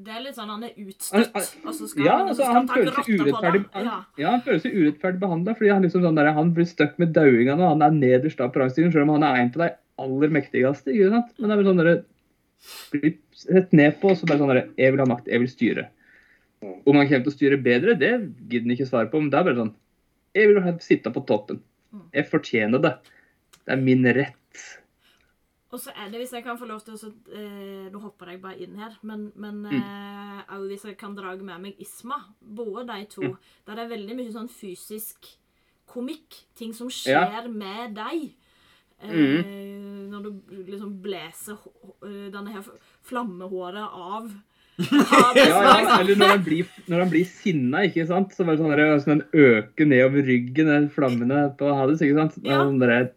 Det 0.02 0.08
er 0.16 0.22
litt 0.24 0.36
sånn 0.36 0.48
han 0.50 0.64
er 0.64 0.72
utstøtt, 0.80 1.36
og 1.66 1.74
så 1.76 1.88
skal 1.88 2.06
Ja, 2.06 2.18
han, 2.18 2.28
så 2.34 2.42
altså, 2.42 2.44
skal 2.44 2.56
han 2.56 2.68
føler 2.68 2.92
seg 2.92 3.20
urettferdig. 3.20 3.66
Ja. 3.76 3.82
han, 3.92 4.06
ja, 4.18 4.30
han 4.32 4.42
føler 4.42 4.60
seg 4.64 4.76
urettferdig 4.80 5.20
behandla 5.20 5.56
fordi 5.58 5.70
han 5.74 5.82
liksom 5.84 6.02
sånn 6.06 6.16
der, 6.16 6.32
han 6.34 6.54
blir 6.56 6.66
stuck 6.66 6.98
med 6.98 7.12
dauingene, 7.14 7.60
og 7.62 7.70
han 7.76 7.82
er 7.84 7.92
nederst 7.92 8.38
da 8.38 8.48
på 8.48 8.62
rangstigen, 8.64 8.92
selv 8.94 9.04
om 9.10 9.22
han 9.22 9.24
er 9.28 9.42
en 9.42 9.52
av 9.52 9.68
de 9.68 9.70
aller 10.00 10.30
mektigste. 10.30 10.88
ikke 10.96 11.10
sant? 11.12 11.34
Men 11.38 11.50
det 11.50 11.58
er 11.58 11.62
vel 11.64 11.70
sånn 11.74 11.84
der, 11.86 12.04
blir 12.92 13.18
sett 13.34 13.74
ned 13.74 14.00
på, 14.02 14.10
og 14.12 14.18
så 14.18 14.26
bare 14.26 14.40
sånn 14.40 14.54
der, 14.56 14.70
Jeg 14.78 14.92
vil 14.96 15.00
ha 15.04 15.06
makt, 15.06 15.28
jeg 15.28 15.40
vil 15.44 15.48
styre. 15.52 15.88
Om 16.62 16.96
han 16.96 17.08
kommer 17.10 17.24
til 17.26 17.32
å 17.32 17.38
styre 17.38 17.58
bedre, 17.64 17.96
det 17.98 18.12
gidder 18.50 18.68
han 18.68 18.76
ikke 18.76 18.90
svare 18.90 19.10
på. 19.10 19.20
Men 19.22 19.30
det 19.34 19.40
er 19.40 19.44
bare 19.50 19.62
sånn 19.62 19.76
Jeg 20.36 20.48
vil 20.48 20.80
sitte 20.80 21.12
på 21.12 21.26
toppen. 21.28 21.62
Jeg 22.14 22.30
fortjener 22.30 22.80
det. 22.82 22.94
Det 23.66 23.74
er 23.74 23.82
min 23.82 24.04
rett. 24.06 24.38
Og 25.72 25.80
så 25.80 25.92
er 25.96 26.10
det, 26.12 26.20
hvis 26.20 26.32
jeg 26.36 26.44
kan 26.44 26.58
få 26.60 26.68
lov 26.68 26.82
til 26.84 26.94
å 26.96 27.10
eh, 27.34 27.90
Nå 27.92 28.00
hopper 28.04 28.32
jeg 28.34 28.42
bare 28.44 28.60
inn 28.60 28.76
her, 28.80 28.98
men, 29.04 29.32
men 29.36 29.62
Mm. 29.64 29.82
eh, 29.82 30.58
hvis 30.68 30.84
jeg 30.86 30.98
kan 30.98 31.16
dra 31.16 31.36
med 31.38 31.62
meg 31.62 31.76
Isma, 31.80 32.18
både 32.44 32.86
de 32.88 33.06
to, 33.06 33.22
Mm. 33.22 33.38
der 33.66 33.76
det 33.76 33.84
er 33.86 33.96
veldig 33.98 34.16
mye 34.18 34.32
sånn 34.32 34.50
fysisk 34.50 35.38
komikk. 35.88 36.44
Ting 36.56 36.74
som 36.74 36.88
Ja. 36.90 37.26
skjer 37.26 37.50
med 37.52 37.96
deg. 37.96 38.34
Eh, 39.02 39.10
Mm. 39.10 40.10
Når 40.12 40.24
du 40.24 40.32
liksom 40.72 41.02
blåser 41.02 41.58
eh, 42.04 42.30
denne 42.32 42.52
her 42.52 42.64
flammehåret 43.02 43.90
av 43.94 44.30
Ja, 45.38 46.00
eller 46.00 46.16
når 46.20 46.32
han 46.36 46.44
blir, 46.46 46.68
når 46.92 47.04
han 47.04 47.10
blir 47.12 47.26
sinna, 47.30 47.84
ikke 47.88 48.06
sant? 48.10 48.34
Så 48.36 48.46
bare 48.48 48.60
sånn 48.60 48.72
der, 48.74 48.94
sånn 49.04 49.22
den 49.22 49.46
øker 49.48 49.88
nedover 49.90 50.26
ryggen, 50.28 50.70
den 50.72 50.90
flammene 50.94 51.44
på 51.60 51.72
Hades, 51.76 52.02
ikke 52.06 52.18
sant? 52.20 52.38
Ja. 52.46 52.62
sånn 52.64 52.80
der, 52.82 53.10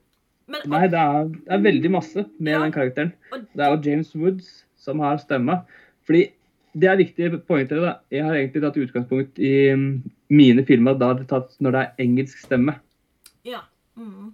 Men, 0.50 0.60
Nei, 0.68 0.82
det 0.92 1.00
er, 1.00 1.28
det 1.32 1.54
er 1.56 1.62
veldig 1.64 1.90
masse 1.94 2.24
med 2.38 2.52
Ja. 2.52 2.60
den 2.62 2.72
karakteren. 2.74 3.12
Det 3.32 3.64
er 3.64 3.70
jo 3.72 3.80
James 3.90 4.10
Woods 4.14 4.50
som 4.76 5.00
har 5.00 5.16
stemma. 5.22 5.62
Fordi 6.04 6.26
det 6.76 6.88
er 6.90 6.98
viktige 7.00 7.38
poengtere. 7.48 7.80
da. 7.80 7.92
Jeg 8.12 8.24
har 8.26 8.34
egentlig 8.36 8.60
tatt 8.62 8.76
utgangspunkt 8.76 9.38
i 9.40 9.54
mm, 9.72 10.02
mine 10.30 10.64
filmer 10.68 10.98
da 11.00 11.14
det 11.16 11.28
tatt 11.30 11.54
når 11.64 11.72
det 11.72 11.80
er 11.84 12.04
engelsk 12.04 12.38
stemme. 12.44 12.76
ja. 13.44 13.62
Mm. 13.96 14.32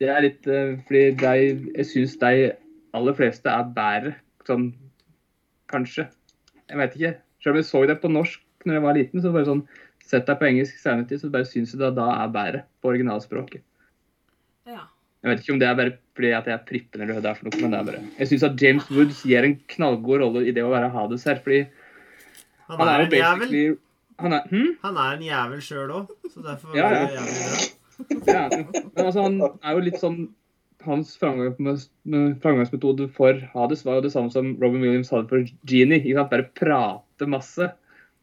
Det 0.00 0.08
er 0.08 0.22
litt 0.24 0.46
eh, 0.48 0.78
fordi 0.88 1.02
de, 1.20 1.32
jeg 1.76 1.86
syns 1.86 2.14
de 2.18 2.52
aller 2.96 3.14
fleste 3.18 3.52
er 3.52 3.66
bedre 3.76 4.14
sånn 4.48 4.70
Kanskje. 5.70 6.08
Jeg 6.70 6.78
vet 6.80 6.96
ikke. 6.98 7.12
Selv 7.40 7.54
om 7.54 7.60
jeg 7.60 7.68
så 7.70 7.82
det 7.88 7.98
på 8.02 8.10
norsk 8.12 8.42
når 8.68 8.76
jeg 8.76 8.84
var 8.84 8.96
liten, 8.98 9.22
så 9.24 9.32
bare 9.34 9.48
sånn 9.48 9.64
Sett 10.10 10.24
deg 10.26 10.40
på 10.40 10.46
engelsk 10.48 10.78
senere 10.80 11.06
tid, 11.06 11.20
så 11.22 11.28
bare 11.30 11.46
syns 11.46 11.70
du 11.70 11.78
det 11.78 11.92
da 11.94 12.08
er 12.16 12.30
bedre 12.34 12.60
på 12.82 12.88
originalspråket. 12.90 13.62
ja. 14.66 14.88
Jeg 15.20 15.28
vet 15.28 15.42
ikke 15.44 15.52
om 15.52 15.58
det 15.60 15.66
er 15.68 15.74
bare 15.76 15.92
fordi 16.16 16.30
at 16.32 16.46
jeg 16.48 16.54
er 16.56 16.62
prippen 16.64 17.02
eller 17.04 17.14
hva 17.18 17.22
det 17.22 17.28
er 17.30 17.36
for 17.36 17.46
noe, 17.46 17.58
men 17.60 17.74
det 17.74 17.78
er 17.78 17.86
bare 17.90 17.98
Jeg 18.18 18.28
syns 18.30 18.44
at 18.48 18.62
James 18.62 18.86
Woods 18.90 19.18
gir 19.28 19.44
en 19.44 19.54
knallgod 19.68 20.22
rolle 20.24 20.42
i 20.48 20.54
det 20.56 20.64
å 20.64 20.70
være 20.72 20.88
Hades 20.94 21.26
her, 21.28 21.38
fordi 21.44 21.58
Han 22.70 22.80
han 22.80 22.88
er 22.88 23.04
jo 23.04 23.10
basically 23.12 23.60
jævel. 23.66 23.78
Han 24.24 24.32
er 24.38 24.48
hm? 24.50 24.70
Han 24.82 24.96
er 25.04 25.12
en 25.18 25.22
jævel 25.28 25.60
sjøl 25.68 25.92
òg, 26.00 26.10
så 26.32 26.42
derfor 26.48 26.74
Ja, 26.76 26.88
ja. 26.90 27.04
det 27.04 27.20
jævlig 27.20 27.44
bra. 27.44 27.60
Ja, 28.32 28.42
men 28.48 29.04
altså, 29.06 29.22
han 29.28 29.38
er 29.44 29.76
jo 29.76 29.84
litt 29.90 30.00
sånn 30.00 30.18
Hans 30.86 31.12
framgangs- 31.20 31.90
framgangsmetode 32.42 33.10
for 33.12 33.42
Hades 33.52 33.84
var 33.84 33.98
jo 33.98 34.06
det 34.06 34.12
samme 34.14 34.32
som 34.32 34.54
Robin 34.62 34.80
Williams 34.84 35.10
hadde 35.12 35.28
for 35.28 35.44
Genie. 35.68 36.00
Ikke 36.00 36.16
sant? 36.16 36.32
Bare 36.32 36.48
prate 36.56 37.28
masse. 37.28 37.68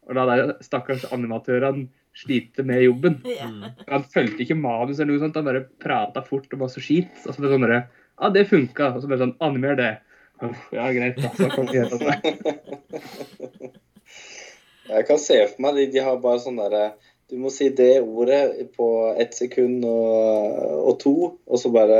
Og 0.08 0.16
la 0.16 0.24
de 0.30 0.56
stakkars 0.64 1.04
animatørene 1.12 1.88
slite 2.18 2.64
med 2.66 2.82
jobben. 2.82 3.20
Mm. 3.22 3.64
Han 3.86 4.06
fulgte 4.10 4.42
ikke 4.42 4.58
manus 4.58 4.98
eller 4.98 5.12
noe 5.14 5.22
sånt. 5.22 5.38
Han 5.38 5.46
bare 5.46 5.66
prata 5.82 6.24
fort 6.26 6.50
og 6.52 6.64
masse 6.64 6.82
skit. 6.82 7.12
Og 7.24 7.34
så 7.34 7.38
ble 7.38 7.52
det 7.52 7.58
sånn 7.58 7.74
Ja, 7.76 8.30
det 8.34 8.48
funka. 8.50 8.94
Og 8.94 9.02
så 9.02 9.10
bare 9.10 9.22
sånn 9.22 9.36
Animer 9.44 9.78
det. 9.78 9.92
Ja, 10.72 10.90
greit, 10.94 11.18
da. 11.18 11.30
Så 11.34 11.50
kom 11.50 11.66
det 11.66 11.86
altså. 11.86 12.08
Jeg 14.88 15.04
kan 15.04 15.18
se 15.20 15.36
for 15.50 15.60
meg 15.62 15.76
de, 15.76 15.86
de 15.92 16.00
har 16.00 16.20
bare 16.22 16.40
sånn 16.40 16.56
derre 16.56 16.94
Du 17.28 17.36
må 17.42 17.50
si 17.52 17.68
det 17.76 18.00
ordet 18.00 18.70
på 18.76 18.86
ett 19.20 19.34
sekund 19.36 19.84
og, 19.84 20.54
og 20.88 20.94
to, 21.02 21.14
og 21.44 21.60
så 21.60 21.68
bare 21.74 21.98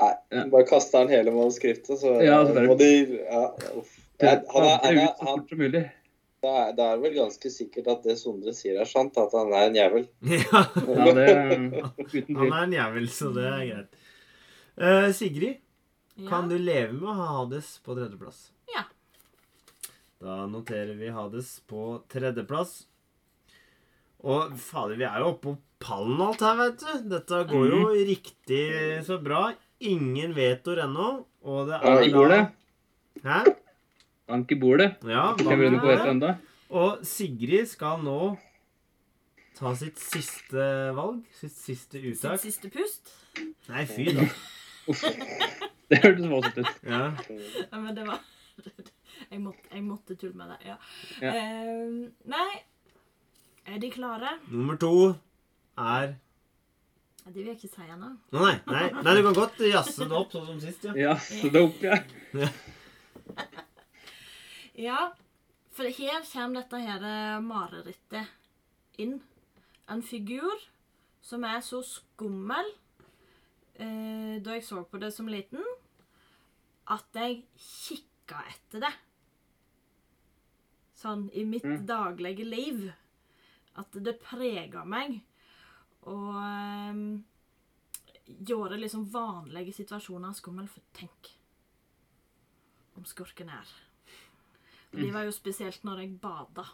Nei, 0.00 0.12
Ja. 0.32 0.44
bare 0.48 0.66
kaster 0.68 1.02
han 1.02 1.08
hele 1.12 1.32
manuskriptet, 1.34 1.98
så 2.00 2.14
Ja, 2.24 2.40
så 2.46 2.54
bare- 2.54 2.68
må 2.68 2.76
de 2.78 3.18
Ja, 3.24 3.54
uff. 3.76 3.96
Jeg, 4.20 4.44
han 4.52 4.64
er, 4.64 4.78
han 4.84 4.98
er, 4.98 5.06
han, 5.06 5.38
fort 5.38 5.48
som 5.48 5.58
mulig. 5.58 5.80
det, 6.42 6.50
er, 6.50 6.72
det 6.76 6.84
er 6.84 6.98
vel 7.00 7.14
ganske 7.14 7.50
sikkert 7.52 7.86
at 7.88 8.02
det 8.04 8.18
Sondre 8.20 8.52
sier 8.52 8.80
er 8.80 8.84
sant, 8.88 9.16
at 9.16 9.32
han 9.32 9.52
er 9.52 9.66
en 9.68 9.78
jævel. 9.78 10.06
Ja, 10.36 10.62
Ja, 10.76 11.12
det 11.16 11.26
uten 12.12 12.36
han 12.36 12.52
er 12.52 12.62
en 12.66 12.76
jævel, 12.76 13.08
så 13.08 13.32
det 13.36 13.46
er 13.48 13.64
greit. 13.70 13.98
Uh, 14.80 15.08
Sigrid, 15.12 15.58
ja. 16.16 16.28
kan 16.28 16.48
du 16.48 16.56
leve 16.56 16.92
med 16.92 17.08
å 17.08 17.16
ha 17.16 17.26
Hades 17.38 17.78
på 17.84 17.96
tredjeplass? 17.96 18.50
Ja. 18.74 18.84
Da 20.20 20.46
noterer 20.46 20.94
vi 21.00 21.08
Hades 21.12 21.60
på 21.68 21.98
tredjeplass. 22.12 22.86
Og 24.20 24.52
fader, 24.60 24.98
vi 25.00 25.04
er 25.08 25.22
jo 25.22 25.32
oppe 25.32 25.48
på 25.48 25.56
pallen 25.80 26.20
alt 26.20 26.42
her, 26.44 26.56
vet 26.60 26.82
du. 26.84 27.08
Dette 27.08 27.38
går 27.48 27.66
jo 27.72 27.80
mm. 27.86 27.92
riktig 28.10 28.64
så 29.06 29.16
bra. 29.22 29.46
Ingen 29.80 30.34
vetoer 30.36 30.84
ennå. 30.84 31.08
Og 31.40 31.66
det 31.68 31.80
Bank 31.82 32.00
er 32.00 32.06
i 32.06 32.12
bordet. 32.12 32.40
Hæ? 33.24 33.40
Bank 34.28 34.52
i 34.52 34.60
bordet. 34.60 34.92
Ja, 35.08 35.32
bank 35.36 35.64
i 35.66 35.80
bordet. 35.80 36.36
Og 36.70 37.00
Sigrid 37.06 37.66
skal 37.66 38.04
nå 38.04 38.36
ta 39.58 39.72
sitt 39.76 39.98
siste 40.00 40.68
valg. 40.96 41.24
Sitt 41.36 41.56
siste 41.56 42.00
uttak. 42.00 42.38
Sitt 42.38 42.54
siste 42.54 42.70
pust. 42.72 43.12
Nei, 43.70 43.86
fy 43.88 44.12
da. 44.16 44.28
Det 45.90 45.98
hørtes 46.04 46.28
voldsomt 46.30 46.60
ut. 46.60 46.70
Ja. 46.86 47.02
Ja, 47.72 47.80
men 47.80 47.96
det 47.96 48.06
var 48.06 48.20
Jeg 49.30 49.40
måtte, 49.42 49.66
jeg 49.72 49.82
måtte 49.84 50.14
tulle 50.18 50.36
med 50.38 50.52
det. 50.52 50.58
Ja. 50.70 50.76
Ja. 51.20 51.32
Uh, 51.34 52.08
nei, 52.30 52.62
er 53.66 53.78
de 53.82 53.90
klare? 53.92 54.36
Nummer 54.50 54.78
to 54.80 54.92
er 55.78 56.14
Det 57.24 57.34
vil 57.36 57.46
jeg 57.50 57.56
ikke 57.60 57.68
si 57.74 57.82
ennå. 57.92 58.08
Nei, 58.32 58.54
nei, 58.66 58.86
nei, 59.04 59.14
du 59.14 59.22
kan 59.26 59.34
godt 59.36 59.58
jazze 59.68 60.06
det 60.08 60.16
opp 60.16 60.32
sånn 60.34 60.46
som 60.48 60.60
sist, 60.62 60.84
ja. 60.88 60.94
Jazze 61.12 61.40
så 61.42 61.50
det 61.52 61.62
opp, 61.62 61.82
ja. 61.84 61.98
Ja, 64.80 65.00
for 65.76 65.84
her 65.92 66.22
kommer 66.32 66.62
dette 66.62 66.78
her 66.80 67.04
eh, 67.04 67.40
marerittet 67.44 68.30
inn. 69.02 69.18
En 69.90 70.00
figur 70.06 70.62
som 71.20 71.44
er 71.44 71.60
så 71.66 71.82
skummel 71.84 72.70
eh, 73.76 74.38
da 74.40 74.56
jeg 74.56 74.64
så 74.64 74.80
på 74.88 75.00
det 75.02 75.10
som 75.12 75.28
liten, 75.28 75.60
at 76.90 77.06
jeg 77.20 77.42
kikka 77.60 78.40
etter 78.54 78.86
det. 78.86 78.92
Sånn 81.00 81.28
i 81.36 81.44
mitt 81.48 81.64
Mm. 81.64 81.84
daglige 81.88 82.44
liv. 82.44 82.80
At 83.78 83.92
det 83.94 84.16
prega 84.20 84.82
meg. 84.84 85.20
Og 86.08 86.28
um, 86.40 87.24
gjøre 88.26 88.78
liksom 88.80 89.04
vanlige 89.12 89.74
situasjoner 89.76 90.32
skumle. 90.32 90.68
For 90.70 90.80
tenk 90.96 91.34
om 92.96 93.04
skurken 93.08 93.48
er 93.48 93.68
og 94.90 94.98
de 94.98 95.12
var 95.14 95.22
jo 95.22 95.30
spesielt 95.30 95.84
når 95.86 96.00
jeg 96.02 96.16
bada. 96.18 96.64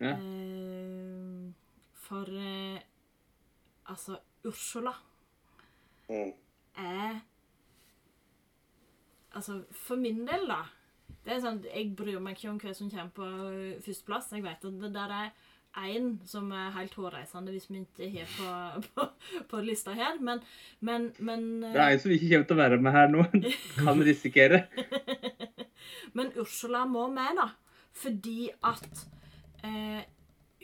Ja. 0.00 0.14
Uh, 0.16 1.52
for 2.02 2.28
uh, 2.32 2.78
altså 3.86 4.18
Ursula 4.44 4.92
Mm. 6.08 6.32
er 6.76 7.20
Altså, 9.34 9.64
for 9.70 9.96
min 9.96 10.26
del, 10.26 10.48
da 10.48 10.62
det 11.24 11.32
er 11.32 11.40
sånn, 11.40 11.62
Jeg 11.64 11.94
bryr 11.96 12.18
meg 12.20 12.36
ikke 12.36 12.50
om 12.50 12.58
hva 12.58 12.74
som 12.74 12.90
kommer 12.90 13.12
på 13.14 13.22
eh, 13.24 13.80
førsteplass. 13.80 14.32
Jeg 14.32 14.42
vet 14.42 14.64
at 14.64 14.80
det 14.80 14.90
der 14.92 15.14
er 15.14 15.30
én 15.80 16.18
som 16.28 16.50
er 16.52 16.72
helt 16.76 16.94
hårreisende 16.98 17.52
hvis 17.54 17.68
vi 17.70 17.80
ikke 17.80 18.26
har 18.26 18.76
på, 18.84 18.84
på, 18.94 19.06
på 19.48 19.62
lista 19.64 19.94
her, 19.96 20.20
men, 20.20 20.42
men, 20.80 21.10
men 21.18 21.62
Det 21.62 21.80
er 21.80 21.94
en 21.94 22.02
som 22.02 22.14
ikke 22.14 22.28
kommer 22.32 22.48
til 22.48 22.56
å 22.56 22.62
være 22.62 22.80
med 22.82 22.96
her 22.96 23.12
nå. 23.12 23.26
Kan 23.80 24.04
risikere. 24.04 24.66
Men 26.16 26.32
Ursula 26.38 26.84
må 26.86 27.06
med, 27.12 27.38
da. 27.38 27.48
Fordi 27.96 28.50
at 28.64 29.04
eh, 29.64 30.02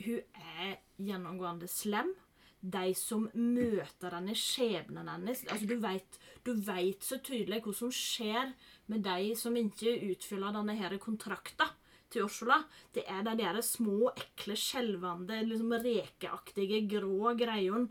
hun 0.05 0.19
er 0.59 0.75
gjennomgående 1.01 1.69
slem. 1.69 2.13
De 2.59 2.91
som 2.97 3.29
møter 3.33 4.13
henne 4.17 4.33
skjebnen 4.35 5.07
hennes 5.07 5.45
altså 5.47 5.67
Du 5.69 5.77
vet, 5.79 6.17
du 6.43 6.51
vet 6.59 7.05
så 7.07 7.21
tydelig 7.23 7.61
hva 7.63 7.71
som 7.77 7.93
skjer 7.95 8.51
med 8.91 9.05
de 9.05 9.29
som 9.39 9.55
ikke 9.55 9.93
utfyller 10.09 10.51
denne 10.57 10.75
her 10.75 10.97
kontrakta 10.99 11.69
til 12.11 12.25
Ursula. 12.25 12.61
Det 12.95 13.03
er 13.07 13.23
de 13.25 13.35
der 13.39 13.59
små, 13.65 14.11
ekle, 14.17 14.57
skjelvende, 14.59 15.41
liksom 15.47 15.75
rekeaktige, 15.83 16.83
grå 16.91 17.35
greiene. 17.39 17.89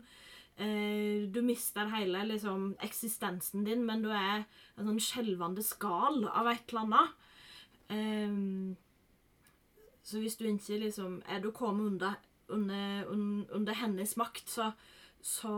Eh, 0.59 1.29
du 1.31 1.39
mister 1.45 1.87
hele 1.93 2.25
liksom, 2.33 2.73
eksistensen 2.83 3.63
din, 3.63 3.85
men 3.87 4.03
du 4.03 4.09
er 4.11 4.43
en 4.75 4.89
sånn 4.89 4.99
skjelvende 4.99 5.63
skall 5.63 6.25
av 6.27 6.49
et 6.51 6.73
eller 6.73 6.85
annet. 6.85 7.09
Eh, 7.95 8.39
så 10.03 10.19
hvis 10.19 10.39
du 10.39 10.47
ikke 10.49 10.81
liksom 10.83 11.21
er 11.29 11.39
du 11.43 11.51
kommet 11.55 11.93
under, 11.93 12.17
under, 12.49 13.05
under 13.55 13.77
hennes 13.77 14.15
makt, 14.17 14.49
så, 14.49 14.71
så, 15.21 15.53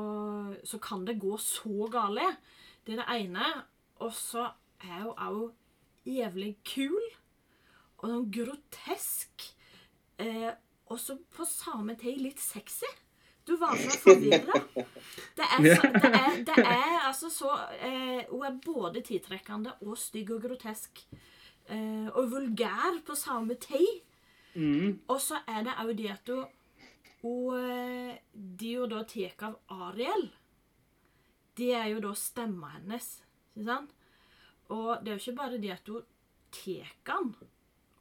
så 0.63 0.79
kan 0.83 1.05
det 1.07 1.21
gå 1.21 1.37
så 1.39 1.87
galt. 1.91 2.37
Det 2.85 2.97
er 2.97 3.01
det 3.01 3.09
ene. 3.15 3.47
Og 4.01 4.13
så 4.17 4.49
er 4.81 5.05
hun 5.05 5.17
òg 5.17 6.09
jævlig 6.09 6.55
kul. 6.65 7.01
Og 8.01 8.09
sånn 8.09 8.27
grotesk. 8.33 9.47
Eh, 10.21 10.51
og 10.91 10.99
så 10.99 11.15
på 11.31 11.45
samme 11.47 11.95
tid 11.99 12.19
litt 12.21 12.41
sexy. 12.41 12.89
Du 13.45 13.55
var 13.57 13.75
så 13.75 13.97
forvirra. 13.97 14.59
Det 15.35 15.47
det, 15.63 16.43
det 16.45 16.57
er 16.61 17.07
altså 17.07 17.29
så 17.29 17.51
eh, 17.79 18.27
Hun 18.29 18.43
er 18.45 18.59
både 18.65 19.01
tiltrekkende 19.01 19.73
og 19.81 19.97
stygg 19.97 20.33
og 20.35 20.43
grotesk. 20.45 21.01
Eh, 21.65 22.07
og 22.11 22.31
vulgær 22.31 23.01
på 23.05 23.15
samme 23.15 23.57
tid. 23.61 24.01
Mm. 24.53 24.99
Og 25.07 25.21
så 25.21 25.41
er 25.47 25.63
det 25.65 25.77
òg 25.79 25.93
det 25.97 26.11
at 26.11 26.29
hun, 26.29 26.45
hun 27.23 27.57
eh, 27.57 28.19
De 28.33 28.73
jo 28.75 28.87
da 28.91 29.03
tar 29.07 29.47
av 29.47 29.57
Ariel. 29.89 30.29
Det 31.57 31.73
er 31.75 31.89
jo 31.95 32.03
da 32.03 32.13
stemma 32.17 32.75
hennes. 32.75 33.09
Ikke 33.55 33.67
sant? 33.67 33.95
Og 34.71 35.01
det 35.01 35.11
er 35.11 35.17
jo 35.17 35.23
ikke 35.25 35.39
bare 35.39 35.61
det 35.61 35.73
at 35.73 35.89
hun 35.91 36.05
tar 36.51 36.93
den, 37.07 37.33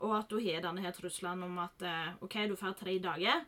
og 0.01 0.16
at 0.16 0.32
hun 0.32 0.44
har 0.46 0.62
denne 0.64 0.84
her 0.84 0.94
trusselen 0.96 1.42
om 1.46 1.59
at 1.62 1.82
eh, 1.86 2.12
OK, 2.24 2.36
du 2.48 2.57
får 2.59 2.76
tre 2.80 2.96
dager. 3.03 3.44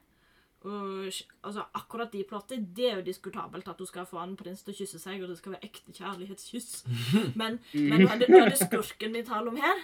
Og, 0.62 1.08
altså, 1.42 1.64
akkurat 1.74 2.12
de 2.12 2.22
plottet, 2.28 2.68
det 2.76 2.86
er 2.90 3.00
jo 3.00 3.06
diskutabelt 3.08 3.66
at 3.68 3.80
hun 3.82 3.88
skal 3.88 4.06
få 4.06 4.20
en 4.22 4.36
prins 4.38 4.62
til 4.62 4.74
å 4.74 4.78
kysse 4.78 5.00
seg, 5.02 5.24
og 5.24 5.32
det 5.32 5.40
skal 5.40 5.56
være 5.56 5.66
ekte 5.66 5.94
kjærlighetskyss. 5.96 6.70
Men, 7.40 7.58
men 7.74 8.04
nå 8.04 8.12
er 8.12 8.20
det, 8.22 8.28
nå 8.30 8.44
er 8.44 8.52
det 8.52 8.60
skurken 8.60 9.16
vi 9.16 9.24
taler 9.26 9.50
om 9.50 9.58
her. 9.58 9.82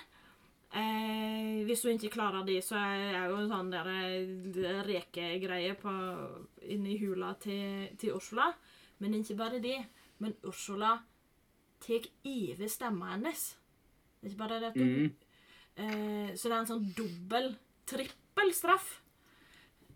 Eh, 0.78 1.64
hvis 1.64 1.82
hun 1.86 1.96
ikke 1.96 2.12
klarer 2.18 2.44
de, 2.46 2.58
så 2.62 2.76
er 2.78 3.30
jo 3.30 3.40
en 3.40 3.50
sånn 3.50 3.72
der 3.72 3.88
eh, 3.90 4.82
rekegreie 4.86 5.74
på, 5.80 5.92
inni 6.68 6.98
hula 7.00 7.32
til, 7.42 7.88
til 7.98 8.14
Ursula. 8.14 8.52
Men 9.02 9.16
ikke 9.18 9.38
bare 9.38 9.62
de. 9.64 9.78
Men 10.22 10.36
Ursula 10.46 10.98
tar 11.82 12.06
over 12.26 12.70
stemma 12.70 13.14
hennes. 13.14 13.48
Det 14.18 14.28
er 14.28 14.32
ikke 14.34 14.44
bare 14.44 14.60
det 14.60 14.70
at 14.72 14.78
hun 14.78 14.94
Mm. 15.08 15.16
Eh, 15.78 16.34
Så 16.34 16.48
det 16.48 16.54
er 16.54 16.60
en 16.60 16.70
sånn 16.72 16.88
dobbel, 16.96 17.52
trippel 17.88 18.52
straff. 18.54 18.96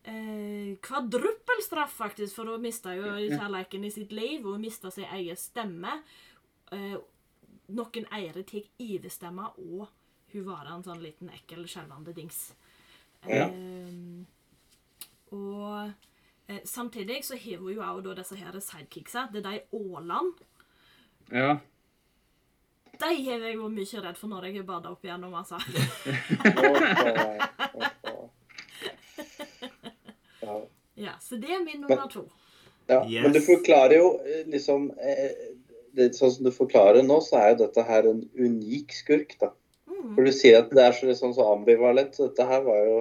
Eh, 0.02 0.78
kvadruppel 0.82 1.62
straff, 1.62 1.94
faktisk, 2.00 2.34
for 2.34 2.50
hun 2.50 2.62
mista 2.64 2.94
jo 2.96 3.06
kjærleiken 3.06 3.84
i 3.86 3.92
sitt 3.94 4.12
liv. 4.14 4.42
Hun 4.42 4.62
mista 4.62 4.90
sin 4.90 5.10
egen 5.18 5.38
stemme. 5.38 6.00
Eh, 6.72 6.96
noen 7.72 8.08
eiere 8.12 8.42
tar 8.48 8.66
overstemma, 8.82 9.52
og 9.58 9.88
hun 10.32 10.46
var 10.48 10.70
en 10.72 10.84
sånn 10.84 11.02
liten 11.02 11.30
ekkel, 11.32 11.66
skjelvende 11.70 12.14
dings. 12.16 12.52
Ja. 13.28 13.46
Eh, 13.46 14.24
og 15.32 15.92
eh, 16.48 16.62
samtidig 16.68 17.22
så 17.24 17.38
har 17.38 17.60
hun 17.62 17.74
jo 17.74 17.82
også 17.82 18.16
disse 18.18 18.40
her 18.40 18.58
sidekicksa. 18.60 19.28
Det 19.32 19.44
er 19.44 19.50
de 19.50 19.78
Åland. 19.78 20.42
Ja. 21.30 21.60
De 23.02 23.08
har 23.08 23.46
jeg 23.48 23.58
vært 23.58 23.74
mye 23.78 24.04
redd 24.04 24.20
for 24.20 24.30
når 24.30 24.46
jeg 24.48 24.60
har 24.60 24.68
bada 24.68 24.92
opp 24.92 25.02
igjennom, 25.06 25.34
altså. 25.34 25.58
Ja. 30.42 30.60
Ja, 31.02 31.16
så 31.20 31.34
det 31.40 31.50
er 31.50 31.62
min 31.64 31.80
nummer 31.80 32.06
to. 32.10 32.26
Ja, 32.86 33.00
Yes. 33.08 33.22
Men 33.22 33.32
du 33.32 33.40
forklarer 33.40 33.96
jo 33.96 34.08
eh, 34.26 34.42
liksom 34.50 34.90
eh, 35.00 35.30
det, 35.96 36.12
Sånn 36.16 36.32
som 36.34 36.46
du 36.46 36.50
forklarer 36.54 37.04
nå, 37.06 37.18
så 37.24 37.38
er 37.40 37.52
jo 37.52 37.62
dette 37.62 37.84
her 37.88 38.08
en 38.10 38.22
unik 38.38 38.94
skurk, 38.96 39.34
da. 39.40 39.52
Mm. 39.88 40.14
For 40.14 40.26
du 40.26 40.32
sier 40.34 40.60
at 40.62 40.72
det 40.74 40.84
er 40.84 40.94
så, 40.96 41.08
liksom, 41.08 41.34
så 41.36 41.46
ambivalent. 41.52 42.14
Så 42.16 42.28
dette 42.30 42.46
her 42.48 42.64
var 42.66 42.80
jo 42.86 42.96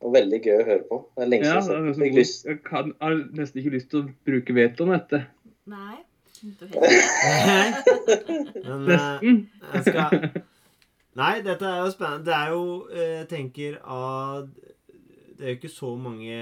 var 0.00 0.14
veldig 0.16 0.40
gøy 0.40 0.54
å 0.56 0.66
høre 0.68 0.84
på. 0.88 0.98
Det 1.16 1.24
er 1.24 1.30
lenge 1.32 1.48
ja 1.48 1.58
siden 1.60 1.74
er 1.74 1.80
jeg 1.80 1.88
har 1.88 1.96
sett 1.96 2.04
det. 2.04 2.52
Jeg 2.52 2.60
jeg 2.86 2.94
har 3.04 3.18
nesten 3.40 3.62
ikke 3.62 3.74
lyst 3.74 3.90
til 3.92 4.00
å 4.00 4.08
bruke 4.28 4.56
vetoen 4.56 4.94
etter. 4.96 5.26
Nei. 5.70 5.98
Men 8.66 8.80
uh, 8.88 8.94
jeg 9.74 9.82
skal 9.86 10.10
Nei, 11.18 11.40
dette 11.42 11.66
er 11.66 11.80
jo 11.82 11.88
spennende. 11.90 12.22
Det 12.28 12.34
er 12.36 12.48
jo 12.54 12.64
eh, 12.94 13.14
Jeg 13.18 13.26
tenker 13.32 13.72
at 13.82 14.46
Det 15.36 15.42
er 15.42 15.48
jo 15.52 15.56
ikke 15.58 15.72
så 15.72 15.90
mange 15.98 16.36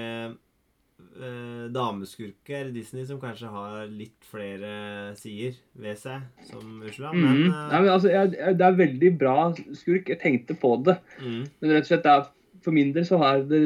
uh, 1.19 1.65
dameskurker 1.73 2.67
i 2.69 2.73
Disney 2.75 3.05
som 3.07 3.19
kanskje 3.21 3.47
har 3.51 3.87
litt 3.89 4.25
flere 4.29 4.71
sider 5.19 5.53
ved 5.79 5.95
seg, 5.99 6.19
som 6.49 6.63
Ursula. 6.83 7.09
Men 7.15 7.35
eh, 7.47 7.51
Nei, 7.71 7.79
men 7.79 7.89
altså, 7.93 8.09
jeg, 8.13 8.25
det 8.59 8.65
er 8.67 8.81
veldig 8.81 9.11
bra 9.19 9.37
skurk. 9.55 10.05
Jeg 10.11 10.19
tenkte 10.21 10.53
på 10.59 10.69
det. 10.85 10.97
mm, 11.21 11.41
Men 11.59 11.71
rett 11.73 11.85
og 11.87 11.91
slett, 11.93 12.05
det 12.05 12.13
er, 12.13 12.21
for 12.63 12.71
min 12.75 12.93
del 12.95 13.05
så 13.07 13.15
har 13.23 13.35
det 13.49 13.61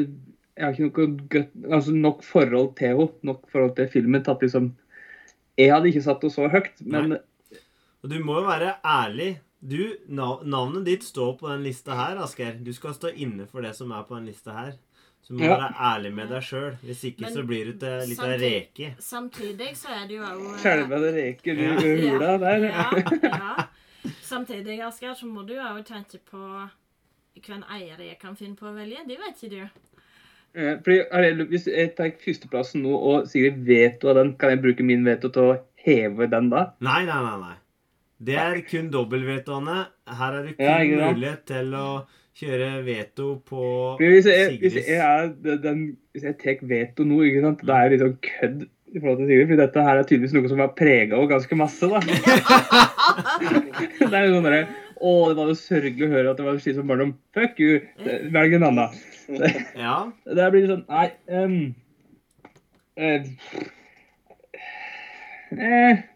Jeg 0.54 0.62
har 0.64 0.72
ikke 0.72 0.86
noe 0.86 0.94
godt, 1.34 1.50
altså 1.66 1.90
nok 1.98 2.18
forhold 2.22 2.68
til 2.78 2.86
henne. 2.92 3.08
Nok 3.26 3.40
forhold 3.50 3.74
til 3.76 3.88
filmen. 3.90 4.22
tatt 4.22 4.42
liksom 4.42 4.64
Jeg 5.58 5.70
hadde 5.72 5.90
ikke 5.92 6.02
satt 6.02 6.20
det 6.24 6.32
så 6.34 6.48
høyt, 6.50 6.80
men 6.82 7.18
Og 8.02 8.10
du 8.10 8.18
må 8.24 8.40
jo 8.40 8.46
være 8.48 8.74
ærlig. 8.84 9.38
Du, 9.64 9.78
navnet 10.12 10.84
ditt 10.84 11.04
står 11.06 11.38
på 11.40 11.48
den 11.48 11.62
lista 11.64 11.94
her, 11.96 12.18
Asgeir. 12.20 12.58
Du 12.60 12.72
skal 12.76 12.92
stå 12.92 13.08
inne 13.16 13.46
for 13.48 13.64
det 13.64 13.70
som 13.78 13.90
er 13.96 14.02
på 14.04 14.18
den 14.18 14.26
lista 14.28 14.52
her. 14.52 14.72
Så 15.24 15.32
du 15.32 15.38
må 15.40 15.46
Ja. 15.46 15.56
være 15.56 15.74
ærlig 15.80 16.10
med 16.14 16.28
deg 16.28 16.42
sjøl. 16.44 16.74
Hvis 16.84 17.04
ikke 17.08 17.22
Men 17.24 17.32
så 17.32 17.42
blir 17.48 17.64
du 17.64 17.78
til 17.80 18.08
litt 18.10 18.18
av 18.20 18.34
reke. 18.42 18.90
Samtidig 19.00 19.70
så 19.80 19.88
er 19.88 20.06
det 20.06 20.16
jo 20.18 20.22
òg 20.22 20.58
Skjelvede 20.60 21.14
reker 21.16 21.54
du 21.56 21.62
Ja. 21.62 22.12
hula 22.12 22.36
der. 22.38 22.58
Ja, 22.68 22.90
ja. 23.22 23.66
Samtidig, 24.20 24.80
Asgeir, 24.84 25.14
så 25.16 25.24
må 25.24 25.46
du 25.46 25.54
òg 25.54 25.80
tenke 25.86 26.18
på 26.30 26.68
hvem 27.40 27.64
eier 27.72 27.96
jeg 28.04 28.18
kan 28.20 28.36
finne 28.36 28.54
på 28.56 28.66
å 28.68 28.74
velge. 28.76 29.00
Det 29.08 29.16
vet 29.18 29.40
ikke 29.42 29.50
du. 29.50 29.68
Eh, 30.54 30.76
Fordi, 30.84 31.00
Ariel, 31.10 31.44
Hvis 31.50 31.66
jeg 31.66 31.94
tar 31.98 32.12
førsteplassen 32.22 32.84
nå 32.86 32.94
og 32.94 33.26
Sigrid 33.30 34.04
av 34.06 34.14
den, 34.20 34.34
kan 34.38 34.50
jeg 34.54 34.62
bruke 34.62 34.86
min 34.86 35.02
veto 35.06 35.28
til 35.34 35.42
å 35.50 35.56
heve 35.84 36.28
den 36.30 36.50
da? 36.52 36.68
Nei, 36.80 37.02
nei, 37.08 37.20
nei. 37.26 37.38
nei. 37.40 37.56
Det 38.24 38.36
er 38.40 38.60
kun 38.68 38.86
dobbeltvetoene. 38.92 39.78
Her 40.18 40.32
er 40.38 40.42
det 40.46 40.54
kun 40.56 40.66
Ja, 40.66 41.10
mulighet 41.10 41.42
til 41.50 41.74
å 41.74 41.88
kjøre 42.38 42.70
veto 42.86 43.26
på 43.46 43.64
hvis 44.00 44.24
jeg, 44.26 44.58
hvis 44.58 44.72
Sigrids 44.74 44.88
jeg, 44.88 45.00
er 45.00 45.28
den- 45.62 45.96
hvis 46.14 46.22
jeg 46.24 46.38
tar 46.38 46.56
veto 46.66 47.04
nå, 47.04 47.20
ikke 47.26 47.42
sant? 47.42 47.66
da 47.66 47.72
er 47.76 47.90
jeg 47.90 47.92
litt 47.92 48.00
sånn 48.06 48.18
kødd 48.30 48.62
i 48.94 49.00
forhold 49.02 49.18
til 49.18 49.26
Sigrid. 49.28 49.48
For 49.48 49.56
dette 49.56 49.82
her 49.82 49.98
er 49.98 50.02
tydeligvis 50.08 50.32
noe 50.34 50.48
som 50.48 50.58
har 50.62 50.68
prega 50.78 51.16
henne 51.18 51.28
ganske 51.30 51.56
masse. 51.58 51.88
da. 51.90 52.00
det 54.10 54.14
er 54.14 54.26
jo 54.28 54.34
sånn 54.38 54.46
derre 54.48 54.64
Å, 55.00 55.12
det 55.30 55.36
var 55.38 55.50
jo 55.50 55.56
sørgelig 55.58 56.06
å 56.06 56.12
høre 56.12 56.32
at 56.32 56.38
det 56.38 56.46
var 56.46 56.60
slitsom 56.62 56.90
barndom. 56.90 57.14
Fuck 57.36 57.58
you! 57.62 57.80
Velg 58.34 58.58
en 58.58 58.68
annen. 58.70 59.00
Ja. 59.84 59.96
Det 60.24 60.50
blir 60.52 60.66
sånn 60.68 60.84
Nei 60.90 61.06
Um, 61.32 61.74
eh, 63.00 63.24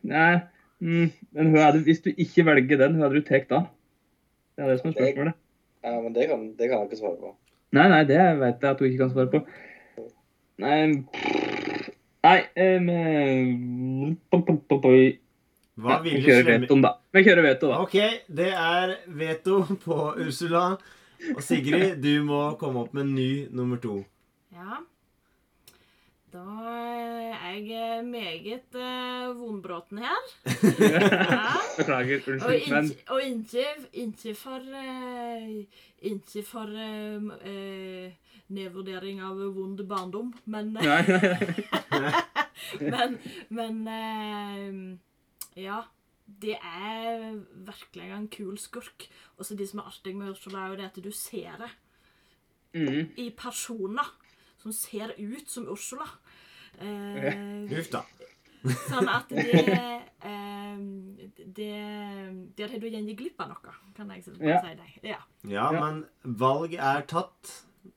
Nei. 0.05 0.35
Mm, 0.79 1.09
men 1.35 1.51
hva 1.51 1.65
hadde, 1.69 1.83
hvis 1.87 2.05
du 2.05 2.13
ikke 2.13 2.45
velger 2.47 2.79
den, 2.79 2.99
hva 2.99 3.09
hadde 3.09 3.19
du 3.19 3.27
tatt 3.27 3.49
da? 3.51 3.65
Det 4.55 4.63
er 4.65 4.71
det 4.71 4.79
som 4.79 4.91
er 4.91 4.95
spørsmålet. 4.99 5.39
Ja, 5.87 5.95
men 6.03 6.15
det 6.15 6.29
kan, 6.31 6.45
det 6.59 6.69
kan 6.69 6.83
jeg 6.83 6.91
ikke 6.91 7.01
svare 7.01 7.19
på. 7.23 7.33
Nei, 7.75 7.89
nei, 7.91 8.03
det 8.09 8.21
vet 8.39 8.63
jeg 8.63 8.71
at 8.71 8.79
du 8.79 8.87
ikke 8.87 9.03
kan 9.03 9.13
svare 9.15 9.33
på. 9.33 9.43
Nei 10.63 10.79
Nei 12.27 12.39
um, 12.79 14.17
Hva 15.79 16.01
Vi 16.03 16.11
ville 16.11 16.27
kjører 16.27 16.45
slemme 16.45 16.67
vetoen, 16.67 16.83
da. 16.83 16.93
Vi 17.15 17.25
kjører 17.27 17.45
veto, 17.47 17.71
da. 17.71 17.81
OK, 17.85 17.97
det 18.41 18.51
er 18.51 18.95
veto 19.21 19.59
på 19.85 19.99
Ursula. 20.25 20.63
Og 21.35 21.43
Sigrid, 21.45 21.99
du 22.07 22.15
må 22.27 22.45
komme 22.59 22.83
opp 22.83 22.95
med 22.97 23.07
en 23.07 23.15
ny 23.15 23.33
nummer 23.55 23.79
to. 23.83 24.01
Ja. 24.55 24.81
Da 26.29 26.45
er 27.33 27.57
jeg 27.65 28.03
meget 28.05 28.75
uh, 28.77 29.31
vondbråten 29.39 30.03
her. 30.03 30.27
Ja. 30.83 31.55
Beklager. 31.79 32.27
Unnskyld. 32.27 32.69
Men 32.75 32.91
og 33.09 33.23
ikke, 33.23 33.65
ikke 34.03 34.35
for 34.37 34.61
eh, 34.83 35.63
Ikke 36.11 36.43
for 36.45 36.69
uh, 36.69 37.31
uh, 37.39 38.35
nedvurdering 38.53 39.23
av 39.25 39.41
vond 39.55 39.81
barndom, 39.89 40.35
men. 40.45 40.75
Men, 42.81 43.19
men 43.49 43.77
eh, 43.89 44.99
Ja. 45.57 45.83
Det 46.29 46.59
er 46.61 47.39
virkelig 47.65 48.11
en 48.13 48.29
kul 48.29 48.59
skurk. 48.61 49.07
Og 49.39 49.47
så 49.49 49.55
de 49.57 49.67
som 49.67 49.81
er 49.81 49.89
artig 49.89 50.13
med 50.17 50.31
Ursula, 50.35 50.65
er 50.67 50.69
jo 50.75 50.77
det 50.77 50.85
at 50.91 50.99
du 51.05 51.11
ser 51.11 51.57
det 51.63 51.71
mm. 52.75 53.15
i 53.17 53.31
personer 53.37 54.11
som 54.61 54.73
ser 54.73 55.15
ut 55.19 55.49
som 55.51 55.69
Ursula. 55.73 56.05
Eh, 56.81 57.69
Huff 57.73 57.89
da. 57.95 58.03
sånn 58.91 59.09
at 59.09 59.31
det 59.31 59.63
eh, 60.27 60.79
det 61.57 61.69
Der 62.59 62.69
har 62.73 62.79
du 62.83 62.87
gjerne 62.91 63.15
glipp 63.17 63.41
av 63.41 63.53
noe, 63.55 63.73
kan 63.97 64.11
jeg 64.13 64.25
bare 64.27 64.51
Ja. 64.53 64.61
si 64.63 64.75
deg. 64.83 64.99
Ja. 65.15 65.19
Ja, 65.49 65.71
men 65.73 66.05
valg 66.39 66.75
er 66.75 67.07
tatt. 67.09 67.55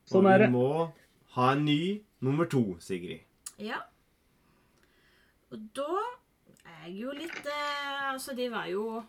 Sånn 0.08 0.26
og 0.26 0.32
er 0.32 0.38
vi 0.40 0.46
det. 0.46 0.52
må 0.54 0.94
ha 1.36 1.52
en 1.56 1.66
ny 1.66 1.82
nummer 2.22 2.46
to, 2.46 2.78
Sigrid. 2.80 3.26
ja. 3.60 3.82
Og 5.52 5.60
da 5.76 5.84
er 6.00 6.21
jeg 6.86 6.96
jo 7.02 7.12
litt 7.18 7.46
eh, 7.46 8.12
Altså, 8.14 8.36
de 8.38 8.48
var 8.54 8.68
jo 8.72 9.04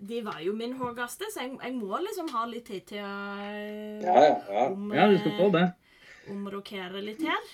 de 0.00 0.22
var 0.24 0.38
jo 0.40 0.54
min 0.56 0.72
høyeste, 0.80 1.26
så 1.28 1.42
jeg, 1.44 1.58
jeg 1.60 1.74
må 1.76 1.98
liksom 2.00 2.30
ha 2.32 2.46
litt 2.48 2.64
tid 2.70 2.86
til 2.88 3.02
å 3.04 3.16
eh, 3.44 4.00
Ja, 4.04 4.14
ja, 4.24 4.36
ja. 4.48 4.62
om, 4.72 4.86
Ja, 4.96 5.08
du 5.12 5.18
skal 5.20 5.34
få 5.36 5.48
det. 5.56 5.64
eh, 5.66 6.30
omrokere 6.32 7.02
litt 7.04 7.20
her. 7.26 7.50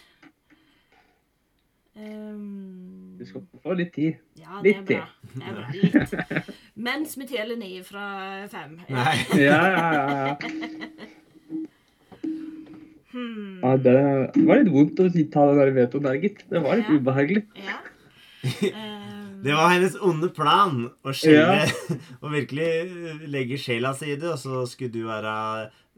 Um, 1.96 3.16
Du 3.18 3.24
skal 3.24 3.42
få 3.64 3.72
litt 3.78 3.92
tid. 3.96 4.18
Ja, 4.36 4.60
det 4.62 4.74
er 4.74 4.82
Litt 4.82 4.90
bra. 4.90 5.06
Det 5.32 5.42
er 5.48 5.54
bra. 5.56 5.66
Litt. 5.72 6.50
Mens 6.86 7.14
vi 7.16 7.26
teller 7.30 7.56
ni 7.56 7.70
fra 7.88 8.06
fem. 8.52 8.74
Ja. 8.86 8.94
Nei. 9.00 9.16
Ja, 9.46 9.60
ja, 9.72 9.86
ja. 9.96 10.04
ja. 10.26 10.36
Hmm. 13.16 13.62
ja 13.62 13.70
det 13.80 13.94
var 14.44 14.58
litt 14.60 14.68
vondt 14.74 14.98
å 15.00 15.06
ta 15.08 15.46
den 15.48 15.60
der 15.62 15.70
vetoen 15.76 16.04
der, 16.04 16.18
gitt. 16.20 16.42
Det 16.50 16.60
var 16.62 16.76
litt 16.76 16.90
Ja. 16.92 16.98
ubehagelig. 17.00 17.44
Ja. 17.64 17.78
Um, 18.44 19.02
Det 19.44 19.54
var 19.56 19.68
hennes 19.74 19.96
onde 20.00 20.28
plan 20.34 20.86
å 21.04 21.12
skjelle 21.16 21.66
og 22.22 22.30
virkelig 22.32 22.68
legge 23.32 23.58
sjela 23.60 23.90
si 23.96 24.12
i 24.12 24.16
det, 24.20 24.30
og 24.32 24.38
så 24.40 24.62
skulle 24.70 24.92
du 24.94 25.02
være 25.08 25.32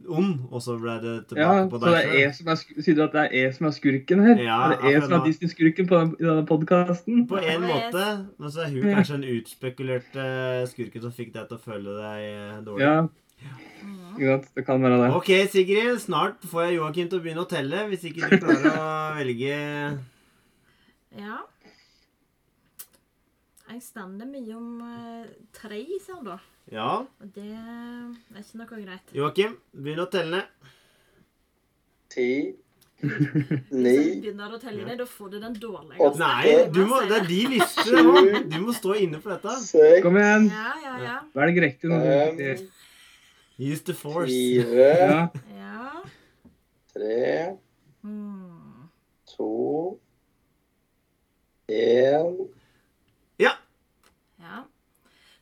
ond, 0.09 0.45
og 0.55 0.61
så 0.63 0.77
ble 0.79 0.93
det 1.03 1.13
Ja, 1.15 1.23
tilbake 1.27 1.71
på 1.73 1.79
deg 1.83 1.97
sjøl. 1.99 2.19
er, 2.23 2.59
sk- 2.61 2.83
Sier 2.87 2.95
du 2.99 3.03
at 3.03 3.15
det 3.17 3.23
er 3.25 3.33
jeg 3.39 3.55
som 3.57 3.67
er 3.67 3.75
skurken 3.75 4.21
her? 4.27 4.43
Ja, 4.47 4.59
er 4.71 4.75
det 4.83 4.93
jeg 4.95 5.03
som 5.07 5.15
er. 5.19 5.25
Disney-skurken 5.27 5.89
på 5.91 6.03
i 6.05 6.23
denne 6.27 6.45
podkasten? 6.47 7.25
På 7.31 7.41
en 7.43 7.65
måte, 7.67 8.05
men 8.39 8.53
så 8.55 8.63
er 8.67 8.75
hun 8.77 8.87
kanskje 8.95 9.17
en 9.19 9.27
utspekulert 9.37 10.19
eh, 10.23 10.61
skurken 10.71 11.03
som 11.07 11.15
fikk 11.17 11.33
deg 11.35 11.49
til 11.51 11.59
å 11.59 11.65
føle 11.67 11.97
deg 11.99 12.29
eh, 12.29 12.61
dårlig. 12.67 12.87
Ja, 12.87 12.99
Ja. 14.19 14.37
Det 14.55 14.65
kan 14.67 14.83
være 14.83 14.97
det. 15.03 15.11
Ok, 15.15 15.29
Sigrid. 15.53 15.99
Snart 16.03 16.43
får 16.51 16.65
jeg 16.69 16.79
Joakim 16.81 17.11
til 17.11 17.21
å 17.21 17.23
begynne 17.23 17.45
å 17.45 17.51
telle, 17.51 17.85
hvis 17.91 18.07
ikke 18.09 18.27
du 18.33 18.41
klarer 18.43 18.79
å 18.83 18.89
velge 19.19 19.59
ja. 21.19 21.37
Jeg 23.69 23.83
stander 23.85 24.27
mye 24.31 24.55
om 24.57 24.69
eh, 24.81 25.27
tre, 25.53 25.83
ser 26.01 26.23
da. 26.25 26.39
Ja. 26.73 26.87
Og 27.21 27.35
det 27.35 27.45
er 27.53 28.41
ikke 28.41 28.61
noe 28.63 28.79
greit. 28.85 29.13
Joakim, 29.17 29.59
begynn 29.77 30.01
å 30.01 30.09
telle 30.13 30.39
ned. 30.41 30.73
Ti, 32.09 32.27
ni, 33.85 33.93
begynner 34.23 34.55
å 34.57 34.59
telle 34.63 34.87
ned, 34.89 34.97
da 34.99 35.05
får 35.07 35.35
du 35.35 35.37
den 35.43 35.55
dårlige. 35.61 36.01
Åtte. 36.03 36.19
Nei, 36.23 36.55
du 36.73 36.81
må, 36.89 37.03
det 37.07 37.19
er 37.21 37.29
de 37.29 37.41
lister 37.53 38.01
nå. 38.03 38.15
Du 38.49 38.57
må 38.65 38.73
stå 38.75 38.97
inne 39.05 39.21
for 39.23 39.37
dette. 39.37 39.55
seks, 39.69 40.01
Kom 40.07 40.17
igjen. 40.19 40.49
Ja, 40.51 40.73
ja, 40.87 40.95
ja. 41.05 41.17
Velg 41.37 41.61
riktig 41.67 41.93
nå. 41.93 42.01
fem, 42.03 42.67
Use 43.59 43.85
the 43.85 43.95
force. 43.95 44.33
fire, 44.33 44.91
Ja. 44.97 45.23
Ja. 45.59 46.03
tre, 46.95 47.57
Mm. 48.07 48.89
to, 49.27 49.99
én. 51.69 52.49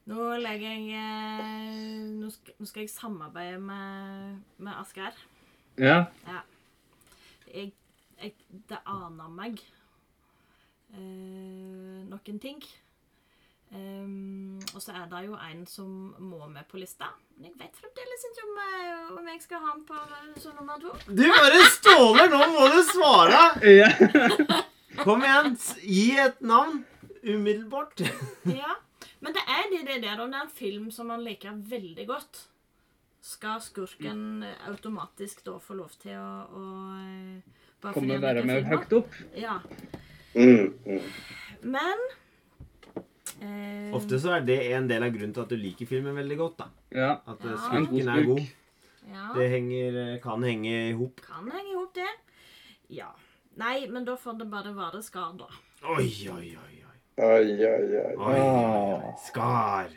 Nå 0.07 0.27
legger 0.39 0.71
jeg 0.71 0.85
eh, 0.95 2.03
nå, 2.15 2.29
skal, 2.31 2.55
nå 2.61 2.69
skal 2.71 2.85
jeg 2.85 2.93
samarbeide 2.93 3.59
med, 3.59 4.37
med 4.63 4.79
Asgeir. 4.79 5.17
ja. 6.31 6.45
jeg, 7.51 7.73
jeg, 8.23 8.35
det 8.71 8.79
aner 8.87 9.33
meg 9.35 9.59
eh, 10.95 12.05
noen 12.07 12.39
ting. 12.43 12.63
Um, 13.75 14.61
og 14.77 14.79
så 14.79 14.95
er 14.95 15.09
det 15.11 15.25
jo 15.27 15.35
en 15.35 15.67
som 15.67 15.91
må 16.23 16.47
med 16.47 16.71
på 16.71 16.79
lista. 16.79 17.11
Men 17.35 17.51
jeg 17.51 17.59
vet 17.65 17.83
fremdeles 17.83 18.27
ikke 18.31 18.47
om, 18.47 18.63
eh, 18.63 19.13
om 19.19 19.29
jeg 19.35 19.43
skal 19.43 19.65
ha 19.65 19.75
han 19.75 19.85
på 19.91 19.99
som 20.39 20.55
nummer 20.55 20.79
to. 20.87 20.95
Du 21.11 21.27
bare 21.35 21.67
ståler! 21.75 22.31
Nå 22.31 22.47
må 22.55 22.71
du 22.71 22.79
svare! 22.95 23.43
ja. 23.83 23.91
Kom 25.03 25.27
igjen. 25.27 25.59
Gi 25.83 26.11
et 26.31 26.39
navn. 26.47 26.85
Umiddelbart. 27.27 28.07
Ja. 28.47 28.79
Men 29.27 29.35
det 29.35 29.43
er 29.51 29.65
det, 29.73 29.81
det 29.89 30.03
der 30.05 30.21
om 30.23 30.31
det 30.31 30.39
er 30.39 30.45
en 30.47 30.53
film 30.55 30.91
som 30.95 31.09
man 31.11 31.25
liker 31.27 31.57
veldig 31.67 32.05
godt. 32.07 32.45
Skal 33.27 33.59
skurken 33.65 34.45
eh, 34.47 34.69
automatisk 34.71 35.41
da 35.49 35.57
få 35.59 35.75
lov 35.81 35.97
til 35.99 36.15
å, 36.15 36.29
å 36.47 36.67
eh, 36.95 37.57
han 37.89 38.13
være 38.23 38.45
med 38.47 38.69
høyt 38.71 38.95
opp. 39.01 39.17
Ja. 39.35 39.57
mm, 40.37 40.71
mm. 40.87 41.09
Men 41.75 42.05
eh, 43.43 43.91
Ofte 43.99 44.21
så 44.23 44.37
er 44.37 44.47
det 44.47 44.61
en 44.79 44.87
del 44.87 45.09
av 45.09 45.11
grunnen 45.11 45.35
til 45.35 45.43
at 45.43 45.51
du 45.51 45.59
liker 45.59 45.91
filmen 45.91 46.15
veldig 46.23 46.39
godt. 46.45 46.63
da. 46.63 46.71
Ja. 46.95 47.11
At 47.27 47.43
eh, 47.43 47.51
Ja. 47.51 47.59
skurken 47.67 48.15
er 48.15 48.31
god 48.31 48.47
ja. 49.11 49.27
Det 49.35 49.51
henger, 49.51 50.01
kan 50.23 50.43
henge 50.43 50.71
i 50.89 50.95
hop. 50.99 51.21
Kan 51.27 51.51
henge 51.51 51.75
i 51.75 51.77
hop, 51.79 51.93
det. 51.99 52.09
Ja. 52.95 53.11
Nei, 53.59 53.89
men 53.91 54.07
da 54.07 54.15
får 54.19 54.39
det 54.39 54.51
bare 54.55 54.75
være 54.77 55.03
da. 55.43 55.51
Oi, 55.97 56.11
oi, 56.31 56.49
oi. 56.63 56.76
Oi. 57.17 57.25
Oi, 57.25 57.67
oi, 57.67 57.97
oi. 57.97 58.17
oi, 58.17 58.41
oi, 58.41 59.03
oi. 59.03 59.13
Skar. 59.27 59.95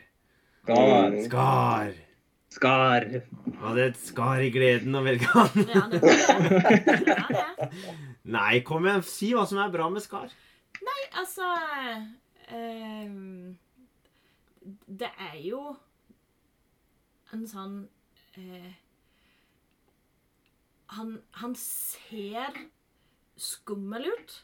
Skar. 0.63 1.17
Skar. 1.25 1.91
Skar. 2.49 3.05
Var 3.59 3.75
det 3.75 3.85
et 3.91 3.99
skar 4.01 4.41
i 4.41 4.49
gleden 4.53 4.95
å 4.95 5.03
velge 5.05 5.27
han? 5.33 5.65
Ja, 5.69 5.83
det 5.91 5.99
det. 6.01 7.69
Nei, 8.35 8.61
kom 8.65 8.87
igjen. 8.87 9.03
Si 9.05 9.33
hva 9.35 9.45
som 9.49 9.59
er 9.61 9.73
bra 9.73 9.89
med 9.91 10.03
skar. 10.05 10.31
Nei, 10.79 10.99
altså 11.19 11.47
um, 12.55 13.57
Det 14.87 15.09
er 15.11 15.37
jo 15.43 15.63
en 17.35 17.45
sånn 17.49 17.79
uh, 18.39 18.69
han, 20.97 21.17
han 21.43 21.55
ser 21.59 22.63
skummel 23.39 24.09
ut. 24.09 24.39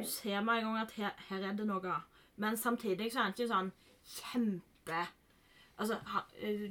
Du 0.00 0.04
ser 0.08 0.40
med 0.42 0.58
en 0.62 0.64
gang 0.70 0.78
at 0.82 0.92
her, 0.98 1.10
her 1.28 1.48
er 1.50 1.52
det 1.58 1.66
noe. 1.66 1.98
Men 2.36 2.56
samtidig 2.56 3.12
så 3.12 3.18
er 3.20 3.28
han 3.28 3.36
ikke 3.36 3.50
sånn 3.52 3.72
kjempe 4.16 5.04
Altså, 5.74 5.96
eh, 6.38 6.70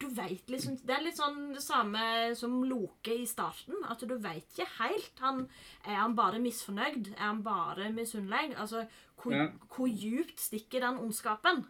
du 0.00 0.08
veit 0.16 0.48
liksom 0.50 0.74
Det 0.82 0.90
er 0.96 1.04
litt 1.04 1.18
sånn 1.18 1.52
det 1.54 1.62
samme 1.62 2.02
som 2.34 2.56
Loke 2.66 3.14
i 3.14 3.26
starten. 3.30 3.76
At 3.86 4.02
du 4.02 4.16
veit 4.18 4.48
ikke 4.50 4.66
helt. 4.80 5.12
Han, 5.22 5.44
er 5.86 6.00
han 6.00 6.16
bare 6.18 6.40
misfornøyd? 6.42 7.12
Er 7.14 7.22
han 7.28 7.44
bare 7.46 7.92
misunnelig? 7.94 8.56
Altså, 8.58 8.86
hvor, 9.22 9.32
Ja. 9.36 9.46
hvor 9.76 9.86
djupt 9.86 10.40
stikker 10.40 10.80
den 10.80 10.98
ondskapen? 10.98 11.62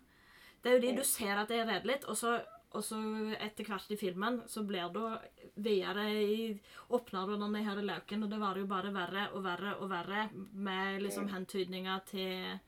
Det 0.62 0.70
er 0.70 0.78
jo 0.78 0.80
de 0.86 0.96
du 0.96 1.04
ser 1.04 1.36
at 1.36 1.48
det 1.48 1.58
er 1.60 1.66
redelig, 1.66 2.08
og 2.08 2.16
så, 2.16 2.40
og 2.70 2.84
så 2.84 2.96
etter 3.40 3.64
hvert 3.64 3.90
i 3.90 3.96
filmen 3.96 4.42
så 4.48 4.62
blir 4.64 4.88
det 4.94 5.41
videre 5.56 6.06
i 6.22 6.60
Åpner 6.92 7.26
du 7.26 7.36
den 7.40 7.54
her 7.64 7.80
løken, 7.82 8.22
og 8.24 8.30
det 8.30 8.40
var 8.40 8.56
jo 8.56 8.66
bare 8.66 8.92
verre 8.94 9.28
og 9.32 9.44
verre 9.44 9.74
og 9.80 9.90
verre 9.90 10.28
med 10.52 11.00
liksom 11.02 11.28
hentydninger 11.28 12.00
til 12.10 12.58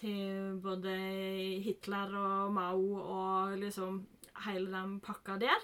til 0.00 0.58
både 0.62 0.94
Hitler 1.60 2.14
og 2.16 2.52
Mao 2.54 2.94
og 3.02 3.58
liksom 3.58 4.06
hele 4.46 4.70
den 4.72 5.00
pakka 5.00 5.36
der. 5.42 5.60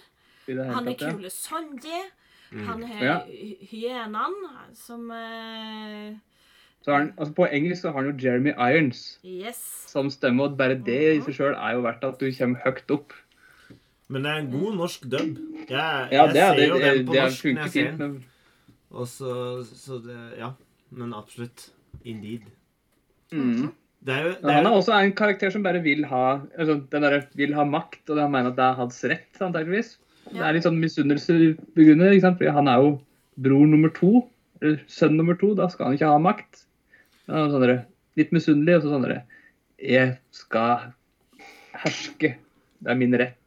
Han 0.74 0.88
er 0.88 0.94
kule 0.98 1.30
Sonji. 1.30 2.02
Han 2.52 2.82
har 2.82 3.04
Ja. 3.04 3.18
hy- 3.26 3.56
som 4.74 5.10
eh, 5.10 6.14
Så 6.84 6.92
han, 6.92 7.12
altså 7.18 7.34
På 7.34 7.46
engelsk 7.46 7.82
så 7.82 7.90
har 7.92 8.02
han 8.02 8.10
jo 8.12 8.28
Jeremy 8.28 8.50
Irons 8.50 9.18
Yes. 9.24 9.84
som 9.88 10.10
stemme, 10.10 10.42
og 10.42 10.56
bare 10.58 10.74
det 10.74 11.16
i 11.16 11.20
seg 11.20 11.34
sjøl 11.34 11.54
er 11.56 11.72
jo 11.74 11.80
verdt 11.82 12.04
at 12.04 12.20
du 12.20 12.30
kommer 12.38 12.60
høyt 12.64 12.90
opp. 12.90 13.12
Men 14.08 14.22
det 14.22 14.30
er 14.30 14.36
en 14.36 14.50
god 14.52 14.76
norsk 14.76 15.02
dub. 15.10 15.38
Jeg, 15.70 16.08
Ja, 16.12 16.24
jeg 16.24 16.34
det, 16.34 16.42
er, 16.42 16.52
ser 16.52 16.60
det, 16.60 16.68
jo 16.68 16.78
det, 16.78 16.90
den 16.90 17.06
på 17.06 17.16
det 17.16 17.22
norsk 17.24 17.48
når 17.48 17.62
jeg 17.62 17.72
ser 17.74 17.90
den. 17.90 17.98
Men, 17.98 18.24
Og 18.90 19.08
så, 19.10 19.32
så 19.66 19.98
det 20.04 20.20
Ja. 20.38 20.52
Men 20.96 21.14
absolutt. 21.14 21.70
Indeed. 22.04 22.46
mm. 23.32 23.72
Det 24.06 24.14
er 24.14 24.22
jo 24.22 24.32
det 24.38 24.50
er 24.52 24.54
han 24.60 24.68
er 24.68 24.76
også 24.76 24.94
en 24.94 25.12
karakter 25.18 25.50
som 25.50 25.64
bare 25.64 25.80
vil 25.82 26.04
ha 26.06 26.38
altså, 26.54 26.76
den 26.92 27.02
der, 27.02 27.24
vil 27.34 27.54
ha 27.56 27.64
makt, 27.66 28.04
og 28.10 28.20
han 28.20 28.30
mener 28.30 28.52
at 28.52 28.58
det 28.58 28.62
er 28.62 28.78
hans 28.78 29.00
rett, 29.10 29.40
antakeligvis. 29.42 29.96
Det 30.30 30.42
er 30.42 30.54
litt 30.54 30.66
sånn 30.66 30.78
misunnelse 30.78 31.34
begrunnet, 31.74 32.14
ikke 32.14 32.26
sant? 32.26 32.38
fordi 32.38 32.54
han 32.54 32.70
er 32.70 32.84
jo 32.84 32.92
bror 33.42 33.66
nummer 33.66 33.90
to, 33.96 34.22
eller 34.60 34.78
sønn 34.90 35.16
nummer 35.18 35.38
to. 35.40 35.52
Da 35.58 35.66
skal 35.72 35.88
han 35.88 35.98
ikke 35.98 36.12
ha 36.12 36.20
makt. 36.22 36.62
Han 37.26 37.40
er 37.40 37.54
sånn 37.54 37.66
der, 37.66 37.74
litt 38.20 38.34
misunnelig, 38.34 38.78
og 38.78 38.84
så 38.84 38.94
sånn 38.94 39.08
derre 39.08 39.22
Jeg 39.82 40.14
skal 40.34 40.92
herske. 41.82 42.36
Det 42.36 42.92
er 42.92 43.00
min 43.00 43.18
rett. 43.18 43.45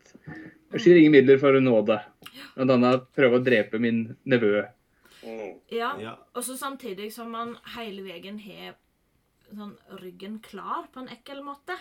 Jeg 0.74 0.84
skyr 0.84 1.00
ingen 1.00 1.16
midler 1.16 1.40
for 1.42 1.58
å 1.58 1.62
nå 1.64 1.78
det. 1.88 2.00
Blant 2.56 2.76
annet 2.76 3.08
prøve 3.18 3.40
å 3.40 3.46
drepe 3.46 3.80
min 3.82 4.04
nevø. 4.30 4.66
Mm. 5.24 5.56
Ja. 5.74 5.94
ja. 6.02 6.14
Og 6.38 6.46
så 6.46 6.58
samtidig 6.60 7.10
som 7.14 7.32
man 7.34 7.56
hele 7.76 8.04
veien 8.06 8.38
har 8.44 8.76
sånn 9.50 9.74
ryggen 10.02 10.38
klar 10.46 10.90
på 10.94 11.04
en 11.04 11.10
ekkel 11.14 11.42
måte. 11.46 11.78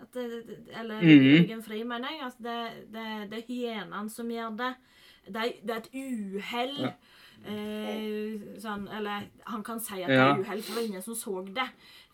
At 0.00 0.14
det, 0.16 0.24
eller 0.72 0.80
eller 0.80 1.00
-hmm. 1.02 1.36
ryggen 1.36 1.62
fri, 1.62 1.84
mener 1.84 2.08
jeg. 2.08 2.22
Altså 2.24 2.42
det, 2.42 2.58
det, 2.92 3.30
det 3.30 3.38
er 3.38 3.48
hyenene 3.48 4.10
som 4.10 4.30
gjør 4.30 4.56
det. 4.56 4.74
Det 5.26 5.36
er, 5.36 5.52
det 5.62 5.70
er 5.70 5.76
et 5.76 5.94
uhell. 5.94 6.76
Ja. 6.80 6.92
Eh, 7.46 8.58
sånn, 8.60 8.84
eller 8.92 9.24
han 9.48 9.62
kan 9.64 9.80
si 9.80 10.02
at 10.02 10.08
det 10.08 10.16
Ja. 10.16 10.34
er 10.34 10.42
uhell, 10.42 10.60
for 10.62 10.74
det 10.74 10.76
var 10.76 10.88
ingen 10.90 11.02
som 11.02 11.14
så 11.14 11.44
det. 11.54 11.68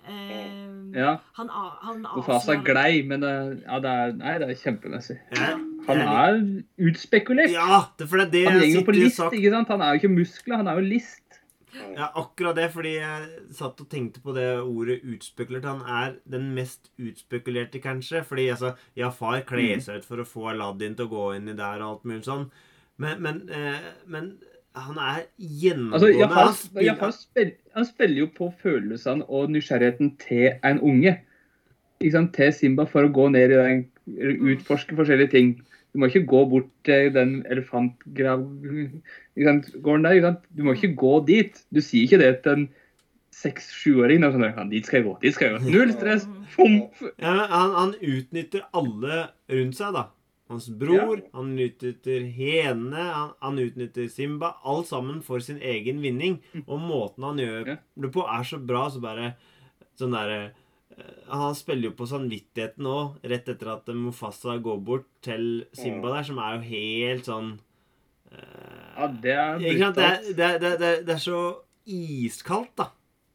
Eh, 0.06 0.94
Ja, 0.94 1.18
Han, 1.34 1.48
han 1.48 2.04
han 2.04 2.22
far 2.22 2.38
sa 2.40 2.54
glei, 2.62 3.02
men 3.06 3.20
det, 3.20 3.62
ja, 3.66 3.80
det 3.80 3.90
er, 3.90 4.12
nei, 4.12 4.38
det 4.38 4.48
er 4.50 4.54
kjempemessig. 4.62 5.18
Ja. 5.34 5.56
Han 5.88 5.98
er 5.98 6.62
utspekulert. 6.78 7.50
Ja, 7.50 7.86
det, 7.98 8.08
for 8.08 8.18
det 8.18 8.26
er 8.46 8.52
det 8.52 8.60
Han 8.60 8.70
jo 8.70 8.82
på 8.86 8.94
list, 8.94 9.16
sagt. 9.16 9.34
ikke 9.34 9.50
sant? 9.50 9.68
Han 9.68 9.80
er 9.82 9.94
jo 9.94 10.00
ikke 10.00 10.14
muskler, 10.14 10.56
han 10.56 10.68
er 10.68 10.74
jo 10.80 10.86
list. 10.86 11.22
Ja, 11.94 12.06
akkurat 12.16 12.54
det, 12.56 12.70
fordi 12.72 12.94
jeg 12.96 13.28
satt 13.52 13.80
og 13.82 13.88
tenkte 13.90 14.22
på 14.24 14.32
det 14.34 14.46
ordet 14.62 15.02
utspekulert. 15.04 15.64
Han 15.68 15.82
er 15.84 16.14
den 16.26 16.54
mest 16.54 16.88
utspekulerte, 16.98 17.82
kanskje. 17.82 18.22
Fordi 18.24 18.46
altså, 18.48 18.74
ja, 18.96 19.10
far 19.10 19.42
kler 19.42 19.78
seg 19.84 19.98
ut 19.98 20.04
for 20.08 20.16
å 20.22 20.24
få 20.24 20.48
Aladdin 20.54 20.94
til 20.96 21.04
å 21.06 21.10
gå 21.12 21.36
inn 21.36 21.48
i 21.52 21.52
der 21.58 21.82
og 21.82 21.90
alt 21.98 22.04
mulig 22.08 22.24
sånn. 22.24 22.50
Men, 22.98 23.20
men, 23.20 23.42
eh, 23.52 23.90
men 24.06 24.38
han 24.76 24.98
er 25.00 25.22
gjennomgående 25.40 25.94
Altså, 25.94 26.06
han 26.34 26.54
spiller- 26.54 26.84
Jafar 26.86 27.10
spill, 27.16 27.52
han 27.74 27.84
spiller 27.88 28.18
jo 28.18 28.26
på 28.36 28.50
følelsene 28.62 29.24
og 29.28 29.50
nysgjerrigheten 29.50 30.16
til 30.20 30.50
en 30.64 30.80
unge. 30.80 31.16
Ikke 32.00 32.12
sant? 32.12 32.34
Til 32.36 32.52
Simba 32.52 32.84
for 32.84 33.02
å 33.06 33.12
gå 33.12 33.28
ned 33.32 33.50
i 33.50 33.54
den, 33.56 33.86
utforske 34.52 34.96
forskjellige 34.96 35.30
ting. 35.32 35.54
Du 35.92 35.98
må 35.98 36.06
ikke 36.10 36.26
gå 36.28 36.42
bort 36.50 36.68
til 36.84 37.08
den 37.14 37.38
elefantgården 37.48 38.44
der. 40.04 40.16
Ikke 40.16 40.26
sant? 40.26 40.38
Du 40.56 40.62
må 40.66 40.74
ikke 40.76 40.92
gå 40.96 41.14
dit. 41.26 41.62
Du 41.72 41.80
sier 41.80 42.02
ikke 42.04 42.20
det 42.20 42.42
til 42.44 42.52
en 42.52 42.68
seks-sjuåring. 43.36 44.24
Sånn, 44.24 44.44
«Ja, 44.44 44.64
dit 44.70 44.86
skal 44.86 45.00
jeg 45.00 45.06
gå, 45.08 45.14
dit 45.22 45.34
skal 45.36 45.50
jeg 45.50 45.56
gå. 45.56 45.72
Null 45.72 45.90
stress. 45.92 46.24
Fomf. 46.54 47.02
ja, 47.20 47.32
men 47.32 47.48
han, 47.52 47.72
han 47.76 47.92
utnytter 48.00 48.60
alle 48.76 49.26
rundt 49.52 49.76
seg, 49.76 49.92
da. 49.96 50.06
Hans 50.48 50.68
bror, 50.70 51.20
han 51.34 51.48
utnytter 51.58 52.22
hene, 52.30 53.00
han, 53.02 53.32
han 53.42 53.58
utnytter 53.58 54.06
Simba. 54.12 54.52
Alt 54.62 54.86
sammen 54.92 55.18
for 55.26 55.42
sin 55.42 55.58
egen 55.58 55.98
vinning. 56.04 56.36
Og 56.70 56.78
måten 56.80 57.24
han 57.26 57.40
gjør 57.42 57.72
Ja. 57.72 57.76
det 58.04 58.12
på, 58.14 58.22
er 58.30 58.44
så 58.46 58.60
bra. 58.62 58.84
Så 58.94 59.00
bare 59.02 59.32
sånn 59.98 60.14
derre 60.14 60.38
eh, 60.94 61.12
Han 61.32 61.54
spiller 61.58 61.90
jo 61.90 61.96
på 61.98 62.06
samvittigheten 62.06 62.86
òg, 62.86 63.16
rett 63.26 63.48
etter 63.48 63.72
at 63.74 63.90
Mufasa 63.96 64.54
går 64.62 64.78
bort 64.86 65.08
til 65.26 65.64
Simba 65.74 66.14
der, 66.14 66.22
som 66.30 66.38
er 66.38 66.56
jo 66.58 66.62
helt 66.70 67.26
sånn 67.26 67.50
uh, 68.32 68.92
Ja, 68.96 69.08
det 69.08 69.34
er 69.34 69.58
brutalt. 69.58 70.28
det, 70.36 70.50
det, 70.62 70.72
det 70.80 70.92
det 71.08 71.14
er 71.16 71.22
så 71.26 71.40
iskaldt, 71.86 72.72
da. 72.78 72.90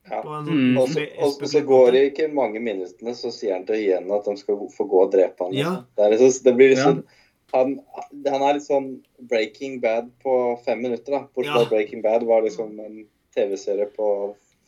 Ja. 0.09 0.21
Mm. 0.25 0.77
Og 0.81 0.89
så, 0.89 1.03
og, 1.21 1.41
og 1.41 1.47
så 1.51 1.61
går 1.65 1.91
det 1.95 2.03
ikke 2.09 2.27
mange 2.33 2.59
minuttene, 2.63 3.13
så 3.15 3.29
sier 3.33 3.53
han 3.53 3.65
til 3.67 3.77
hyenene 3.77 4.17
at 4.17 4.25
de 4.25 4.33
skal 4.39 4.63
få 4.73 4.87
gå 4.89 5.03
og 5.05 5.11
drepe 5.13 5.45
han. 5.45 5.53
Ja. 5.55 5.73
Det, 5.95 6.05
er 6.05 6.15
liksom, 6.15 6.31
det 6.47 6.55
blir 6.57 6.71
Ja. 6.71 6.75
liksom 6.75 7.03
han, 7.51 7.73
han 8.31 8.43
er 8.47 8.55
litt 8.55 8.63
sånn 8.63 8.85
Breaking 9.27 9.81
Bad 9.83 10.07
på 10.23 10.35
fem 10.65 10.79
minutter, 10.81 11.11
da. 11.11 11.25
Bortsett 11.35 11.53
fra 11.53 11.65
Ja. 11.65 11.69
Breaking 11.73 12.01
Bad 12.05 12.23
var 12.23 12.45
liksom 12.45 12.79
en 12.79 13.01
TV-serie 13.35 13.89
på 13.91 14.07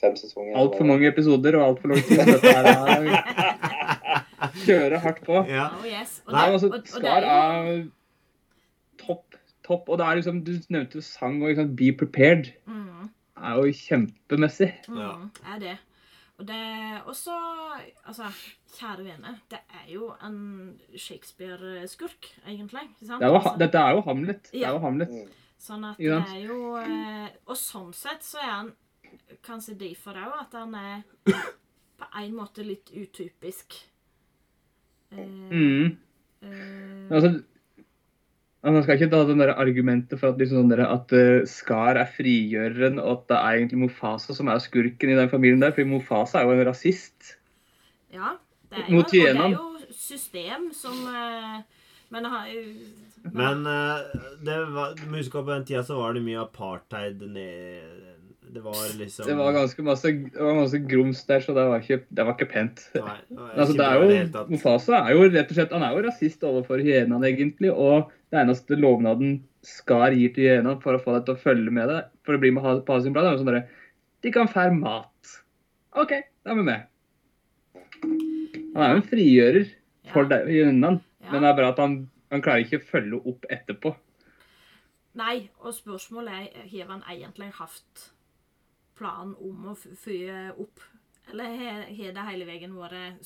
fem 0.04 0.16
sesonger. 0.20 0.58
Altfor 0.60 0.88
mange 0.90 1.08
episoder 1.08 1.56
og 1.60 1.64
altfor 1.70 1.94
lang 1.94 2.04
tid. 2.04 2.20
Dette 2.34 2.52
her 2.52 3.54
Kjøre 4.66 5.00
hardt 5.00 5.22
på. 5.26 5.40
Ja. 5.48 5.70
Oh, 5.80 5.86
yes. 5.88 6.18
Og 6.28 6.36
Nei, 6.36 6.48
altså, 6.52 6.70
Skar 6.92 7.24
er 7.24 7.70
topp, 9.00 9.38
topp. 9.66 9.88
Og 9.88 9.98
det 10.00 10.06
er 10.08 10.20
liksom, 10.20 10.44
du 10.44 10.52
nevnte 10.68 11.00
jo 11.00 11.06
sang 11.08 11.40
og 11.42 11.54
liksom, 11.54 11.72
Be 11.80 11.94
Prepared. 11.96 12.52
Mm. 12.68 13.08
Er 13.44 13.60
jo 13.60 13.74
kjempemessig. 13.80 14.70
Ja. 14.88 15.12
Mm, 15.18 15.30
er 15.54 15.60
det. 15.60 15.78
Og 16.39 16.48
det 16.48 16.60
også 17.06 17.34
Altså, 18.08 18.26
kjære 18.78 19.04
vene, 19.06 19.36
det 19.52 19.60
er 19.70 19.91
jo 19.94 20.08
en 20.26 20.80
Shakespeare-skurk, 20.98 22.30
egentlig. 22.48 22.82
Ikke 22.96 23.06
sant? 23.08 23.20
Det 23.22 23.28
er 23.28 23.32
jo, 23.32 23.36
Altså, 23.39 23.56
dette 23.60 23.78
er 23.80 23.91
jo 23.98 24.02
Hamlet. 24.08 24.50
Det 24.52 24.64
er 24.66 24.70
jo 24.74 24.80
Hamlet. 24.80 25.10
Mm. 25.14 25.30
sånn 25.64 25.86
at 25.88 25.98
det 25.98 26.12
er 26.12 26.39
jo 26.44 26.76
eh, 26.82 27.30
Og 27.48 27.56
sånn 27.56 27.94
sett 27.96 28.26
så 28.28 28.38
er 28.41 28.50
han 28.52 28.72
kanskje 29.46 29.78
derfor 29.80 30.18
òg 30.20 30.34
at 30.41 30.58
han 30.58 30.74
er 30.76 31.04
på 31.24 32.08
en 32.20 32.34
måte 32.36 32.66
litt 32.66 32.89
utypisk. 32.91 33.78
Eh, 35.12 35.18
Mm. 35.54 35.98
eh, 36.41 37.10
Altså, 37.14 37.44
man 38.72 38.84
skal 38.86 38.95
ikke 38.95 39.09
ta 39.11 39.20
den 39.28 39.41
der 39.43 39.51
argumentet 39.59 40.22
for 40.22 40.32
at, 40.32 40.39
liksom 40.39 40.61
sånn 40.61 40.72
der, 40.72 40.86
at 40.88 41.11
eh, 41.18 41.43
Skar 41.49 41.99
er 41.99 42.07
frigjøreren, 42.07 43.01
og 43.01 43.18
at 43.18 43.26
det 43.34 43.39
er 43.39 43.57
egentlig 43.59 43.82
Mofasa 43.82 44.36
som 44.38 44.47
er 44.47 44.61
skurken 44.64 45.11
i 45.11 45.18
den 45.20 45.32
familien 45.32 45.64
der. 45.64 45.76
For 45.76 45.89
Mofasa 45.89 46.39
er 46.39 46.47
jo 46.47 46.55
en 46.55 46.68
rasist. 46.70 47.36
ja. 48.16 48.38
Det 48.74 48.80
er 48.82 48.88
jo, 48.89 49.01
det 49.05 49.20
er 49.30 49.51
jo 49.53 49.74
system 49.93 50.72
som 50.74 50.95
eh, 51.05 51.59
Men 52.09 52.26
har 52.26 52.47
Men 53.22 53.68
eh, 53.70 53.99
det 54.41 54.57
var, 54.66 54.95
på 55.43 55.51
den 55.51 55.66
tida 55.66 55.84
så 55.84 55.99
var 55.99 56.14
det 56.14 56.24
mye 56.26 56.41
apartheid 56.41 57.22
ned 57.22 58.12
Det 58.54 58.62
var 58.64 58.76
liksom 58.99 59.26
Det 59.26 59.36
var 59.38 59.54
ganske 59.56 59.84
masse, 59.88 60.12
det 60.34 60.39
var 60.41 60.54
masse 60.60 60.80
grums 60.88 61.24
der, 61.26 61.39
så 61.41 61.54
det 61.56 61.64
var 61.70 61.80
ikke, 61.82 61.97
det 62.14 62.26
var 62.28 62.36
ikke 62.38 62.49
pent. 62.51 62.84
Nei, 62.95 63.16
det 63.30 63.38
var 63.39 63.54
Altså, 63.58 63.76
det 63.80 63.86
er 63.88 63.95
jo. 64.04 64.45
Mofasa 64.54 64.99
er 65.08 65.14
jo 65.16 65.24
rett 65.30 65.49
og 65.49 65.58
slett 65.58 65.72
han 65.74 65.84
er 65.88 65.95
jo 65.97 66.04
rasist 66.08 66.43
overfor 66.45 66.84
hyenene, 66.86 67.24
egentlig. 67.32 67.72
Og 67.74 68.12
det 68.32 68.41
eneste 68.43 68.78
lovnaden 68.80 69.41
Skar 69.64 70.12
gir 70.12 70.34
til 70.36 70.43
hyenene 70.49 70.76
for 70.84 70.93
å 70.97 70.99
få 71.01 71.14
deg 71.16 71.26
til 71.26 71.36
å 71.38 71.39
følge 71.39 71.72
med 71.72 71.88
deg, 71.88 72.10
for 72.28 72.36
å 72.36 72.39
bli 72.43 72.51
med 72.51 72.86
på 72.86 72.97
sin 73.01 73.14
plan, 73.16 73.26
er 73.30 73.38
jo 73.38 73.43
sånn 73.43 73.51
derre 73.54 73.68
De 74.24 74.32
kan 74.32 74.47
fære 74.51 74.76
mat. 74.78 75.38
OK, 75.95 76.12
da 76.43 76.51
er 76.51 76.56
vi 76.60 76.64
med. 76.68 76.84
Han 78.04 78.82
er 78.84 78.89
jo 78.95 79.01
en 79.01 79.08
frigjører 79.08 79.70
for 80.14 80.24
Ja. 80.24 80.30
deg- 80.30 80.49
Ja. 80.51 81.32
men 81.32 81.41
det 81.41 81.49
er 81.49 81.56
bra 81.56 81.70
at 81.70 81.78
han, 81.80 82.10
han 82.32 82.41
klarer 82.41 82.66
ikke 82.66 82.80
å 82.82 82.86
følge 82.91 83.22
opp 83.26 83.45
etterpå. 83.49 83.95
Nei, 85.16 85.49
og 85.62 85.74
spørsmålet 85.74 86.32
er 86.34 86.68
har 86.72 86.88
han 86.89 87.04
egentlig 87.08 87.51
hatt 87.54 88.10
planen 88.96 89.36
om 89.41 89.66
å 89.72 89.76
fyre 89.78 90.54
opp? 90.60 90.80
Eller 91.32 91.56
har 91.58 91.86
det 91.88 92.26
hele 92.28 92.46
veien 92.46 92.74
vært 92.76 93.22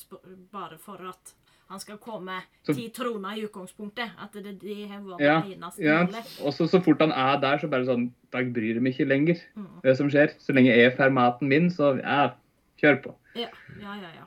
bare 0.52 0.78
for 0.78 1.02
at 1.08 1.32
han 1.68 1.80
skal 1.80 1.98
komme 1.98 2.38
Så- 2.64 2.74
ti 2.74 2.88
troner 2.90 3.36
i 3.36 3.42
utgangspunktet. 3.46 4.10
At 4.18 4.32
det, 4.32 4.58
de 4.60 4.86
har 4.86 5.00
vært 5.00 5.20
Ja, 5.20 5.42
eneste 5.42 5.82
Ja. 5.84 6.04
Og 6.46 6.52
så 6.54 6.68
så 6.68 6.80
fort 6.82 7.00
han 7.00 7.12
er 7.12 7.40
der, 7.40 7.58
så 7.58 7.68
bare 7.68 7.84
sånn 7.84 8.12
Da 8.30 8.38
bryr 8.44 8.74
jeg 8.74 8.82
meg 8.82 8.94
ikke 8.94 9.08
lenger 9.08 9.40
Mm. 9.56 9.80
det 9.82 9.96
som 9.96 10.08
skjer. 10.08 10.34
Så 10.38 10.52
lenge 10.54 10.74
jeg 10.76 10.96
får 10.96 11.10
maten 11.12 11.48
min, 11.48 11.68
så 11.70 11.98
ja, 12.02 12.34
kjør 12.80 13.02
på. 13.02 13.14
Ja, 13.34 13.48
ja, 13.80 13.94
ja. 13.94 14.10
ja. 14.14 14.24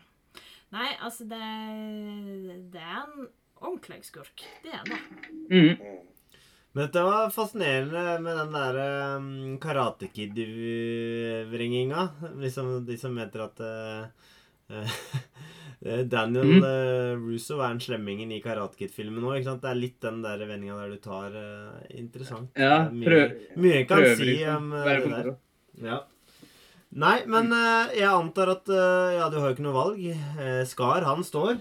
Nei, 0.71 0.95
altså, 1.01 1.27
det, 1.27 2.71
det 2.71 2.81
er 2.81 3.03
en 3.03 3.27
ordentlig 3.61 4.03
skurk. 4.05 4.41
Det 4.63 4.73
er 4.73 4.83
det. 4.85 4.99
Mhm. 5.49 5.77
Mm. 5.77 5.97
Men 6.71 6.85
dette 6.85 7.01
var 7.03 7.31
fascinerende 7.35 8.19
med 8.23 8.37
den 8.39 8.53
der 8.55 8.77
um, 9.17 9.57
Karate 9.59 10.07
Kid-vrenginga. 10.07 12.05
Liksom 12.39 12.69
de 12.87 12.95
som 12.99 13.17
heter 13.19 13.43
at 13.43 13.59
eh, 13.67 14.93
Daniel 16.13 16.47
mm. 16.47 16.63
uh, 16.63 17.25
Russo 17.25 17.57
er 17.59 17.73
den 17.73 17.83
slemmingen 17.83 18.31
i 18.31 18.39
Karate 18.43 18.79
Kid-filmen 18.79 19.27
òg. 19.27 19.43
Det 19.43 19.67
er 19.67 19.81
litt 19.81 19.99
den 20.05 20.23
der 20.23 20.45
vendinga 20.47 20.79
der 20.79 20.95
du 20.95 21.03
tar 21.03 21.35
Uh, 21.35 21.83
interessant. 21.91 22.55
Ja, 22.55 22.87
prøv- 22.87 23.35
mye 23.59 23.81
en 23.81 23.91
kan 23.91 24.05
Prøver 24.05 24.15
si 24.23 24.31
liksom 24.31 24.71
om 24.71 24.79
det 24.87 24.97
der. 25.11 25.29
Ja. 25.83 25.99
Nei, 27.03 27.17
men 27.27 27.51
jeg 27.95 28.07
antar 28.07 28.51
at 28.51 28.67
Ja, 28.67 29.29
du 29.31 29.39
har 29.39 29.51
jo 29.51 29.55
ikke 29.55 29.63
noe 29.63 29.75
valg. 29.75 30.09
Skar, 30.67 31.03
han 31.07 31.23
står. 31.23 31.59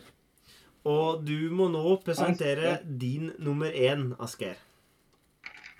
Og 0.90 1.22
du 1.26 1.50
må 1.54 1.68
nå 1.70 1.98
presentere 2.02 2.80
din 2.82 3.30
nummer 3.38 3.70
én, 3.70 4.10
Asgeir. 4.18 4.58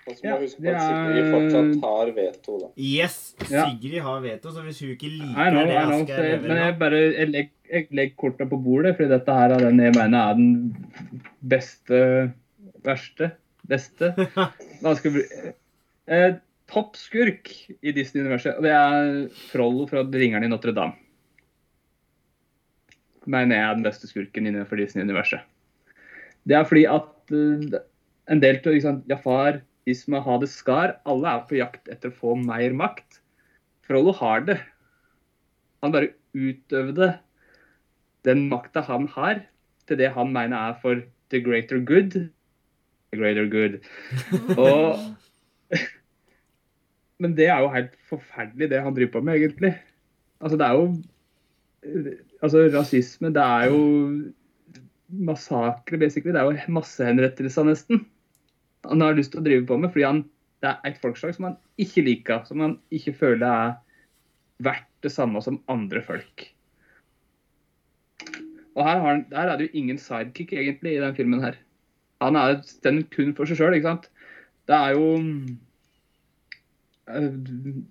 Og 0.07 0.15
så 0.17 0.23
må 0.23 0.29
Ja, 0.29 0.35
vi 0.37 0.47
huske 0.47 0.57
på 0.57 0.65
det 0.65 0.73
at 0.73 0.81
er- 0.81 0.91
Sigrid 0.91 1.31
fortsatt 1.35 1.83
har 1.85 2.11
veto, 2.17 2.57
da. 2.59 2.67
Yes! 2.77 3.17
Ja. 3.51 3.65
Sigrid 3.69 4.01
har 4.01 4.21
veto, 4.21 4.51
så 4.51 4.63
hvis 4.65 4.79
hun 4.81 4.89
ikke 4.95 5.09
liker 5.13 5.51
know, 5.51 5.65
det 5.69 5.81
know. 5.85 6.03
skal 6.05 6.23
jeg, 6.25 6.41
men 6.41 6.57
jeg 6.57 6.77
bare 6.79 7.01
jeg 7.01 7.27
legger, 7.29 7.51
jeg 7.71 7.87
legger 7.91 8.15
korta 8.17 8.45
på 8.49 8.61
bordet, 8.63 8.95
fordi 8.97 9.09
dette 9.13 9.39
her 9.39 9.51
er 9.55 9.65
den 9.69 9.79
jeg 9.79 9.93
mener 9.95 10.17
er 10.31 10.33
den 10.33 10.75
beste 11.47 12.33
Verste? 12.83 13.31
Beste? 13.69 14.09
Hva 14.81 14.95
skal 14.97 15.13
vi 15.13 15.21
eh, 16.07 16.33
Toppskurk 16.71 17.49
i 17.83 17.91
Disney-universet. 17.91 18.57
Og 18.57 18.63
det 18.63 18.71
er 18.71 19.15
Frollo 19.51 19.87
fra 19.89 20.03
Ringeren 20.07 20.45
i 20.47 20.51
Notre-Dame. 20.51 20.95
Mener 23.29 23.57
jeg 23.57 23.65
er 23.67 23.75
den 23.77 23.85
beste 23.85 24.07
skurken 24.09 24.47
innenfor 24.49 24.79
Disney-universet. 24.79 25.43
Det 26.47 26.55
er 26.57 26.63
fordi 26.65 26.85
at 26.89 27.33
uh, 27.35 27.81
en 28.31 28.41
del 28.41 28.57
av 28.63 28.71
liksom, 28.73 29.01
Jafar, 29.11 29.59
Isma, 29.91 30.21
det 30.41 30.49
Skar, 30.51 30.97
alle 31.05 31.35
er 31.35 31.45
på 31.47 31.57
jakt 31.59 31.89
etter 31.91 32.11
å 32.11 32.17
få 32.17 32.35
mer 32.39 32.73
makt. 32.77 33.21
Frollo 33.87 34.13
har 34.17 34.45
det. 34.47 34.57
Han 35.81 35.93
bare 35.93 36.13
utøvde 36.33 37.13
den 38.27 38.45
makta 38.51 38.83
han 38.85 39.07
har, 39.15 39.41
til 39.89 39.97
det 39.99 40.11
han 40.15 40.31
mener 40.33 40.71
er 40.71 40.77
for 40.81 41.01
the 41.33 41.41
greater 41.41 41.79
good. 41.79 42.13
The 43.11 43.19
greater 43.19 43.47
good. 43.49 43.81
Og 44.61 44.99
Men 47.21 47.33
det 47.37 47.47
er 47.53 47.61
jo 47.61 47.71
helt 47.73 47.97
forferdelig, 48.09 48.69
det 48.71 48.81
han 48.81 48.95
driver 48.97 49.17
på 49.17 49.23
med, 49.25 49.41
egentlig. 49.41 49.75
Altså, 50.41 50.57
det 50.57 50.67
er 50.67 50.77
jo 50.79 50.85
Altså, 52.41 52.67
rasisme, 52.73 53.29
det 53.33 53.41
er 53.41 53.69
jo 53.69 53.81
massakre, 55.09 55.97
basically. 55.97 56.33
Det 56.33 56.41
er 56.41 56.49
jo 56.49 56.73
massehenrettelser, 56.77 57.65
nesten. 57.65 58.03
Han 58.89 59.03
har 59.03 59.17
lyst 59.17 59.33
til 59.33 59.41
å 59.41 59.45
drive 59.45 59.67
på 59.69 59.77
med, 59.77 59.91
fordi 59.93 60.07
han, 60.07 60.23
det 60.63 60.71
er 60.71 60.89
et 60.89 61.01
folkeslag 61.01 61.35
som 61.35 61.49
han 61.49 61.57
ikke 61.81 62.05
liker. 62.05 62.45
Som 62.47 62.63
han 62.63 62.77
ikke 62.93 63.13
føler 63.17 63.47
er 63.47 63.75
verdt 64.65 64.89
det 65.05 65.13
samme 65.13 65.41
som 65.43 65.61
andre 65.71 66.01
folk. 66.05 66.47
Og 68.77 68.85
her, 68.87 69.01
han, 69.03 69.25
der 69.31 69.51
er 69.51 69.59
det 69.59 69.67
jo 69.67 69.81
ingen 69.81 69.99
sidekick, 69.99 70.53
egentlig, 70.55 70.95
i 70.95 71.03
den 71.03 71.17
filmen 71.17 71.43
her. 71.43 71.57
Han 72.21 72.37
er 72.37 72.61
den 72.85 73.03
kun 73.13 73.33
for 73.37 73.49
seg 73.49 73.59
sjøl, 73.59 73.75
ikke 73.77 73.89
sant. 73.89 74.07
Det 74.69 74.77
er 74.77 74.95
jo 74.95 75.07
eh, 77.09 77.29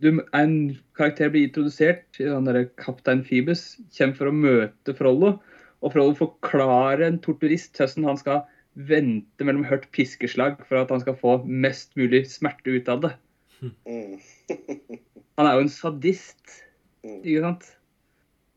du, 0.01 0.23
En 0.37 0.55
karakter 0.97 1.33
blir 1.33 1.49
introdusert, 1.49 2.07
han 2.23 2.47
derre 2.49 2.69
kaptein 2.81 3.25
Phoebus, 3.27 3.75
kommer 3.97 4.19
for 4.21 4.31
å 4.31 4.37
møte 4.37 4.97
Frollo. 4.97 5.35
Og 5.81 5.95
Frollo 5.95 6.17
forklarer 6.17 7.07
en 7.09 7.21
torturist 7.25 7.77
hvordan 7.77 8.13
han 8.13 8.21
skal 8.21 8.43
vente 8.89 9.45
mellom 9.47 9.67
hørt 9.69 9.89
piskeslag 9.97 10.61
for 10.69 10.81
at 10.81 10.91
han 10.93 11.03
skal 11.03 11.19
få 11.19 11.37
mest 11.45 11.93
mulig 11.99 12.25
smerte 12.31 12.73
ut 12.77 12.89
av 12.93 13.05
det. 13.05 13.13
Mm. 13.61 14.17
Han 15.41 15.49
er 15.49 15.57
jo 15.57 15.65
en 15.65 15.73
sadist, 15.73 16.61
Mm. 17.01 17.21
ikke 17.25 17.45
sant? 17.45 17.71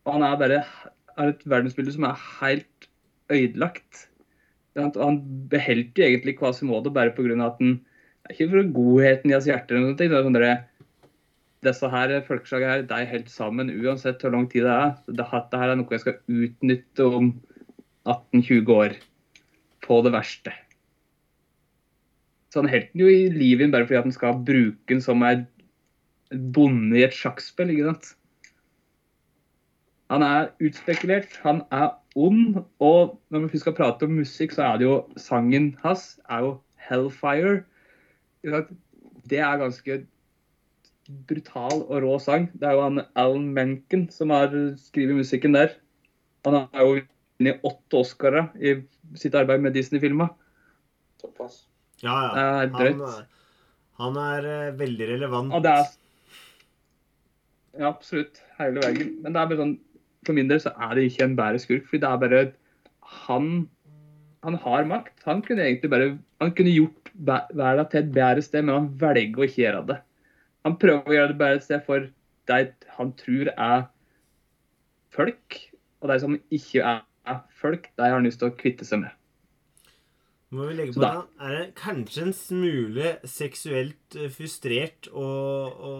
Og 0.03 0.17
han 0.17 0.25
er 0.27 0.39
bare 0.39 0.59
er 1.13 1.29
et 1.31 1.45
verdensbilde 1.47 1.93
som 1.95 2.03
er 2.09 2.19
helt 2.41 2.89
ødelagt. 3.31 4.07
Og 4.75 4.97
han 4.99 5.21
beholdt 5.51 5.99
jo 5.99 6.03
egentlig 6.03 6.37
Quasimodo 6.39 6.91
bare 6.91 7.13
pga. 7.15 7.45
at 7.45 7.55
han 7.61 7.79
er 8.25 8.33
Ikke 8.33 8.49
for 8.49 8.73
godheten 8.73 9.29
i 9.29 9.33
hans 9.33 9.45
hjerte, 9.45 9.71
eller 9.75 9.87
noe, 9.87 9.95
det 9.95 10.11
er 10.11 10.23
sånn 10.23 10.35
dere, 10.35 10.65
disse 11.63 11.89
her 11.89 12.21
folkeslagene 12.27 12.71
her, 12.71 12.81
de 12.87 12.93
er 12.93 13.05
helt 13.05 13.29
sammen 13.29 13.69
uansett 13.69 14.21
hvor 14.21 14.31
lang 14.31 14.49
tid 14.51 14.63
det 14.63 14.71
er. 14.71 14.93
Dette 15.07 15.57
er 15.59 15.75
noe 15.75 15.91
jeg 15.91 15.99
skal 16.03 16.19
utnytte 16.27 17.07
om 17.07 17.33
18-20 18.05 18.71
år. 18.75 18.95
På 19.83 20.01
det 20.05 20.13
verste. 20.15 20.53
Så 22.53 22.61
han 22.61 22.69
holdt 22.69 22.91
den 22.93 23.01
jo 23.01 23.09
i 23.09 23.29
livet 23.33 23.71
bare 23.73 23.87
fordi 23.87 23.99
at 23.99 24.07
han 24.07 24.15
skal 24.15 24.43
bruke 24.45 24.93
den 24.93 25.01
som 25.01 25.23
er 25.25 25.45
bonde 26.53 26.99
i 26.99 27.05
et 27.05 27.15
sjakkspill, 27.15 27.71
ikke 27.73 27.89
sant? 27.89 28.13
Han 30.13 30.21
er 30.25 30.51
utspekulert, 30.61 31.39
han 31.41 31.63
er 31.73 31.95
ond, 32.15 32.59
og 32.83 33.15
når 33.33 33.47
vi 33.49 33.61
skal 33.61 33.73
prate 33.73 34.05
om 34.05 34.17
musikk, 34.19 34.53
så 34.53 34.67
er 34.67 34.77
det 34.77 34.85
jo 34.85 34.97
sangen 35.17 35.71
hans 35.81 36.19
er 36.29 36.45
jo 36.45 36.51
'Hellfire'. 36.77 37.63
Det 39.29 39.39
er 39.39 39.57
ganske 39.57 40.05
brutal 41.27 41.81
og 41.87 42.03
rå 42.03 42.19
sang. 42.19 42.51
Det 42.53 42.67
er 42.67 42.77
jo 42.77 42.83
han 42.83 43.01
Alan 43.15 43.49
Menken 43.53 44.09
som 44.11 44.29
har 44.29 44.53
skrevet 44.77 45.15
musikken 45.15 45.53
der. 45.53 45.73
Han 46.45 46.53
er 46.53 46.81
jo 46.81 47.01
vunnet 47.39 47.63
åtte 47.67 47.99
Oscarer 47.99 48.49
i 48.61 48.75
sitt 49.19 49.35
arbeid 49.35 49.61
med 49.61 49.73
Disney-filmer. 49.75 50.29
Såpass. 51.21 51.63
Ja, 52.03 52.13
ja. 52.13 52.33
Det 52.33 52.43
er 52.43 52.67
Han, 52.67 52.73
drøyt. 52.79 53.01
er- 53.19 53.27
han 54.03 54.17
er 54.17 54.45
eh, 54.67 54.71
veldig 54.77 55.07
relevant. 55.09 55.53
Ja, 55.53 55.59
det 55.59 55.71
er 55.79 55.85
Ja, 57.79 57.87
absolutt. 57.89 58.39
Hele 58.59 58.81
veien. 58.83 59.15
Men 59.23 59.33
det 59.33 59.39
er 59.41 59.47
bare 59.49 59.57
sånn 59.63 59.77
for 60.25 60.33
min 60.37 60.47
del 60.47 60.59
så 60.61 60.71
er 60.79 60.93
det 60.95 61.07
ikke 61.11 61.23
en 61.25 61.35
bedre 61.35 61.59
skurk, 61.59 61.87
fordi 61.89 61.99
det 62.01 62.09
er 62.09 62.17
bare 62.17 62.53
Han 63.25 63.69
han 64.43 64.55
har 64.59 64.83
makt. 64.83 65.23
Han 65.23 65.41
kunne 65.41 65.63
egentlig 65.63 65.89
bare 65.89 66.17
han 66.41 66.51
kunne 66.51 66.73
gjort 66.75 67.09
verden 67.15 67.85
til 67.89 67.99
et 68.01 68.11
bedre 68.13 68.41
sted, 68.43 68.63
men 68.65 68.75
han 68.75 68.89
velger 68.99 69.39
å 69.39 69.45
ikke 69.47 69.61
gjøre 69.63 69.85
det. 69.87 69.97
Han 70.65 70.75
prøver 70.77 71.03
å 71.07 71.13
gjøre 71.15 71.27
det 71.31 71.37
bedre 71.37 71.61
sted 71.61 71.85
for 71.85 72.09
de 72.47 72.73
han 72.97 73.13
tror 73.13 73.47
er 73.57 73.85
folk, 75.13 75.59
og 76.01 76.09
de 76.11 76.19
som 76.19 76.35
ikke 76.51 76.81
er 76.83 77.01
er 77.27 77.39
folk, 77.59 77.89
de 77.97 78.09
har 78.11 78.21
lyst 78.25 78.39
til 78.41 78.49
å 78.51 78.55
kvitte 78.57 78.85
seg 78.87 78.99
med. 79.05 79.11
Må 80.53 80.67
vi 80.69 80.73
legge 80.77 80.93
på 80.93 81.01
da- 81.01 81.23
Er 81.41 81.53
det 81.57 81.75
kanskje 81.79 82.21
en 82.27 82.33
smule 82.37 83.13
seksuelt 83.25 84.15
eh, 84.19 84.27
frustrert 84.29 85.07
å, 85.09 85.23
å 85.89 85.93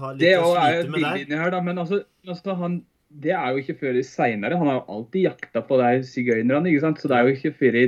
ha 0.00 0.10
litt 0.12 0.20
Det 0.24 0.32
å 0.40 0.48
er 0.56 0.80
slite 0.80 0.80
et 0.80 0.90
med 0.90 1.04
der? 1.04 1.14
bilde 1.20 1.38
her, 1.38 1.50
da. 1.54 1.60
Men 1.62 1.78
altså, 1.78 2.00
altså 2.26 2.56
han, 2.58 2.80
det 3.10 3.30
er 3.38 3.52
jo 3.54 3.62
ikke 3.62 3.78
før 3.84 4.00
seinere. 4.02 4.58
Han 4.58 4.66
har 4.72 4.80
jo 4.80 4.96
alltid 4.96 5.28
jakta 5.28 5.62
på 5.68 5.78
de 5.78 5.92
sigøynerne, 6.10 6.66
ikke 6.72 6.82
sant. 6.88 6.98
Så 7.04 7.08
det 7.12 7.16
er 7.20 7.28
jo 7.28 7.36
ikke 7.36 7.54
før 7.60 7.78
i 7.78 7.84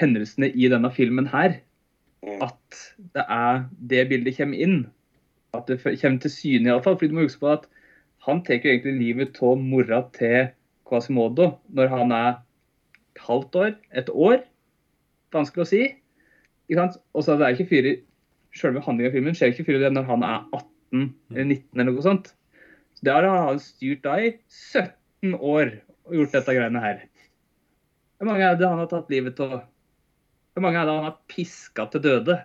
hendelsene 0.00 0.50
i 0.54 0.68
denne 0.72 0.92
filmen 0.94 1.26
her 1.32 1.60
Mm. 2.22 2.36
at 2.38 2.76
det 3.16 3.22
er 3.34 3.64
det 3.90 4.02
bildet 4.08 4.36
kommer 4.36 4.60
inn. 4.62 4.76
At 5.58 5.66
det 5.66 5.80
kommer 5.82 6.20
til 6.22 6.30
syne, 6.30 6.68
iallfall. 6.70 6.94
Fordi 6.94 7.08
du 7.10 7.16
må 7.16 7.24
huske 7.24 7.40
på 7.42 7.48
at 7.50 7.64
han 8.28 8.44
tar 8.46 8.60
jo 8.62 8.70
egentlig 8.70 8.92
livet 9.00 9.40
av 9.42 9.56
mora 9.58 9.98
til 10.14 10.52
Quasimodo 10.92 11.54
når 11.72 11.92
han 11.92 12.12
er 12.12 12.30
et 12.36 13.26
halvt 13.26 13.58
år, 13.64 13.74
et 13.96 14.12
år. 14.12 14.42
Vanskelig 15.32 15.64
å 15.64 15.70
si. 15.72 15.82
Og 16.76 17.24
så 17.24 17.34
er 17.34 17.40
det 17.40 17.52
ikke 17.56 17.70
fyrer 17.72 17.94
i 17.94 18.00
Selve 18.52 18.82
handlingen 18.84 19.08
av 19.08 19.14
filmen 19.16 19.36
skjer 19.36 19.54
ikke 19.54 19.64
før 19.64 19.86
i 19.86 19.90
når 19.94 20.04
han 20.10 20.24
er 20.26 20.42
18 20.52 21.04
eller 21.32 21.46
19 21.46 21.80
eller 21.80 21.86
noe 21.88 22.04
sånt. 22.04 22.26
Så 22.92 23.06
det 23.08 23.14
har 23.16 23.24
han 23.24 23.60
styrt 23.64 24.02
da 24.04 24.18
i 24.20 24.34
17 24.52 25.38
år 25.38 25.70
og 26.04 26.16
gjort 26.18 26.34
dette 26.36 26.56
greiene 26.58 26.82
her. 26.82 26.98
Hvor 28.20 28.28
mange 28.28 28.44
er 28.44 28.58
det 28.60 28.68
han 28.68 28.82
har 28.82 28.90
tatt 28.90 29.08
livet 29.12 29.40
av? 29.40 29.62
Hvor 30.52 30.66
mange 30.66 30.82
er 30.82 30.88
det 30.88 30.96
han 30.98 31.08
har 31.08 31.16
piska 31.32 31.88
til 31.94 32.04
døde 32.04 32.36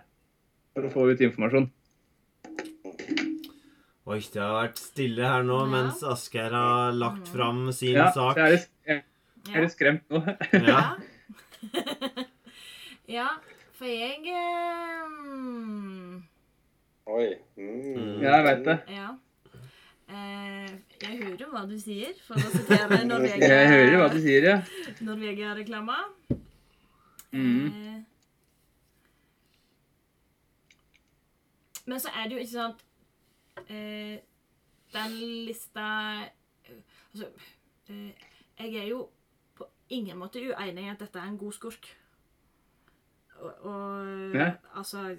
for 0.72 0.88
å 0.88 0.92
få 0.94 1.10
ut 1.12 1.26
informasjon? 1.28 1.68
Oi, 4.08 4.20
det 4.32 4.40
har 4.40 4.54
vært 4.56 4.78
stille 4.80 5.26
her 5.28 5.42
nå 5.44 5.58
Ja. 5.60 5.68
mens 5.68 6.02
Asgeir 6.02 6.54
har 6.56 6.92
lagt 6.96 7.28
fram 7.28 7.66
sin 7.76 7.92
Ja, 7.98 8.06
sak. 8.14 8.36
jeg 8.36 8.46
er 8.46 8.50
litt, 8.54 8.70
jeg 8.86 9.02
er 9.54 9.60
litt 9.66 9.74
skremt 9.74 10.08
nå. 10.08 10.22
Ja. 10.64 10.96
ja, 13.18 13.28
for 13.76 13.84
jeg 13.84 14.24
um... 14.32 16.24
Oi. 17.08 17.28
Mm. 17.56 18.22
Ja, 18.22 18.38
jeg 18.38 18.44
vet 18.48 18.64
det. 18.64 18.78
Ja. 18.96 19.10
Eh, 20.08 20.72
jeg 21.04 21.20
hører 21.22 21.52
hva 21.52 21.62
du 21.68 21.76
sier, 21.80 22.16
for 22.24 22.40
å 22.40 22.48
sitere 22.52 23.02
Norvegia, 23.04 23.48
Jeg 23.60 23.68
hører 23.74 23.96
hva 24.00 24.08
du 24.12 24.20
sier, 24.24 24.42
ja. 24.54 24.58
Norvegia-reklama. 25.04 25.98
Mm. 27.32 27.66
Eh, 27.68 28.00
men 31.88 32.00
så 32.00 32.08
er 32.16 32.28
det 32.28 32.36
jo 32.38 32.44
ikke 32.44 32.56
sant 32.56 32.84
eh, 33.68 34.18
Den 34.92 35.12
lista 35.46 35.86
eh, 36.64 36.82
Altså 37.12 37.28
eh, 37.88 38.12
Jeg 38.58 38.74
er 38.82 38.88
jo 38.88 39.08
på 39.56 39.66
ingen 39.90 40.18
måte 40.18 40.40
uenig 40.40 40.84
i 40.84 40.90
at 40.92 41.00
dette 41.00 41.18
er 41.18 41.28
en 41.28 41.38
god 41.38 41.52
skurk. 41.52 41.88
Og, 43.38 43.52
og 43.64 44.34
Ja. 44.34 44.52
altså 44.74 45.16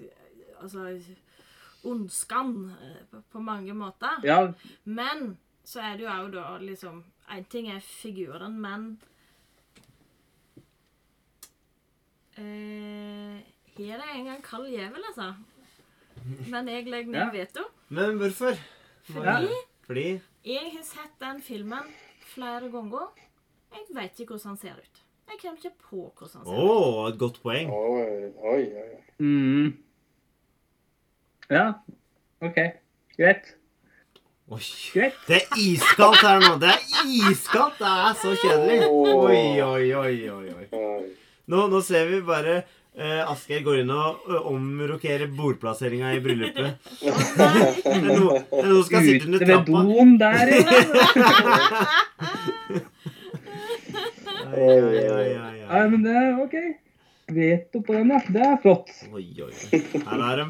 Altså 0.60 1.00
Ondskan 1.84 2.70
eh, 2.82 3.04
på, 3.10 3.20
på 3.32 3.40
mange 3.40 3.74
måter. 3.74 4.20
Ja, 4.24 4.52
Men 4.84 5.38
så 5.64 5.80
er 5.80 5.96
det 5.96 6.04
jo 6.04 6.10
òg 6.10 6.32
da 6.34 6.58
liksom 6.58 7.04
En 7.30 7.44
ting 7.44 7.68
er 7.70 7.78
figuren, 7.80 8.56
men 8.60 9.00
eh, 12.36 13.40
Her 13.76 14.00
er 14.02 14.14
en 14.16 14.24
gang 14.26 14.42
kald 14.44 14.68
jævel, 14.68 15.04
altså. 15.08 15.34
Men 16.50 16.68
jeg 16.68 16.84
legger 16.90 17.12
ned 17.12 17.32
veto. 17.32 17.62
Men 17.90 18.16
hvorfor? 18.20 18.54
Fordi 19.02 19.48
Fordi 19.86 20.08
jeg 20.46 20.72
har 20.72 20.84
sett 20.86 21.14
den 21.20 21.42
filmen 21.42 21.86
flere 22.34 22.70
ganger. 22.70 23.08
Jeg 23.74 23.86
vet 23.96 24.20
ikke 24.20 24.36
hvordan 24.36 24.52
han 24.54 24.58
ser 24.60 24.76
ut. 24.78 25.00
Jeg 25.30 25.38
kommer 25.42 25.58
ikke 25.58 25.76
på 25.90 26.02
hvordan 26.18 26.36
han 26.36 26.46
Å, 26.46 26.66
ser 26.66 27.00
ut. 27.08 27.14
et 27.14 27.18
godt 27.18 27.40
poeng. 27.42 27.70
Oi, 27.70 28.30
oi, 28.52 28.62
oi. 28.82 29.00
mm. 29.18 29.72
ja. 31.50 31.64
OK. 32.40 32.60
Greit. 33.18 33.50
Oi. 34.50 34.62
Greit. 34.94 35.18
Det 35.26 35.40
er 35.42 35.58
iskaldt 35.64 36.22
her 36.22 36.40
nå. 36.46 36.54
Det 36.62 36.70
er 36.70 37.10
iskaldt! 37.30 37.78
Det 37.82 37.90
er 37.90 38.20
så 38.22 38.36
kjedelig. 38.44 38.78
Oi, 38.90 39.42
oi, 39.66 39.94
oi. 39.94 40.14
oi. 40.30 40.70
oi. 40.78 41.10
Nå, 41.50 41.66
nå 41.70 41.82
ser 41.82 42.06
vi 42.10 42.22
bare 42.22 42.60
eh, 42.96 43.22
Asgeir 43.30 43.62
går 43.66 43.80
inn 43.82 43.90
og 43.94 44.26
omrokerer 44.50 45.30
bordplasseringa 45.36 46.12
i 46.16 46.20
bryllupet. 46.24 46.70
Er 47.90 48.66
som 48.66 48.82
skal 48.86 49.06
sitte 49.06 49.26
under 49.28 49.40
Ute 49.40 49.48
ved 49.50 49.64
doen 49.70 50.16
der, 50.20 50.46
ja. 50.54 50.60
oi, 54.50 54.78
oi. 54.80 55.32
ai, 55.38 55.56
Nei, 55.70 55.82
men 55.92 56.02
det 56.04 56.14
er 56.18 56.38
OK. 56.42 56.56
Veto 57.30 57.78
på 57.86 57.94
den, 57.94 58.10
ja. 58.10 58.18
Det 58.34 58.42
er 58.42 58.56
flott. 58.62 58.88
Oi, 59.14 59.22
oi, 59.44 59.50
oi. 59.52 59.80
Her 60.02 60.22
har 60.24 60.40
de 60.40 60.46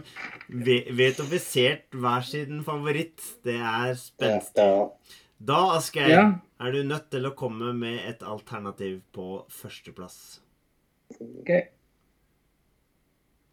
ve- 0.64 0.86
vetofisert 0.97 1.91
hver 1.93 2.24
sin 2.24 2.62
favoritt. 2.64 3.20
Det 3.45 3.59
er 3.61 3.93
spenstig. 4.01 4.68
Da, 5.41 5.59
Asgeir, 5.76 6.09
Ja. 6.09 6.24
er 6.61 6.72
du 6.72 6.82
nødt 6.84 7.11
til 7.12 7.28
å 7.28 7.34
komme 7.36 7.72
med 7.76 8.01
et 8.09 8.22
alternativ 8.24 9.01
på 9.12 9.45
førsteplass. 9.53 10.41
OK. 11.20 11.51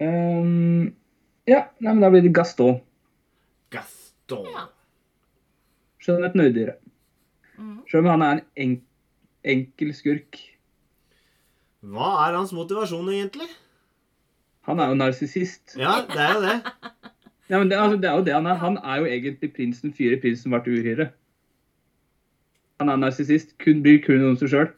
Um, 0.02 0.94
ja, 1.50 1.64
nei, 1.80 1.94
men 1.94 2.04
da 2.04 2.10
blir 2.14 2.26
det 2.26 2.34
Gaston. 2.36 2.82
Gaston. 3.74 4.52
Ja. 4.54 4.68
Skjønnhet 6.04 6.76
Mm. 7.58 7.80
Selv 7.90 8.06
om 8.06 8.12
han 8.12 8.22
er 8.22 8.32
en 8.32 8.42
enk 8.56 8.84
enkel 9.44 9.94
skurk. 9.96 10.38
Hva 11.82 12.28
er 12.28 12.36
hans 12.38 12.52
motivasjon, 12.54 13.08
egentlig? 13.10 13.48
Han 14.68 14.80
er 14.80 14.92
jo 14.92 14.98
narsissist. 15.00 15.78
Ja, 15.80 16.02
det 16.06 16.20
er 16.22 16.34
jo 16.36 16.42
det. 16.46 16.58
Ja, 17.48 17.60
men 17.60 17.70
det, 17.70 17.78
altså, 17.80 17.96
det 17.96 18.10
er 18.10 18.16
jo 18.18 18.24
det 18.26 18.34
han 18.34 18.46
er. 18.46 18.54
Han 18.60 18.78
er 18.84 18.98
jo 19.00 19.06
egentlig 19.06 19.54
prinsen 19.56 19.94
fyre 19.96 20.18
prinsen 20.20 20.52
ble 20.52 20.60
uhyre. 20.68 21.06
Han 22.82 22.90
er 22.92 22.98
narsissist. 23.00 23.54
Kun 23.64 23.80
bryr 23.86 24.02
kun 24.04 24.26
om 24.28 24.36
seg 24.36 24.52
sjøl. 24.52 24.74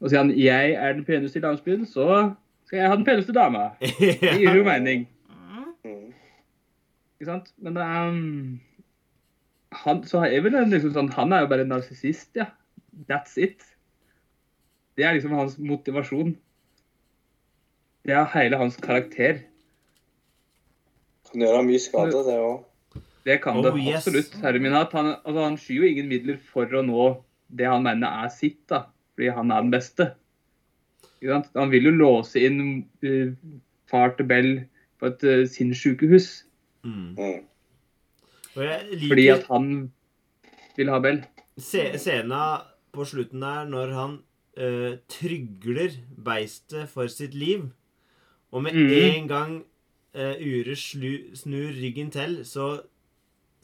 Og 0.00 0.08
sier 0.08 0.22
han 0.22 0.30
'jeg 0.32 0.72
er 0.72 0.92
den 0.92 1.04
peneste 1.04 1.38
i 1.38 1.42
landsbyen', 1.42 1.84
så 1.84 2.32
skal 2.66 2.80
jeg 2.80 2.90
ha 2.90 2.96
den 2.98 3.06
peneste 3.06 3.34
dama. 3.36 3.68
Det 3.80 4.36
gir 4.40 4.58
jo 4.58 4.64
mening. 4.66 5.06
Mm. 5.86 6.12
Ikke 7.16 7.28
sant? 7.30 7.52
Men 7.62 7.76
det 7.78 7.84
er 7.86 8.08
um, 8.10 8.60
han, 9.84 10.02
så 10.08 10.24
er 10.26 10.42
vel 10.44 10.56
en 10.58 10.72
liksom 10.72 10.94
sånn, 10.94 11.12
han 11.14 11.34
er 11.34 11.44
jo 11.44 11.50
bare 11.52 11.66
en 11.66 11.72
narsissist, 11.74 12.32
ja. 12.38 12.50
That's 13.10 13.36
it. 13.40 13.62
Det 14.96 15.04
er 15.04 15.16
liksom 15.16 15.34
hans 15.36 15.58
motivasjon. 15.60 16.34
Det 18.06 18.14
er 18.14 18.30
hele 18.32 18.58
hans 18.60 18.78
karakter. 18.80 19.42
Kan 21.28 21.42
gjøre 21.42 21.64
mye 21.66 21.82
skade, 21.82 22.22
det 22.24 22.38
òg. 22.40 22.64
Det 23.26 23.40
kan 23.42 23.58
Oh, 23.58 23.64
det 23.64 23.74
absolutt. 23.90 24.30
Yes. 24.30 24.42
Herminat. 24.42 24.92
Han, 24.94 25.16
altså, 25.24 25.40
han 25.42 25.58
skyr 25.58 25.82
jo 25.82 25.88
ingen 25.90 26.08
midler 26.08 26.38
for 26.38 26.70
å 26.70 26.84
nå 26.86 27.08
det 27.50 27.66
han 27.66 27.82
mener 27.82 28.22
er 28.24 28.30
sitt, 28.30 28.62
da. 28.70 28.86
Fordi 29.16 29.32
han 29.34 29.50
er 29.50 29.66
den 29.66 29.72
beste. 29.74 30.12
Han 31.22 31.70
vil 31.72 31.88
jo 31.88 31.94
låse 31.96 32.40
inn 32.44 32.86
uh, 33.04 33.32
far 33.90 34.16
til 34.18 34.26
Bell 34.28 34.50
på 35.00 35.06
et 35.12 35.24
uh, 35.24 35.46
sinnssykehus 35.48 36.46
Mm. 36.86 37.16
Liker... 38.56 39.08
Fordi 39.08 39.28
at 39.28 39.46
han 39.50 39.92
vil 40.76 40.90
ha 40.92 40.98
Bell. 41.02 41.24
se- 41.58 41.98
scena 41.98 42.42
på 42.92 43.04
slutten 43.04 43.42
der 43.42 43.64
når 43.68 43.92
han 43.96 44.12
uh, 44.60 44.98
trygler 45.08 45.96
beistet 46.24 46.88
for 46.88 47.06
sitt 47.06 47.34
liv. 47.34 47.66
Og 48.52 48.62
med 48.62 48.72
mm. 48.72 48.92
en 48.92 49.28
gang 49.28 49.56
uh, 50.14 50.34
Ure 50.38 50.76
slu, 50.76 51.34
snur 51.34 51.72
ryggen 51.74 52.10
til, 52.10 52.44
så 52.44 52.82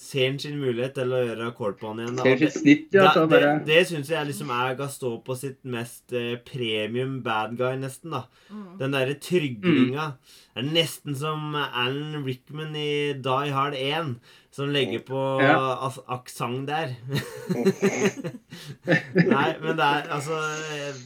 ser 0.02 0.26
han 0.32 0.38
sin 0.42 0.56
mulighet 0.58 0.96
til 0.98 1.12
å 1.14 1.20
gjøre 1.22 1.48
kål 1.56 1.74
på 1.78 1.88
han 1.92 2.00
igjen. 2.02 2.16
da. 2.18 2.24
Ser 2.26 2.40
sitt 2.42 2.56
snitt, 2.58 2.88
ja. 2.96 3.04
Da, 3.14 3.22
det 3.30 3.40
det 3.68 3.80
syns 3.88 4.10
jeg 4.10 4.26
liksom 4.32 4.50
er 4.50 4.74
Gaston 4.80 5.20
på 5.26 5.36
sitt 5.38 5.60
mest 5.64 6.12
eh, 6.18 6.34
premium 6.48 7.20
bad 7.22 7.54
guy, 7.60 7.76
nesten. 7.80 8.10
da. 8.16 8.24
Mm. 8.50 8.64
Den 8.82 8.96
derre 8.98 9.14
tryglinga. 9.22 10.08
Det 10.52 10.64
er 10.64 10.68
nesten 10.74 11.14
som 11.16 11.54
Alan 11.56 12.24
Rickman 12.26 12.74
i 12.76 13.14
Die 13.24 13.54
Hard 13.54 13.78
1, 13.78 14.16
som 14.52 14.68
legger 14.74 15.00
på 15.06 15.22
Ja. 15.40 15.88
aksent 16.12 16.66
der. 16.68 16.92
Nei, 19.32 19.48
men 19.62 19.76
det 19.78 19.86
er 19.86 20.08
altså 20.12 20.36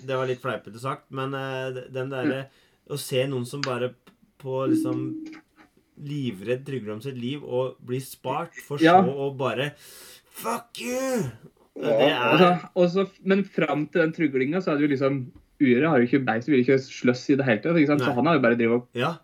Det 0.07 0.16
var 0.18 0.26
litt 0.30 0.42
fleipete 0.42 0.80
sagt, 0.82 1.07
men 1.14 1.34
eh, 1.38 1.82
den 1.94 2.11
derre 2.12 2.47
Å 2.90 2.99
se 3.01 3.22
noen 3.30 3.47
som 3.49 3.62
bare 3.66 3.92
på 4.42 4.64
liksom 4.70 5.05
livredd 6.03 6.64
Trygve 6.66 6.92
om 6.92 7.01
sitt 7.01 7.16
liv 7.16 7.42
og 7.44 7.76
blir 7.86 8.01
spart, 8.05 8.53
for 8.66 8.78
Ja. 8.82 9.03
så 9.03 9.14
å 9.14 9.30
bare 9.36 9.72
Fuck 10.36 10.80
you! 10.80 11.30
Ja, 11.76 12.36
Det 12.36 12.47
er 12.47 12.68
også, 12.76 13.07
men 13.24 13.44
fram 13.44 13.86
til 13.86 14.01
den 14.03 14.12
tryglinga 14.12 14.61
så 14.64 14.72
er 14.72 14.78
det 14.78 14.88
jo 14.90 14.94
liksom 14.97 15.26
Ure 15.61 15.88
har 15.88 15.99
jo 16.01 16.05
ikke 16.07 16.24
beist, 16.24 16.49
vil 16.49 16.61
ikke 16.64 16.76
sløss 16.84 17.30
i 17.32 17.36
det 17.36 17.44
hele 17.47 17.62
tatt. 17.64 18.01
Så 18.01 18.12
han 18.14 18.26
har 18.26 18.34
jo 18.36 18.40
bare 18.44 18.57
drevet 18.59 18.74
og 18.82 18.88
Ja, 18.92 19.14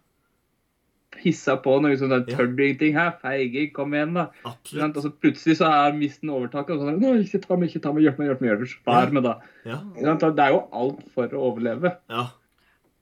hissa 1.22 1.56
på 1.60 1.74
noe 1.82 1.94
sånn 2.00 2.08
der 2.08 2.24
Ja. 2.26 2.36
tør 2.38 2.56
du 2.56 2.62
ingenting 2.64 2.94
her, 2.94 3.10
feige, 3.22 3.72
kom 3.72 3.92
igjen, 3.92 4.14
da. 4.14 4.30
Absolutt. 4.44 4.96
Og 4.96 5.02
så 5.04 5.12
plutselig 5.12 5.56
så 5.58 5.68
er 5.68 5.92
misten 5.92 6.30
overtaket. 6.30 6.70
Og 6.70 6.80
sånn, 6.80 7.24
ikke 7.24 7.42
ta 7.46 7.56
meg, 7.56 7.68
ikke 7.70 7.82
ta 7.82 7.92
meg, 7.92 8.02
hjelp 8.04 8.18
meg, 8.18 8.28
hjelp 8.28 8.40
meg, 8.40 8.50
hjelp 8.50 8.60
meg. 8.60 8.68
Spar 8.68 9.10
meg, 9.12 9.22
da. 9.22 9.34
Ja. 9.66 9.76
Det 9.94 10.38
er 10.40 10.50
jo 10.56 10.68
alt 10.72 11.02
for 11.12 11.28
å 11.28 11.52
overleve. 11.52 11.96
ja. 12.10 12.30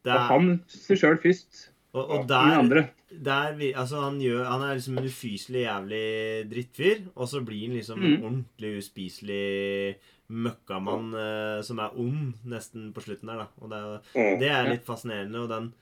Det 0.02 0.12
Og 0.12 0.16
er, 0.16 0.26
han 0.28 0.60
seg 0.66 0.96
sjøl 0.98 1.18
først. 1.20 1.69
Og, 1.92 2.10
og 2.10 2.26
der, 2.28 2.90
der 3.10 3.54
vi, 3.58 3.72
altså 3.74 4.00
han, 4.04 4.20
gjør, 4.22 4.44
han 4.46 4.62
er 4.62 4.74
liksom 4.78 4.98
en 5.00 5.08
ufyselig 5.10 5.64
jævlig 5.64 6.50
drittfyr, 6.52 7.00
og 7.16 7.28
så 7.28 7.40
blir 7.44 7.66
han 7.66 7.76
liksom 7.80 7.98
Mm. 8.00 8.12
en 8.12 8.24
ordentlig 8.28 8.72
uspiselig 8.78 9.96
møkkamann 10.30 11.08
eh, 11.18 11.62
som 11.66 11.80
er 11.82 11.96
ond 11.98 12.34
nesten 12.46 12.92
på 12.94 13.02
slutten 13.02 13.26
der, 13.32 13.42
da. 13.42 13.46
Og 13.60 13.70
det 13.72 13.78
er, 13.80 14.00
Mm. 14.14 14.38
det 14.40 14.50
er 14.50 14.68
litt 14.70 14.84
fascinerende, 14.86 15.40
og 15.42 15.48
den 15.50 15.72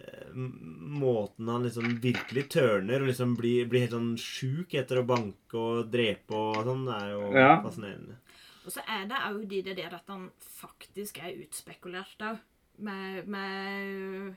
eh, 0.00 0.34
måten 0.34 1.48
han 1.48 1.62
liksom 1.64 2.00
virkelig 2.02 2.48
tørner 2.52 3.00
og 3.00 3.08
liksom 3.08 3.36
blir, 3.38 3.66
blir 3.70 3.86
helt 3.86 3.94
sånn 3.94 4.16
sjuk 4.20 4.74
etter 4.74 4.98
å 5.00 5.06
banke 5.06 5.54
og 5.56 5.90
drepe 5.90 6.34
og 6.34 6.58
sånn, 6.66 6.84
er 6.92 7.12
jo 7.14 7.32
Ja. 7.32 7.62
fascinerende. 7.62 8.18
Og 8.66 8.72
så 8.74 8.82
er 8.88 9.06
det 9.06 9.22
òg 9.30 9.46
det 9.48 9.76
der 9.76 9.94
at 9.94 10.02
han 10.08 10.30
faktisk 10.42 11.18
er 11.22 11.38
utspekulert 11.46 12.18
òg. 12.20 12.38
Med, 12.78 13.26
med, 13.26 14.34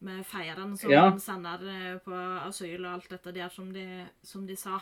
med 0.00 0.24
feiren 0.26 0.76
som 0.80 0.90
Ja. 0.90 1.08
han 1.10 1.20
sender 1.20 1.60
eh, 1.68 1.98
på 2.04 2.14
asyl 2.48 2.84
og 2.86 2.92
alt 2.94 3.08
dette 3.12 3.32
der 3.36 3.48
som 3.52 3.72
de, 3.74 3.86
som 4.22 4.46
de 4.48 4.56
sa. 4.56 4.80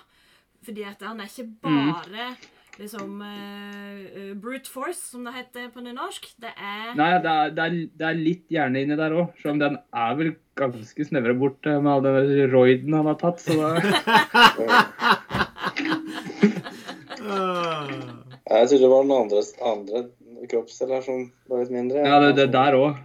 Fordi 0.64 0.84
at 0.86 1.02
han 1.06 1.20
er 1.20 1.26
ikke 1.30 1.48
bare 1.62 2.28
liksom 2.78 3.20
eh, 3.26 3.98
eh, 4.14 4.34
brute 4.38 4.70
force, 4.70 5.00
som 5.10 5.24
det 5.26 5.34
heter 5.34 5.68
på 5.74 5.82
nynorsk. 5.82 6.28
Det 6.38 6.52
er 6.54 6.94
Nei, 6.98 7.10
det 7.22 7.30
er, 7.32 7.50
det, 7.50 7.64
er, 7.64 7.78
det 7.98 8.06
er 8.08 8.14
litt 8.20 8.46
hjerne 8.54 8.82
inni 8.84 8.96
der 8.98 9.14
òg. 9.18 9.32
Selv 9.42 9.56
om 9.56 9.62
den 9.64 9.78
er 9.94 10.14
vel 10.18 10.32
ganske 10.58 11.06
snevra 11.06 11.34
bort 11.38 11.66
med 11.66 11.90
all 11.90 12.02
den 12.06 12.50
roiden 12.54 12.94
han 12.98 13.06
har 13.10 13.18
tatt. 13.18 13.42
Så 13.42 13.54
da. 13.58 13.68
Jeg 18.48 18.68
trodde 18.68 18.82
det 18.82 18.90
var 18.90 19.02
den 19.04 19.12
andre, 19.12 19.42
andre 19.72 20.02
kroppsdeler 20.48 21.02
som 21.04 21.26
var 21.50 21.62
litt 21.62 21.72
mindre. 21.74 22.04
ja, 22.06 22.18
det, 22.22 22.30
det 22.38 22.46
der 22.54 22.76
òg. 22.78 22.96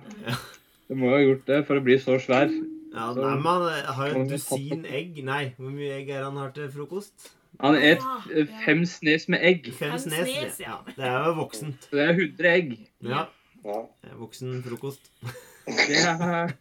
Du 0.90 0.96
må 1.00 1.10
jo 1.12 1.16
ha 1.16 1.22
gjort 1.24 1.46
det 1.50 1.62
for 1.68 1.80
å 1.80 1.84
bli 1.86 1.96
så 2.02 2.18
svær. 2.22 2.52
Ja, 2.94 3.08
Så- 3.14 3.22
nei, 3.24 3.36
men 3.42 3.46
han 3.46 3.94
har 3.98 4.10
jo 4.10 4.22
et 4.22 4.30
dusin 4.30 4.86
egg. 4.86 5.24
Nei, 5.26 5.54
hvor 5.58 5.72
mye 5.74 5.96
egg 6.02 6.10
er 6.10 6.24
han 6.24 6.38
har 6.38 6.52
til 6.52 6.68
frokost? 6.70 7.32
Han 7.62 7.76
et 7.76 8.02
eh, 8.34 8.48
fem 8.66 8.84
snes 8.86 9.28
med 9.30 9.40
egg. 9.46 9.72
Fem 9.78 9.98
snes. 10.02 10.28
snes, 10.28 10.60
ja. 10.60 10.80
Det 10.96 11.06
er 11.06 11.26
jo 11.28 11.34
voksent. 11.38 11.88
Så 11.90 11.98
det 11.98 12.06
er 12.10 12.14
100 12.14 12.50
egg. 12.52 12.74
Ja. 13.02 13.28
Ja. 13.64 13.80
det 14.04 14.12
er 14.12 14.16
Voksen 14.20 14.62
frokost. 14.66 15.10
Det 15.64 15.96
er, 16.04 16.52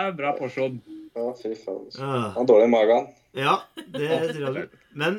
er 0.00 0.12
bra 0.16 0.30
porsjon. 0.38 0.78
ja, 1.14 1.24
fy 1.36 1.50
faen. 1.60 1.90
Han 2.00 2.30
har 2.38 2.46
dårlig 2.48 2.64
i 2.64 2.72
magen. 2.72 3.08
Ja, 3.36 3.58
det 3.92 4.08
tror 4.32 4.56
jeg. 4.56 4.68
Men 4.96 5.18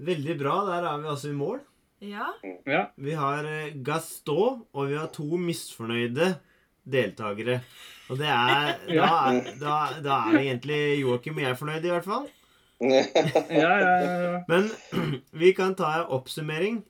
veldig 0.00 0.38
bra. 0.40 0.54
Der 0.70 0.86
er 0.88 1.02
vi 1.02 1.10
altså 1.12 1.28
i 1.28 1.36
mål. 1.36 1.60
Ja. 2.00 2.30
Ja. 2.64 2.86
Vi 2.96 3.12
har 3.12 3.44
eh, 3.44 3.74
Gaston, 3.84 4.62
og 4.72 4.88
vi 4.88 4.96
har 4.96 5.10
to 5.12 5.28
misfornøyde 5.36 6.38
deltakere. 6.86 7.60
Og 8.10 8.18
det 8.20 8.28
er 8.30 8.76
Da, 8.88 9.06
er- 9.32 9.52
da, 9.60 9.76
da 10.04 10.18
er 10.30 10.40
egentlig 10.44 10.80
Joakim 11.02 11.38
og 11.40 11.46
jeg 11.48 11.58
fornøyd, 11.60 11.84
i 11.88 11.94
hvert 11.94 12.08
fall. 12.08 12.26
Ja, 12.80 13.00
ja, 13.50 13.72
ja, 13.80 14.16
ja. 14.20 14.36
Men 14.50 14.70
vi 15.40 15.52
kan 15.56 15.74
ta 15.78 15.94
en 16.02 16.10
oppsummering. 16.18 16.82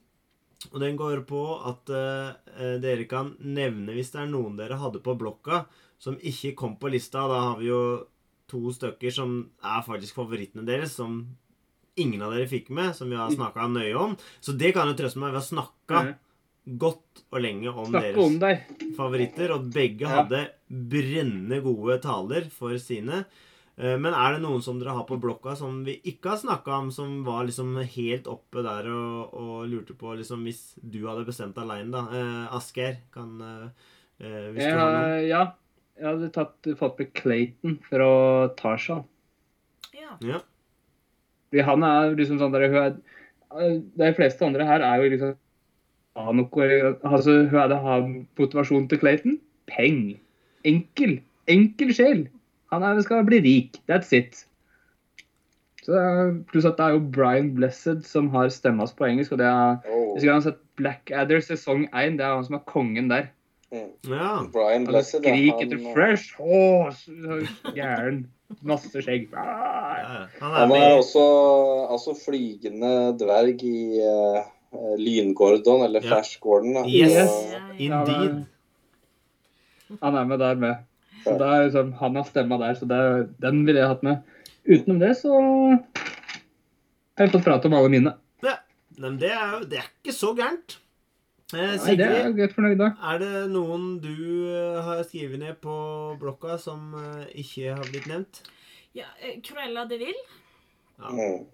Og 0.73 0.79
den 0.81 0.97
går 0.99 1.21
på 1.29 1.39
at 1.69 1.89
uh, 1.93 2.31
dere 2.81 3.05
kan 3.07 3.29
nevne 3.45 3.93
hvis 3.95 4.09
det 4.11 4.23
er 4.23 4.31
noen 4.31 4.55
dere 4.57 4.79
hadde 4.81 4.99
på 5.05 5.13
blokka 5.15 5.61
som 6.01 6.17
ikke 6.17 6.55
kom 6.57 6.73
på 6.81 6.89
lista. 6.91 7.23
Da 7.29 7.37
har 7.51 7.59
vi 7.61 7.69
jo 7.69 7.81
to 8.49 8.71
stykker 8.73 9.13
som 9.13 9.37
er 9.63 9.85
faktisk 9.85 10.17
favorittene 10.17 10.65
deres, 10.67 10.95
som 10.97 11.21
ingen 11.97 12.21
av 12.25 12.33
dere 12.35 12.49
fikk 12.49 12.69
med, 12.73 12.91
som 12.97 13.09
vi 13.09 13.17
har 13.19 13.31
snakka 13.33 13.67
nøye 13.71 13.95
om. 14.01 14.17
Så 14.43 14.53
det 14.59 14.73
kan 14.75 14.89
jo 14.91 14.97
trøste 14.97 15.21
meg. 15.21 15.31
Vi 15.35 15.39
har 15.39 15.45
snakka 15.47 16.03
godt 16.77 17.21
og 17.31 17.39
lenge 17.41 17.69
om 17.71 17.85
Snakke 17.91 18.19
om 18.19 18.39
deres 18.39 18.63
deg. 18.67 18.95
favoritter, 18.97 19.51
og 19.55 19.69
begge 19.73 20.01
Ja. 20.07 20.23
hadde 20.23 20.41
brennende 20.69 21.61
gode 21.63 21.99
taler 22.03 22.49
for 22.51 22.75
sine. 22.77 23.25
Eh, 23.77 23.95
Men 23.97 24.13
er 24.13 24.33
det 24.33 24.41
noen 24.41 24.61
som 24.61 24.79
dere 24.79 24.95
har 24.95 25.05
på 25.05 25.19
blokka 25.21 25.55
som 25.55 25.83
vi 25.85 26.01
ikke 26.03 26.29
har 26.33 26.37
snakka 26.37 26.67
om, 26.79 26.89
som 26.91 27.23
var 27.23 27.45
liksom 27.45 27.75
helt 27.85 28.25
oppe 28.27 28.63
der 28.63 28.87
og, 28.89 29.33
og 29.33 29.67
lurte 29.69 29.93
på 29.95 30.15
liksom 30.17 30.43
Hvis 30.43 30.73
du 30.81 31.05
hadde 31.07 31.25
bestemt 31.25 31.55
aleine, 31.57 31.91
da. 31.91 32.07
Eh, 32.11 32.55
Asgeir, 32.57 32.97
kan 33.13 33.39
eh, 33.41 34.51
Hvis 34.51 34.63
jeg, 34.63 34.73
du 34.73 34.79
har 34.79 34.91
noe. 34.91 35.27
Ja. 35.27 35.43
Jeg 35.97 36.05
hadde 36.05 36.31
tatt, 36.33 36.67
fått 36.77 36.99
med 36.99 37.13
Clayton 37.13 37.79
fra 37.89 38.49
Tarzan. 38.57 39.05
ja. 39.93 40.17
Ja. 40.21 40.41
Han 41.63 41.81
er 41.83 42.15
liksom 42.15 42.39
sånn 42.41 42.51
der, 42.51 42.67
hun 42.67 42.75
er, 42.83 42.97
De 43.97 44.13
fleste 44.13 44.43
andre 44.45 44.65
her 44.67 44.81
er 44.81 45.01
jo 45.03 45.09
liksom 45.15 45.35
ha 46.17 46.31
noe, 46.33 46.67
altså, 47.03 47.37
Hun 47.49 47.59
hadde 47.59 47.77
ha 47.83 47.99
motivasjon 48.39 48.87
til 48.89 48.99
Clayton. 48.99 49.39
Peng. 49.67 50.19
Enkel. 50.67 51.19
Enkel 51.47 51.93
sjel. 51.95 52.27
Han 52.73 52.83
er, 52.83 52.99
skal 53.01 53.25
bli 53.27 53.39
rik. 53.45 53.79
That's 53.89 54.11
it. 54.15 54.43
Så, 55.83 55.93
det 55.93 56.01
er- 56.03 56.43
pluss 56.51 56.65
at 56.67 56.75
det 56.77 56.85
er 56.85 56.97
jo 56.97 56.99
Brian 57.15 57.53
Blessed 57.55 58.01
som 58.03 58.29
har 58.29 58.49
stemma 58.49 58.83
hans 58.83 58.93
på 58.93 59.05
engelsk. 59.07 59.31
og 59.31 59.37
det 59.39 59.47
er, 59.47 59.77
Oh. 59.87 60.13
Hvis 60.13 60.23
jeg 60.25 60.33
har 60.33 60.41
sett 60.41 60.59
Blackadder 60.75 61.39
sesong 61.39 61.87
1, 61.93 62.17
det 62.17 62.25
er 62.25 62.35
han 62.35 62.43
som 62.43 62.55
er 62.55 62.65
kongen 62.67 63.09
der. 63.09 63.27
Mm. 63.71 63.91
ja. 64.09 64.43
Brian 64.51 64.85
Blessed, 64.87 65.23
Han 65.25 65.35
skriker 65.35 65.59
han, 65.59 65.71
etter 65.71 65.93
fresh 65.93 66.35
horse. 66.37 67.11
Gæren. 67.75 68.27
Masse 68.63 69.01
skjegg. 69.03 69.27
Ah, 69.35 69.97
ja. 69.99 70.19
Han 70.41 70.51
er 70.51 70.59
han 70.59 70.71
er 70.71 70.93
også, 70.97 71.19
også 71.19 72.11
altså 72.11 72.25
flygende 72.25 72.91
dverg 73.19 73.63
i 73.63 73.99
uh, 73.99 74.45
Lyn-Gordon, 74.99 75.83
eller 75.85 76.01
Ja. 76.03 76.07
Flash 76.09 76.39
Gordon. 76.43 76.73
Da. 76.77 76.85
Yes. 76.87 77.13
Ja, 77.13 77.25
ja. 77.57 77.61
Indeed. 77.77 78.45
Han 80.01 80.15
er 80.15 80.25
med 80.25 80.39
der 80.39 80.55
med. 80.55 80.75
Så 81.23 81.35
det 81.39 81.47
er 81.47 81.63
liksom, 81.67 81.93
han 81.99 82.15
har 82.15 82.23
stemma 82.27 82.57
der, 82.61 82.73
så 82.77 82.87
det, 82.87 82.99
den 83.41 83.65
ville 83.67 83.79
jeg 83.81 83.87
hatt 83.91 84.03
med. 84.03 84.17
Utenom 84.67 84.99
det 84.99 85.13
så 85.19 85.31
har 87.17 87.25
jeg 87.25 87.31
fått 87.33 87.45
prate 87.47 87.69
om 87.69 87.73
alle 87.77 87.89
mine. 87.91 88.13
Ja. 88.43 88.57
Men 88.97 89.17
det 89.21 89.31
er 89.31 89.55
jo 89.57 89.63
det 89.69 89.79
er 89.81 89.87
ikke 89.89 90.13
så 90.15 90.33
gærent. 90.37 90.77
Eh, 91.53 91.59
Nei, 91.79 91.95
det 91.95 92.03
er 92.03 92.25
Sigrid, 92.27 92.53
fornøyd 92.57 92.81
er 92.83 93.19
det 93.21 93.43
noen 93.53 93.83
du 94.03 94.09
eh, 94.51 94.79
har 94.83 94.99
skrevet 95.07 95.39
ned 95.39 95.55
på 95.63 95.75
blokka 96.19 96.57
som 96.59 96.89
eh, 96.99 97.29
ikke 97.39 97.71
har 97.77 97.87
blitt 97.87 98.09
nevnt? 98.11 98.41
ja. 98.97 99.05
eh, 99.21 99.37
Cruella 99.45 99.85
de 99.87 99.99
Vil. 100.01 100.19
Mm. 100.99 101.45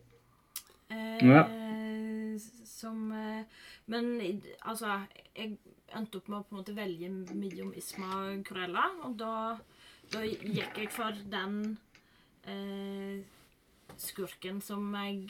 Eh, 0.89 1.27
Ja. 1.29 1.43
Som 2.83 3.11
eh, 3.15 3.43
Men 3.91 4.11
altså 4.67 4.99
Jeg 5.35 5.57
endte 5.95 6.19
opp 6.21 6.29
med 6.31 6.39
å 6.41 6.45
på 6.47 6.55
en 6.55 6.61
måte 6.61 6.75
velge 6.77 7.09
mye 7.33 7.63
om 7.65 7.73
Isma 7.79 8.21
Corella 8.47 8.85
og 9.07 9.17
da, 9.19 9.33
da 10.13 10.23
gikk 10.27 10.79
jeg 10.83 10.89
for 10.93 11.19
den 11.31 11.59
eh, 12.49 13.21
skurken 13.97 14.61
som 14.63 14.89
jeg 14.97 15.29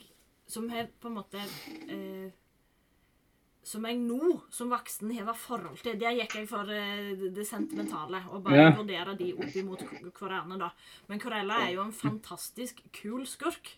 Som 0.49 0.69
har 0.73 0.87
på 1.01 1.09
en 1.11 1.17
måte 1.19 1.41
eh, 1.89 2.31
Som 3.63 3.85
jeg 3.87 3.95
nå, 4.03 4.41
som 4.51 4.67
voksen, 4.73 5.11
har 5.15 5.37
forhold 5.39 5.77
til. 5.79 5.95
Der 6.01 6.11
gikk 6.17 6.33
jeg 6.35 6.47
for 6.51 6.67
eh, 6.67 7.13
det- 7.15 7.29
det 7.37 7.45
sentimentale, 7.47 8.19
og 8.35 8.43
bare 8.43 8.57
Ja. 8.59 8.71
vurdere 8.75 9.13
de 9.17 9.29
opp 9.33 9.55
imot 9.55 9.79
hverandre, 10.19 10.57
da. 10.59 10.69
Men 11.07 11.19
Corella 11.23 11.61
er 11.63 11.71
jo 11.77 11.81
en 11.85 11.93
fantastisk 11.95 12.81
kul 12.91 13.23
skurk. 13.25 13.71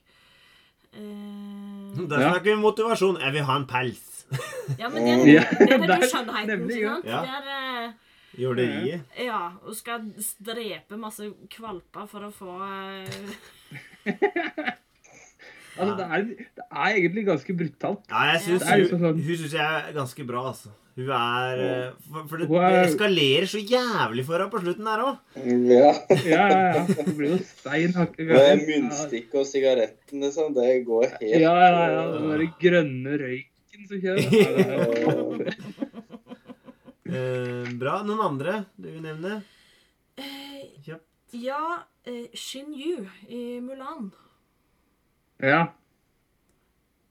Eh, 0.95 1.99
Der 2.09 2.19
Ja. 2.21 2.29
snakker 2.31 2.49
vi 2.51 2.55
motivasjon. 2.61 3.17
Jeg 3.21 3.33
vil 3.33 3.43
ha 3.47 3.55
en 3.61 3.67
pels. 3.67 4.25
ja, 4.81 4.89
men 4.89 5.05
det, 5.05 5.15
det, 5.25 5.43
det 5.59 5.73
er 5.73 5.87
der- 5.91 6.01
jo 6.01 6.07
skjønnheten, 6.11 6.65
ikke 6.69 6.81
ja. 6.81 6.95
sant? 6.95 7.05
Ja. 7.05 7.21
Der, 7.21 7.43
eh, 7.85 7.93
Jorderiet. 8.41 9.01
ja, 9.21 9.41
og 9.63 9.75
skal 9.77 10.09
drepe 10.43 10.97
masse 10.99 11.29
kvalper 11.53 12.07
for 12.11 12.25
å 12.27 12.31
få 12.35 12.55
eh, 12.65 14.15
Altså, 15.75 15.93
det, 15.99 16.05
er, 16.05 16.25
det 16.55 16.65
er 16.71 16.89
egentlig 16.95 17.25
ganske 17.27 17.53
brutalt. 17.59 18.03
Ja, 18.09 18.21
jeg 18.31 18.41
synes 18.45 18.63
hun, 18.69 18.79
liksom 18.81 18.99
sånn- 19.05 19.21
hun 19.25 19.37
synes 19.43 19.53
jeg 19.53 19.65
er 19.89 19.93
ganske 19.95 20.25
bra, 20.27 20.43
altså. 20.51 20.69
Hun 20.95 21.09
er 21.11 21.59
eh, 21.59 21.89
For, 22.07 22.21
for 22.29 22.37
det, 22.39 22.45
er- 22.55 22.69
det 22.71 22.83
eskalerer 22.93 23.47
så 23.51 23.59
jævlig 23.59 24.23
for 24.25 24.37
henne 24.39 24.51
på 24.53 24.61
slutten 24.63 24.85
der 24.87 25.01
òg. 25.03 25.17
Ja. 25.67 25.89
Ja, 26.23 26.45
ja, 26.47 26.61
ja. 26.77 26.85
Det 26.87 27.15
blir 27.17 27.33
jo 27.33 27.39
stein 27.49 27.91
hakke 27.97 28.23
Med 28.29 29.35
og 29.35 29.45
sigaretten, 29.49 30.23
liksom. 30.23 30.53
Det 30.55 30.69
går 30.87 31.09
helt 31.19 31.41
Ja, 31.41 31.51
ja, 31.51 31.83
ja. 31.97 32.05
Den 32.13 32.29
derre 32.31 32.47
grønne 32.63 33.17
røyken 33.25 33.89
som 33.89 33.97
kjører. 33.99 35.51
Er 37.05 37.15
Eh, 37.15 37.67
bra. 37.79 37.99
Noen 38.03 38.19
andre 38.25 38.53
du 38.77 38.87
vil 38.89 39.01
nevne? 39.03 39.41
eh, 40.17 40.63
Kjapt. 40.83 41.05
Ja, 41.37 41.83
eh, 42.07 42.25
Shin 42.33 42.71
Yu 42.73 43.05
i 43.29 43.59
Mulan. 43.61 44.11
Ja. 45.43 45.65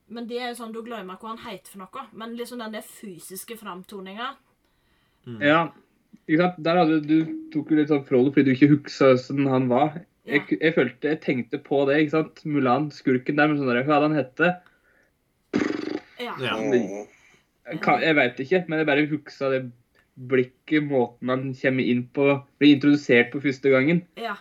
Men 0.07 0.27
det 0.29 0.39
er 0.39 0.51
jo 0.51 0.57
sånn, 0.59 0.73
du 0.73 0.83
glemmer 0.85 1.17
hva 1.21 1.33
han 1.33 1.41
heter 1.43 1.71
for 1.73 1.83
noe. 1.83 2.03
Men 2.13 2.35
liksom 2.37 2.61
den 2.61 2.75
der 2.77 2.85
fysiske 2.85 3.57
framtoninga 3.59 4.35
ja. 5.41 5.61
Ikke 6.25 6.41
sant? 6.41 6.59
Der 6.65 6.77
hadde 6.79 6.99
du 7.05 7.15
tok 7.53 7.71
jo 7.71 7.79
litt 7.79 7.89
sånn 7.89 8.05
Frodo 8.07 8.33
fordi 8.33 8.51
du 8.51 8.53
ikke 8.55 8.71
huska 8.75 9.15
hvordan 9.15 9.49
han 9.49 9.65
var. 9.71 9.97
Jeg, 10.25 10.45
jeg 10.57 10.73
følte, 10.73 11.11
jeg 11.11 11.21
tenkte 11.21 11.59
på 11.61 11.83
det. 11.89 11.99
ikke 12.01 12.15
sant? 12.15 12.43
Mulan, 12.49 12.89
skurken 12.93 13.37
der, 13.37 13.49
men 13.49 13.59
sånn 13.59 13.69
der, 13.69 13.83
hva 13.85 13.99
hadde 13.99 14.09
han 14.09 14.19
hette? 14.19 14.51
Ja. 16.21 16.33
Ja. 16.41 16.55
Mm. 16.57 17.05
Jeg, 17.65 17.81
jeg 18.05 18.17
veit 18.17 18.41
ikke, 18.41 18.61
men 18.69 18.81
jeg 18.81 18.89
bare 18.89 19.07
huska 19.09 19.51
det 19.53 19.61
blikket, 20.15 20.85
måten 20.87 21.31
han 21.33 21.47
kommer 21.59 21.89
inn 21.91 22.05
på, 22.15 22.29
blir 22.61 22.77
introdusert 22.77 23.33
på 23.33 23.41
første 23.43 23.73
gangen. 23.73 24.05
ja. 24.21 24.37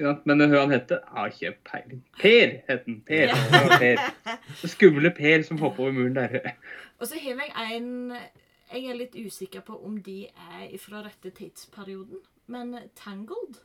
Sant? 0.00 0.24
Men 0.26 0.40
hva 0.46 0.62
han 0.64 0.72
hette, 0.72 0.98
har 1.12 1.32
ikke 1.32 1.52
peiling. 1.68 2.04
Per 2.20 2.54
het 2.68 2.86
han. 2.88 3.00
Per. 3.06 3.32
Ja. 3.32 3.78
Per. 3.82 4.38
Skumle 4.64 5.12
Per 5.14 5.44
som 5.46 5.60
hopper 5.60 5.88
over 5.88 5.98
muren 5.98 6.16
der. 6.16 6.54
Og 6.98 7.08
så 7.10 7.18
har 7.20 7.42
jeg 7.44 7.76
en 7.76 8.16
Jeg 8.72 8.86
er 8.88 8.96
litt 8.96 9.18
usikker 9.18 9.60
på 9.60 9.76
om 9.84 9.98
de 10.00 10.22
er 10.30 10.78
fra 10.80 11.02
rette 11.04 11.30
tidsperioden. 11.30 12.22
Men 12.46 12.74
Tangled, 12.96 13.60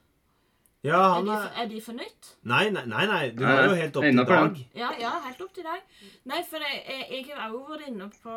Ja, 0.83 1.17
er 1.17 1.23
de, 1.23 1.31
for, 1.31 1.61
er 1.61 1.69
de 1.71 1.79
for 1.81 1.97
nytt? 1.97 2.27
Nei, 2.47 2.69
nei, 2.69 2.83
nei. 2.85 3.05
nei. 3.09 3.23
Du 3.35 3.41
var 3.43 3.63
jo 3.65 3.77
helt 3.79 3.95
opp 3.97 4.05
til 4.05 4.19
dag. 4.29 4.59
Ja, 4.77 4.89
ja, 4.99 5.13
helt 5.23 5.41
opp 5.41 5.55
til 5.55 5.65
dag. 5.65 5.81
Nei, 6.29 6.41
for 6.49 6.63
jeg, 6.63 6.83
jeg, 6.87 7.23
jeg 7.31 7.39
har 7.39 7.55
også 7.55 7.71
vært 7.71 7.87
inne 7.87 8.09
på 8.21 8.35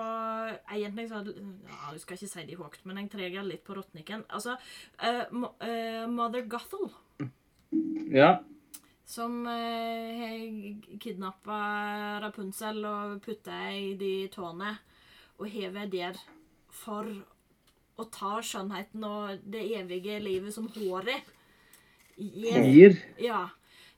Egentlig 0.72 1.04
så 1.10 1.20
hadde 1.20 1.34
ja, 1.36 1.92
Du 1.92 2.00
skal 2.00 2.16
ikke 2.16 2.30
si 2.32 2.46
det 2.48 2.56
høyt, 2.62 2.80
men 2.88 3.02
jeg 3.02 3.12
treger 3.12 3.46
litt 3.46 3.62
på 3.66 3.76
Rotniken. 3.76 4.24
Altså 4.30 4.56
uh, 4.56 5.50
eh, 5.66 6.06
Mother 6.08 6.48
Gothel, 6.48 6.88
Ja. 8.10 8.40
som 9.06 9.46
uh, 9.46 10.18
har 10.20 10.98
kidnappa 11.02 11.58
Rapunzel 12.22 12.84
og 12.86 13.20
putta 13.24 13.58
i 13.74 13.94
de 13.98 14.28
tårene. 14.30 14.78
og 15.40 15.48
hever 15.48 15.86
der 15.88 16.18
for 16.68 17.06
å 18.00 18.04
ta 18.12 18.40
skjønnheten 18.44 19.04
og 19.04 19.40
det 19.44 19.62
evige 19.78 20.18
livet 20.20 20.54
som 20.54 20.68
håret 20.74 21.24
gir. 22.16 22.60
Gir. 22.66 22.98
Ja. 23.20 23.48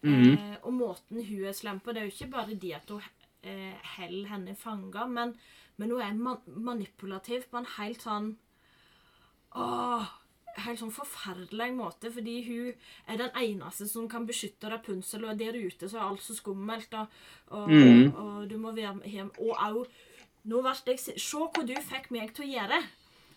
Mhm. 0.03 0.31
Eh, 0.33 0.57
og 0.63 0.73
måten 0.75 1.23
hun 1.25 1.45
er 1.47 1.55
slem 1.55 1.81
på, 1.81 1.93
det 1.93 2.03
er 2.03 2.09
jo 2.09 2.15
ikke 2.15 2.33
bare 2.33 2.55
det 2.59 2.73
at 2.75 2.91
hun 2.91 3.03
eh, 3.43 3.75
holder 3.97 4.33
henne 4.33 4.55
fanga, 4.59 5.07
men, 5.07 5.35
men 5.77 5.91
hun 5.91 6.03
er 6.03 6.15
man 6.15 6.41
manipulativ 6.47 7.47
på 7.51 7.63
en 7.63 7.71
helt 7.79 8.03
sånn 8.03 8.33
Åh, 9.53 10.09
helt 10.65 10.81
sånn 10.81 10.93
forferdelig 10.93 11.69
måte, 11.77 12.11
fordi 12.13 12.39
hun 12.47 12.73
er 13.09 13.21
den 13.21 13.37
eneste 13.41 13.89
som 13.89 14.09
kan 14.11 14.27
beskytte 14.29 14.71
Rapunsel, 14.73 15.25
og 15.25 15.39
der 15.41 15.57
ute 15.57 15.89
så 15.89 15.99
er 15.99 16.09
alt 16.09 16.25
så 16.25 16.37
skummelt, 16.37 16.93
og, 16.99 17.07
og, 17.51 17.71
mm. 17.71 18.11
og 18.13 18.49
du 18.51 18.59
må 18.61 18.75
være 18.77 19.01
hjem. 19.09 19.31
Og 19.39 19.55
au, 19.57 19.85
nå 20.45 20.65
ble 20.65 20.75
jeg 20.93 21.01
Se 21.03 21.39
hva 21.39 21.65
du 21.67 21.75
fikk 21.89 22.11
meg 22.15 22.35
til 22.37 22.47
å 22.47 22.51
gjøre. 22.53 22.83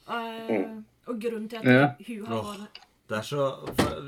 Uh, 0.06 0.84
og 1.10 1.22
grunnen 1.22 1.48
til 1.50 1.58
at 1.62 1.66
Ja. 1.66 1.88
hun 2.08 2.26
har 2.30 2.44
vært 2.44 2.82
Det 3.10 3.18
er 3.18 3.22
så 3.26 3.46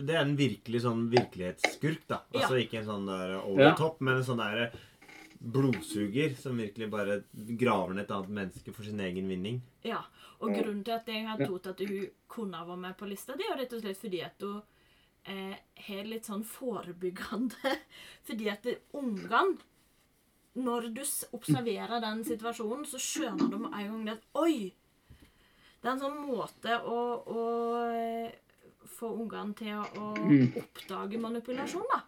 Det 0.05 0.13
er 0.15 0.21
en 0.21 0.37
virkelig 0.37 0.81
sånn 0.81 1.07
virkelighetsskurk, 1.09 2.03
da. 2.09 2.21
Altså 2.33 2.59
ikke 2.61 2.79
en 2.81 2.85
sånn 2.85 3.07
der 3.09 3.35
over 3.39 3.63
Ja. 3.63 3.75
topp, 3.75 4.01
men 4.01 4.17
en 4.17 4.23
sånn 4.23 4.37
der 4.37 4.71
blodsuger 5.39 6.33
som 6.39 6.57
virkelig 6.57 6.89
bare 6.91 7.19
graver 7.33 7.93
ned 7.93 8.03
et 8.05 8.11
annet 8.15 8.33
menneske 8.39 8.73
for 8.73 8.83
sin 8.87 8.99
egen 9.03 9.27
vinning. 9.29 9.59
Ja, 9.85 9.99
og 10.39 10.51
grunnen 10.53 10.83
til 10.85 10.95
at 10.95 11.07
jeg 11.09 11.27
har 11.27 11.37
trodd 11.41 11.67
at 11.71 11.79
hun 11.85 12.09
kunne 12.27 12.63
vært 12.67 12.81
med 12.83 12.97
på 12.99 13.09
lista, 13.09 13.35
det 13.37 13.45
er 13.45 13.53
jo 13.53 13.59
rett 13.61 13.73
og 13.77 13.81
slett 13.85 14.01
fordi 14.01 14.21
at 14.25 14.41
hun 14.45 14.61
eh, 15.29 15.55
har 15.87 16.09
litt 16.09 16.25
sånn 16.29 16.43
forebyggende 16.47 17.75
Fordi 18.27 18.49
at 18.53 18.67
ungene 18.93 19.57
Når 20.57 20.87
du 20.95 21.03
observerer 21.37 21.99
den 22.01 22.23
situasjonen, 22.25 22.85
så 22.89 22.97
skjønner 22.97 23.49
du 23.51 23.57
med 23.61 23.73
en 23.77 23.91
gang 24.05 24.09
at 24.15 24.23
Oi! 24.41 24.73
Det 25.77 25.85
er 25.85 25.91
en 25.93 26.01
sånn 26.01 26.17
måte 26.25 26.79
å, 26.81 26.97
å 27.29 27.41
eh, 27.93 28.31
få 28.97 29.11
ungene 29.21 29.53
til 29.59 29.75
å, 29.77 29.83
å 30.01 30.07
Mm. 30.17 30.55
oppdage 30.63 31.19
manipulasjon, 31.21 31.85
da. 31.93 31.99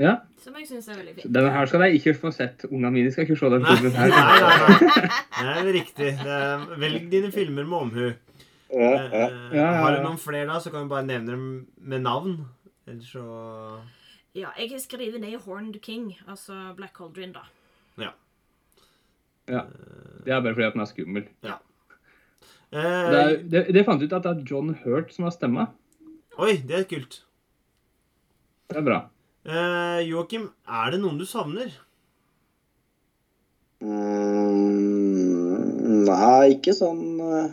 Ja. 0.00 0.14
Som 0.40 0.56
jeg 0.56 0.66
syns 0.68 0.88
er 0.88 0.98
veldig 1.00 1.14
fint. 1.18 1.28
Denne 1.34 1.50
her 1.54 1.68
skal 1.70 1.84
jeg 1.86 2.00
ikke 2.00 2.14
få 2.20 2.32
sett. 2.34 2.64
Ungene 2.70 2.90
mine 2.94 3.12
skal 3.12 3.26
ikke 3.26 3.36
se 3.40 3.50
den 3.52 3.66
filmen 3.68 3.92
her. 3.98 4.12
nei. 4.14 4.40
nei. 4.40 5.54
Det 5.60 5.68
er 5.68 5.72
riktig. 5.76 6.10
Det 6.20 6.34
er, 6.36 6.66
velg 6.80 7.08
dine 7.12 7.30
filmer 7.34 7.68
med 7.68 7.78
omhu. 7.78 8.08
Ja, 8.70 8.90
ja. 8.90 9.04
Eh, 9.04 9.38
Ja, 9.56 9.60
ja, 9.60 9.70
Har 9.82 9.96
du 9.96 10.02
noen 10.06 10.18
flere, 10.22 10.46
da, 10.48 10.60
så 10.62 10.70
kan 10.72 10.86
du 10.86 10.92
bare 10.92 11.06
nevne 11.08 11.34
dem 11.34 11.46
med 11.76 12.04
navn. 12.06 12.36
Ellers 12.86 13.10
så 13.12 13.24
Ja, 14.34 14.52
jeg 14.58 14.70
har 14.70 14.78
skrevet 14.82 15.20
ned 15.20 15.40
Horned 15.44 15.80
King, 15.82 16.12
altså 16.28 16.74
Black 16.78 16.96
Holdrin, 17.02 17.32
da. 17.34 17.42
Ja. 17.98 18.12
Det 19.50 20.30
er 20.30 20.40
bare 20.44 20.54
fordi 20.54 20.66
at 20.68 20.76
den 20.76 20.84
er 20.84 20.86
skummel. 20.90 21.24
Ja. 21.42 21.56
Det, 22.70 22.82
er, 22.84 23.32
det, 23.50 23.62
det 23.74 23.82
fant 23.88 24.02
ut 24.04 24.12
at 24.14 24.22
det 24.22 24.30
er 24.30 24.44
John 24.46 24.74
Hurt 24.84 25.10
som 25.14 25.26
har 25.26 25.34
stemma. 25.34 25.64
Oi, 26.38 26.54
det 26.68 26.76
er 26.78 26.84
kult. 26.86 27.16
Det 28.70 28.78
er 28.78 28.86
bra. 28.86 29.00
Eh, 29.46 30.00
Joakim, 30.04 30.50
er 30.68 30.90
det 30.92 31.00
noen 31.00 31.18
du 31.20 31.24
savner? 31.28 31.70
Mm, 33.80 36.04
nei, 36.04 36.52
ikke 36.56 36.74
sånn 36.76 37.20
uh, 37.20 37.48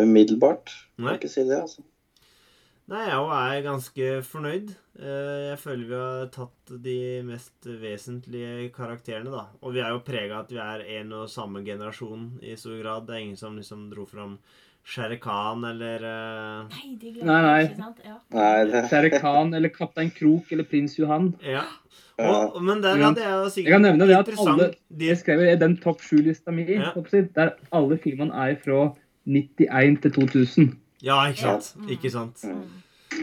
umiddelbart. 0.00 0.72
Nei. 0.96 1.12
Kan 1.12 1.18
ikke 1.20 1.32
si 1.32 1.44
det, 1.44 1.58
altså. 1.60 1.84
Nei, 2.90 3.04
jeg 3.06 3.18
òg 3.20 3.30
er 3.36 3.60
ganske 3.62 4.06
fornøyd. 4.26 4.72
Eh, 4.98 5.50
Jeg 5.52 5.58
føler 5.62 5.84
vi 5.86 5.94
har 6.00 6.30
tatt 6.34 6.72
de 6.82 6.96
mest 7.22 7.68
vesentlige 7.68 8.70
karakterene, 8.74 9.30
da. 9.30 9.44
Og 9.62 9.76
vi 9.76 9.80
er 9.84 9.92
jo 9.94 10.00
prega 10.02 10.40
at 10.42 10.50
vi 10.50 10.58
er 10.58 10.82
en 10.98 11.12
og 11.20 11.30
samme 11.30 11.62
generasjon 11.66 12.40
i 12.42 12.56
stor 12.58 12.74
grad. 12.80 13.06
Det 13.06 13.14
er 13.14 13.22
ingen 13.28 13.38
som 13.38 13.54
liksom 13.60 13.86
dro 13.92 14.08
fram 14.10 14.40
Shere 14.84 15.18
Khan 15.22 15.64
eller 15.64 16.02
uh... 16.02 16.68
Nei, 16.70 16.96
de 16.98 17.12
Nei, 17.22 17.42
nei. 17.44 17.58
ikke, 17.66 17.76
sant? 17.78 18.00
Ja. 18.04 18.16
Nei, 18.34 18.82
Shere 18.90 19.10
Khan 19.20 19.54
eller 19.54 19.72
Kaptein 19.74 20.10
Krok 20.14 20.50
eller 20.52 20.66
Prins 20.66 20.96
Johan. 20.98 21.34
Ja. 21.46 21.62
Og, 22.20 22.58
men 22.64 22.82
der 22.84 22.98
hadde 23.00 23.22
jeg 23.24 23.32
jo 23.32 23.62
Jeg 23.62 23.72
kan 23.72 23.84
nevne 23.86 24.04
det 24.08 24.16
at 24.18 24.28
alle 24.42 24.66
de, 24.92 25.06
Jeg 25.06 25.20
skrev 25.22 25.40
i 25.46 25.54
den 25.56 25.78
topp 25.80 26.02
sju-lista 26.04 26.52
mi, 26.52 26.66
Ja. 26.68 26.92
der 27.36 27.54
alle 27.72 27.96
filmene 27.98 28.34
er 28.34 28.58
fra 28.60 28.90
91 29.26 30.02
til 30.02 30.12
2000. 30.12 30.76
Ja, 31.02 31.22
ikke 31.28 31.40
sant? 31.40 31.74
Ja. 31.80 31.92
Ikke 31.96 32.10
sant? 32.12 32.44
Mm. 32.44 32.66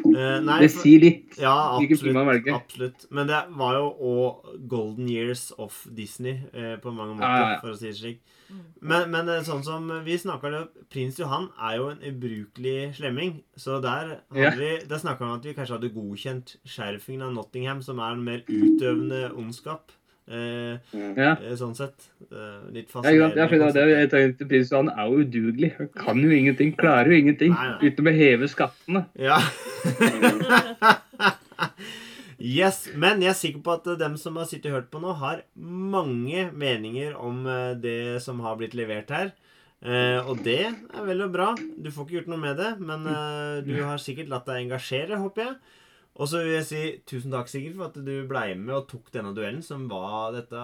Eh, 0.06 0.40
nei, 0.46 0.60
Det 0.62 0.72
sier 0.72 1.00
litt. 1.04 1.38
Ja, 1.42 1.78
hvilke 1.80 1.98
film 2.00 2.14
man 2.20 2.28
velger. 2.30 2.56
absolutt. 2.56 3.06
Men 3.12 3.28
det 3.28 3.40
var 3.58 3.76
jo 3.78 3.86
òg 4.12 4.68
golden 4.70 5.10
years 5.10 5.52
of 5.58 5.86
Disney 5.94 6.40
eh, 6.54 6.76
på 6.82 6.94
mange 6.94 7.16
måter, 7.16 7.28
Ja, 7.28 7.38
ja, 7.44 7.50
ja. 7.56 7.60
for 7.62 7.74
å 7.74 7.78
si 7.78 7.88
det 7.90 7.98
slik. 8.00 8.22
Mm. 8.48 8.62
Men, 8.82 9.10
men 9.12 9.30
eh, 9.34 9.42
sånn 9.44 9.64
som 9.66 9.90
vi 10.06 10.16
snakker 10.18 10.54
det 10.54 10.64
Prins 10.94 11.18
Johan 11.20 11.50
er 11.60 11.78
jo 11.78 11.90
en 11.92 12.02
ubrukelig 12.08 12.96
slemming. 12.96 13.42
Så 13.60 13.82
der, 13.84 14.22
hadde 14.32 14.56
vi, 14.62 14.72
der 14.88 15.02
snakka 15.04 15.26
vi 15.26 15.30
om 15.32 15.38
at 15.40 15.46
vi 15.50 15.56
kanskje 15.58 15.78
hadde 15.80 15.94
godkjent 15.96 16.56
skjerfingen 16.64 17.28
av 17.28 17.34
Nottingham, 17.36 17.82
som 17.84 18.00
er 18.00 18.16
en 18.16 18.24
mer 18.24 18.44
utøvende 18.48 19.32
ondskap. 19.36 19.92
Eh, 20.28 20.78
Ja. 21.16 21.38
eh, 21.40 21.56
sånn 21.56 21.76
sett. 21.76 22.10
Eh, 22.32 22.72
litt 22.74 22.90
fascinerende. 22.92 23.76
Ja, 23.76 23.86
jeg 24.02 24.10
tenkte 24.12 24.48
Prins 24.50 24.72
Johan 24.72 24.90
er 24.90 25.08
jo 25.08 25.24
udugelig. 25.24 25.72
Han 25.78 25.88
kan 25.96 26.18
jo 26.22 26.30
ingenting, 26.36 26.76
klarer 26.76 27.12
jo 27.14 27.22
ingenting. 27.22 27.54
Nei, 27.54 27.70
nei. 27.70 27.90
Utenom 27.90 28.12
å 28.12 28.16
heve 28.18 28.48
skattene. 28.52 29.06
Ja. 29.16 29.38
yes, 32.40 32.88
men 32.96 33.22
jeg 33.24 33.32
er 33.32 33.38
sikker 33.40 33.64
på 33.66 33.76
at 33.80 33.88
dem 34.00 34.18
som 34.20 34.38
har 34.40 34.48
sittet 34.50 34.72
og 34.72 34.78
hørt 34.82 34.90
på 34.94 35.02
nå, 35.02 35.14
har 35.22 35.44
mange 35.56 36.50
meninger 36.52 37.16
om 37.18 37.46
eh, 37.48 37.74
det 37.80 38.22
som 38.26 38.42
har 38.46 38.58
blitt 38.60 38.76
levert 38.78 39.12
her. 39.14 39.32
Eh, 39.86 40.18
og 40.26 40.42
det 40.46 40.60
er 40.68 41.04
vel 41.06 41.22
og 41.26 41.34
bra. 41.36 41.52
Du 41.56 41.90
får 41.94 42.08
ikke 42.08 42.18
gjort 42.20 42.32
noe 42.34 42.42
med 42.42 42.58
det, 42.60 42.72
men 42.82 43.06
eh, 43.08 43.60
du 43.66 43.76
har 43.86 44.02
sikkert 44.02 44.32
latt 44.32 44.48
deg 44.50 44.64
engasjere, 44.66 45.20
håper 45.22 45.46
jeg. 45.46 45.56
Og 46.18 46.30
så 46.30 46.42
vil 46.42 46.56
jeg 46.56 46.66
si 46.66 46.82
tusen 47.10 47.34
takk, 47.34 47.50
Sigurd, 47.52 47.76
for 47.78 47.92
at 47.92 48.00
du 48.02 48.14
ble 48.30 48.46
med 48.58 48.74
og 48.74 48.88
tok 48.90 49.12
denne 49.14 49.36
duellen, 49.38 49.62
som 49.66 49.86
var 49.92 50.34
Dette, 50.36 50.64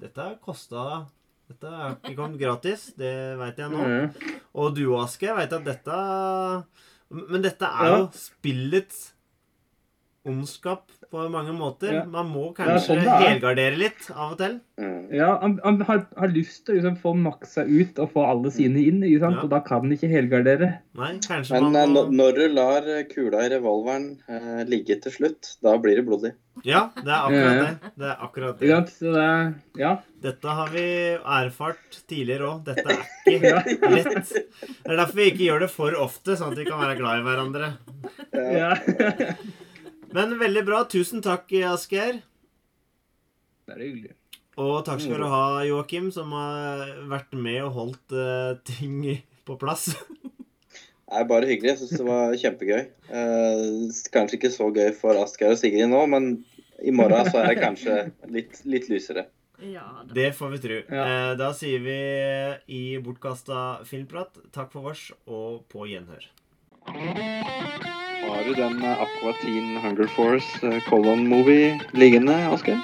dette 0.00 0.26
kosta 0.42 1.04
Dette 1.48 1.70
er 1.70 1.94
ikke 1.94 2.16
kommet 2.18 2.40
gratis, 2.40 2.90
det 2.98 3.12
veit 3.40 3.60
jeg 3.62 3.72
nå. 3.72 3.84
Ja. 3.86 4.08
Og 4.58 4.74
du, 4.76 4.82
Aske, 4.98 5.30
veit 5.30 5.54
vet 5.54 5.60
at 5.60 5.68
dette 5.70 6.00
Men 7.14 7.46
dette 7.46 7.70
er 7.70 7.94
jo 7.94 8.02
spillets 8.16 9.06
ondskap 10.28 10.86
på 11.08 11.22
mange 11.32 11.54
måter. 11.56 11.92
Ja. 11.94 12.04
Man 12.04 12.28
må 12.28 12.50
Ja, 12.50 12.54
kanskje 12.58 12.82
sånn 12.90 12.98
er. 13.06 13.22
helgardere 13.24 13.78
litt 13.80 14.10
av 14.14 14.34
og 14.34 14.38
til. 14.42 14.58
Mm. 14.78 14.96
Ja, 15.16 15.30
han, 15.40 15.54
han 15.64 15.78
har, 15.88 16.02
har 16.20 16.28
lyst 16.34 16.66
til 16.66 16.74
å 16.74 16.78
liksom, 16.78 16.98
få 17.00 17.14
maksa 17.16 17.64
ut 17.64 17.98
og 18.04 18.10
få 18.12 18.26
alle 18.28 18.50
sine 18.52 18.82
inn, 18.84 19.00
ikke 19.02 19.22
sant? 19.24 19.38
Ja. 19.40 19.46
og 19.46 19.50
da 19.54 19.60
kan 19.64 19.86
han 19.86 19.94
ikke 19.96 20.10
helgardere. 20.12 20.68
Nei, 20.98 21.14
kanskje 21.24 21.56
Men 21.56 21.72
man 21.72 21.94
må 21.96 22.02
når- 22.12 22.36
du 22.36 22.44
lar 22.52 22.84
eh, 22.98 23.04
kula 23.08 23.40
i 23.46 23.48
revolveren 23.54 24.10
eh, 24.28 24.64
ligge 24.68 24.98
til 25.00 25.12
slutt, 25.16 25.54
da 25.64 25.76
blir 25.80 25.96
det 25.96 26.04
blodig. 26.06 26.34
Ja, 26.66 26.88
det 26.98 27.06
er 27.06 27.22
akkurat 27.22 27.58
det. 27.62 27.92
Det 28.02 28.06
er 28.10 28.22
akkurat 28.26 28.58
det. 28.60 28.68
sant? 28.74 28.88
Så 28.98 29.12
det, 29.14 29.28
ja. 29.80 29.92
Dette 30.20 30.54
har 30.58 30.68
vi 30.74 30.84
erfart 31.22 32.00
tidligere 32.10 32.48
òg. 32.50 32.64
Dette 32.66 32.84
er 32.90 33.32
ikke 33.32 33.90
lett. 33.96 34.32
Det 34.34 34.90
er 34.92 34.96
derfor 34.98 35.14
vi 35.22 35.30
ikke 35.30 35.46
gjør 35.46 35.60
det 35.64 35.70
for 35.70 35.94
ofte, 36.02 36.34
sånn 36.36 36.52
at 36.52 36.58
vi 36.58 36.66
kan 36.68 36.82
være 36.82 36.98
glad 36.98 37.22
i 37.22 37.26
hverandre. 37.30 37.72
ja. 38.34 38.74
Men 40.14 40.38
veldig 40.40 40.64
bra. 40.68 40.84
Tusen 40.88 41.22
takk, 41.24 41.52
Asgeir. 41.68 42.22
Det 43.68 43.76
er 43.76 43.84
hyggelig. 43.84 44.14
Og 44.58 44.80
takk 44.86 45.02
skal 45.04 45.22
du 45.22 45.28
ha, 45.30 45.42
Joakim, 45.68 46.08
som 46.14 46.32
har 46.34 46.88
vært 47.10 47.36
med 47.38 47.60
og 47.62 47.74
holdt 47.76 48.14
uh, 48.16 48.56
ting 48.66 49.04
på 49.46 49.58
plass. 49.60 49.92
Er 51.08 51.24
bare 51.28 51.46
hyggelig. 51.48 51.70
Jeg 51.74 51.80
syns 51.80 52.00
det 52.00 52.06
var 52.08 52.34
kjempegøy. 52.36 52.82
Uh, 53.08 53.86
kanskje 54.12 54.40
ikke 54.40 54.52
så 54.52 54.66
gøy 54.74 54.90
for 54.96 55.16
Asgeir 55.22 55.54
og 55.54 55.60
Sigrid 55.60 55.88
nå, 55.88 56.02
men 56.10 56.32
i 56.84 56.92
morgen 56.94 57.30
så 57.30 57.42
er 57.42 57.52
det 57.52 57.62
kanskje 57.62 57.98
litt, 58.34 58.60
litt 58.68 58.90
lysere. 58.90 59.28
Ja 59.58 59.86
da. 60.04 60.14
Det 60.14 60.32
får 60.38 60.50
vi 60.54 60.58
tro. 60.62 60.80
Ja. 60.86 61.04
Eh, 61.04 61.32
da 61.38 61.50
sier 61.56 61.82
vi 61.82 61.98
i 62.70 62.82
bortkasta 63.02 63.84
filmprat 63.88 64.38
takk 64.54 64.70
for 64.74 64.90
vårs 64.90 65.08
og 65.26 65.64
på 65.72 65.88
gjenhør. 65.90 66.28
Har 68.28 68.44
du 68.44 68.54
den 68.54 68.82
eh, 68.84 69.02
Aqua 69.02 69.32
Teen 69.40 69.76
Hunger 69.76 70.06
Force 70.06 70.66
eh, 70.66 70.80
Colon 70.88 71.26
Movie 71.26 71.80
liggende, 71.92 72.36
Asgeir? 72.52 72.78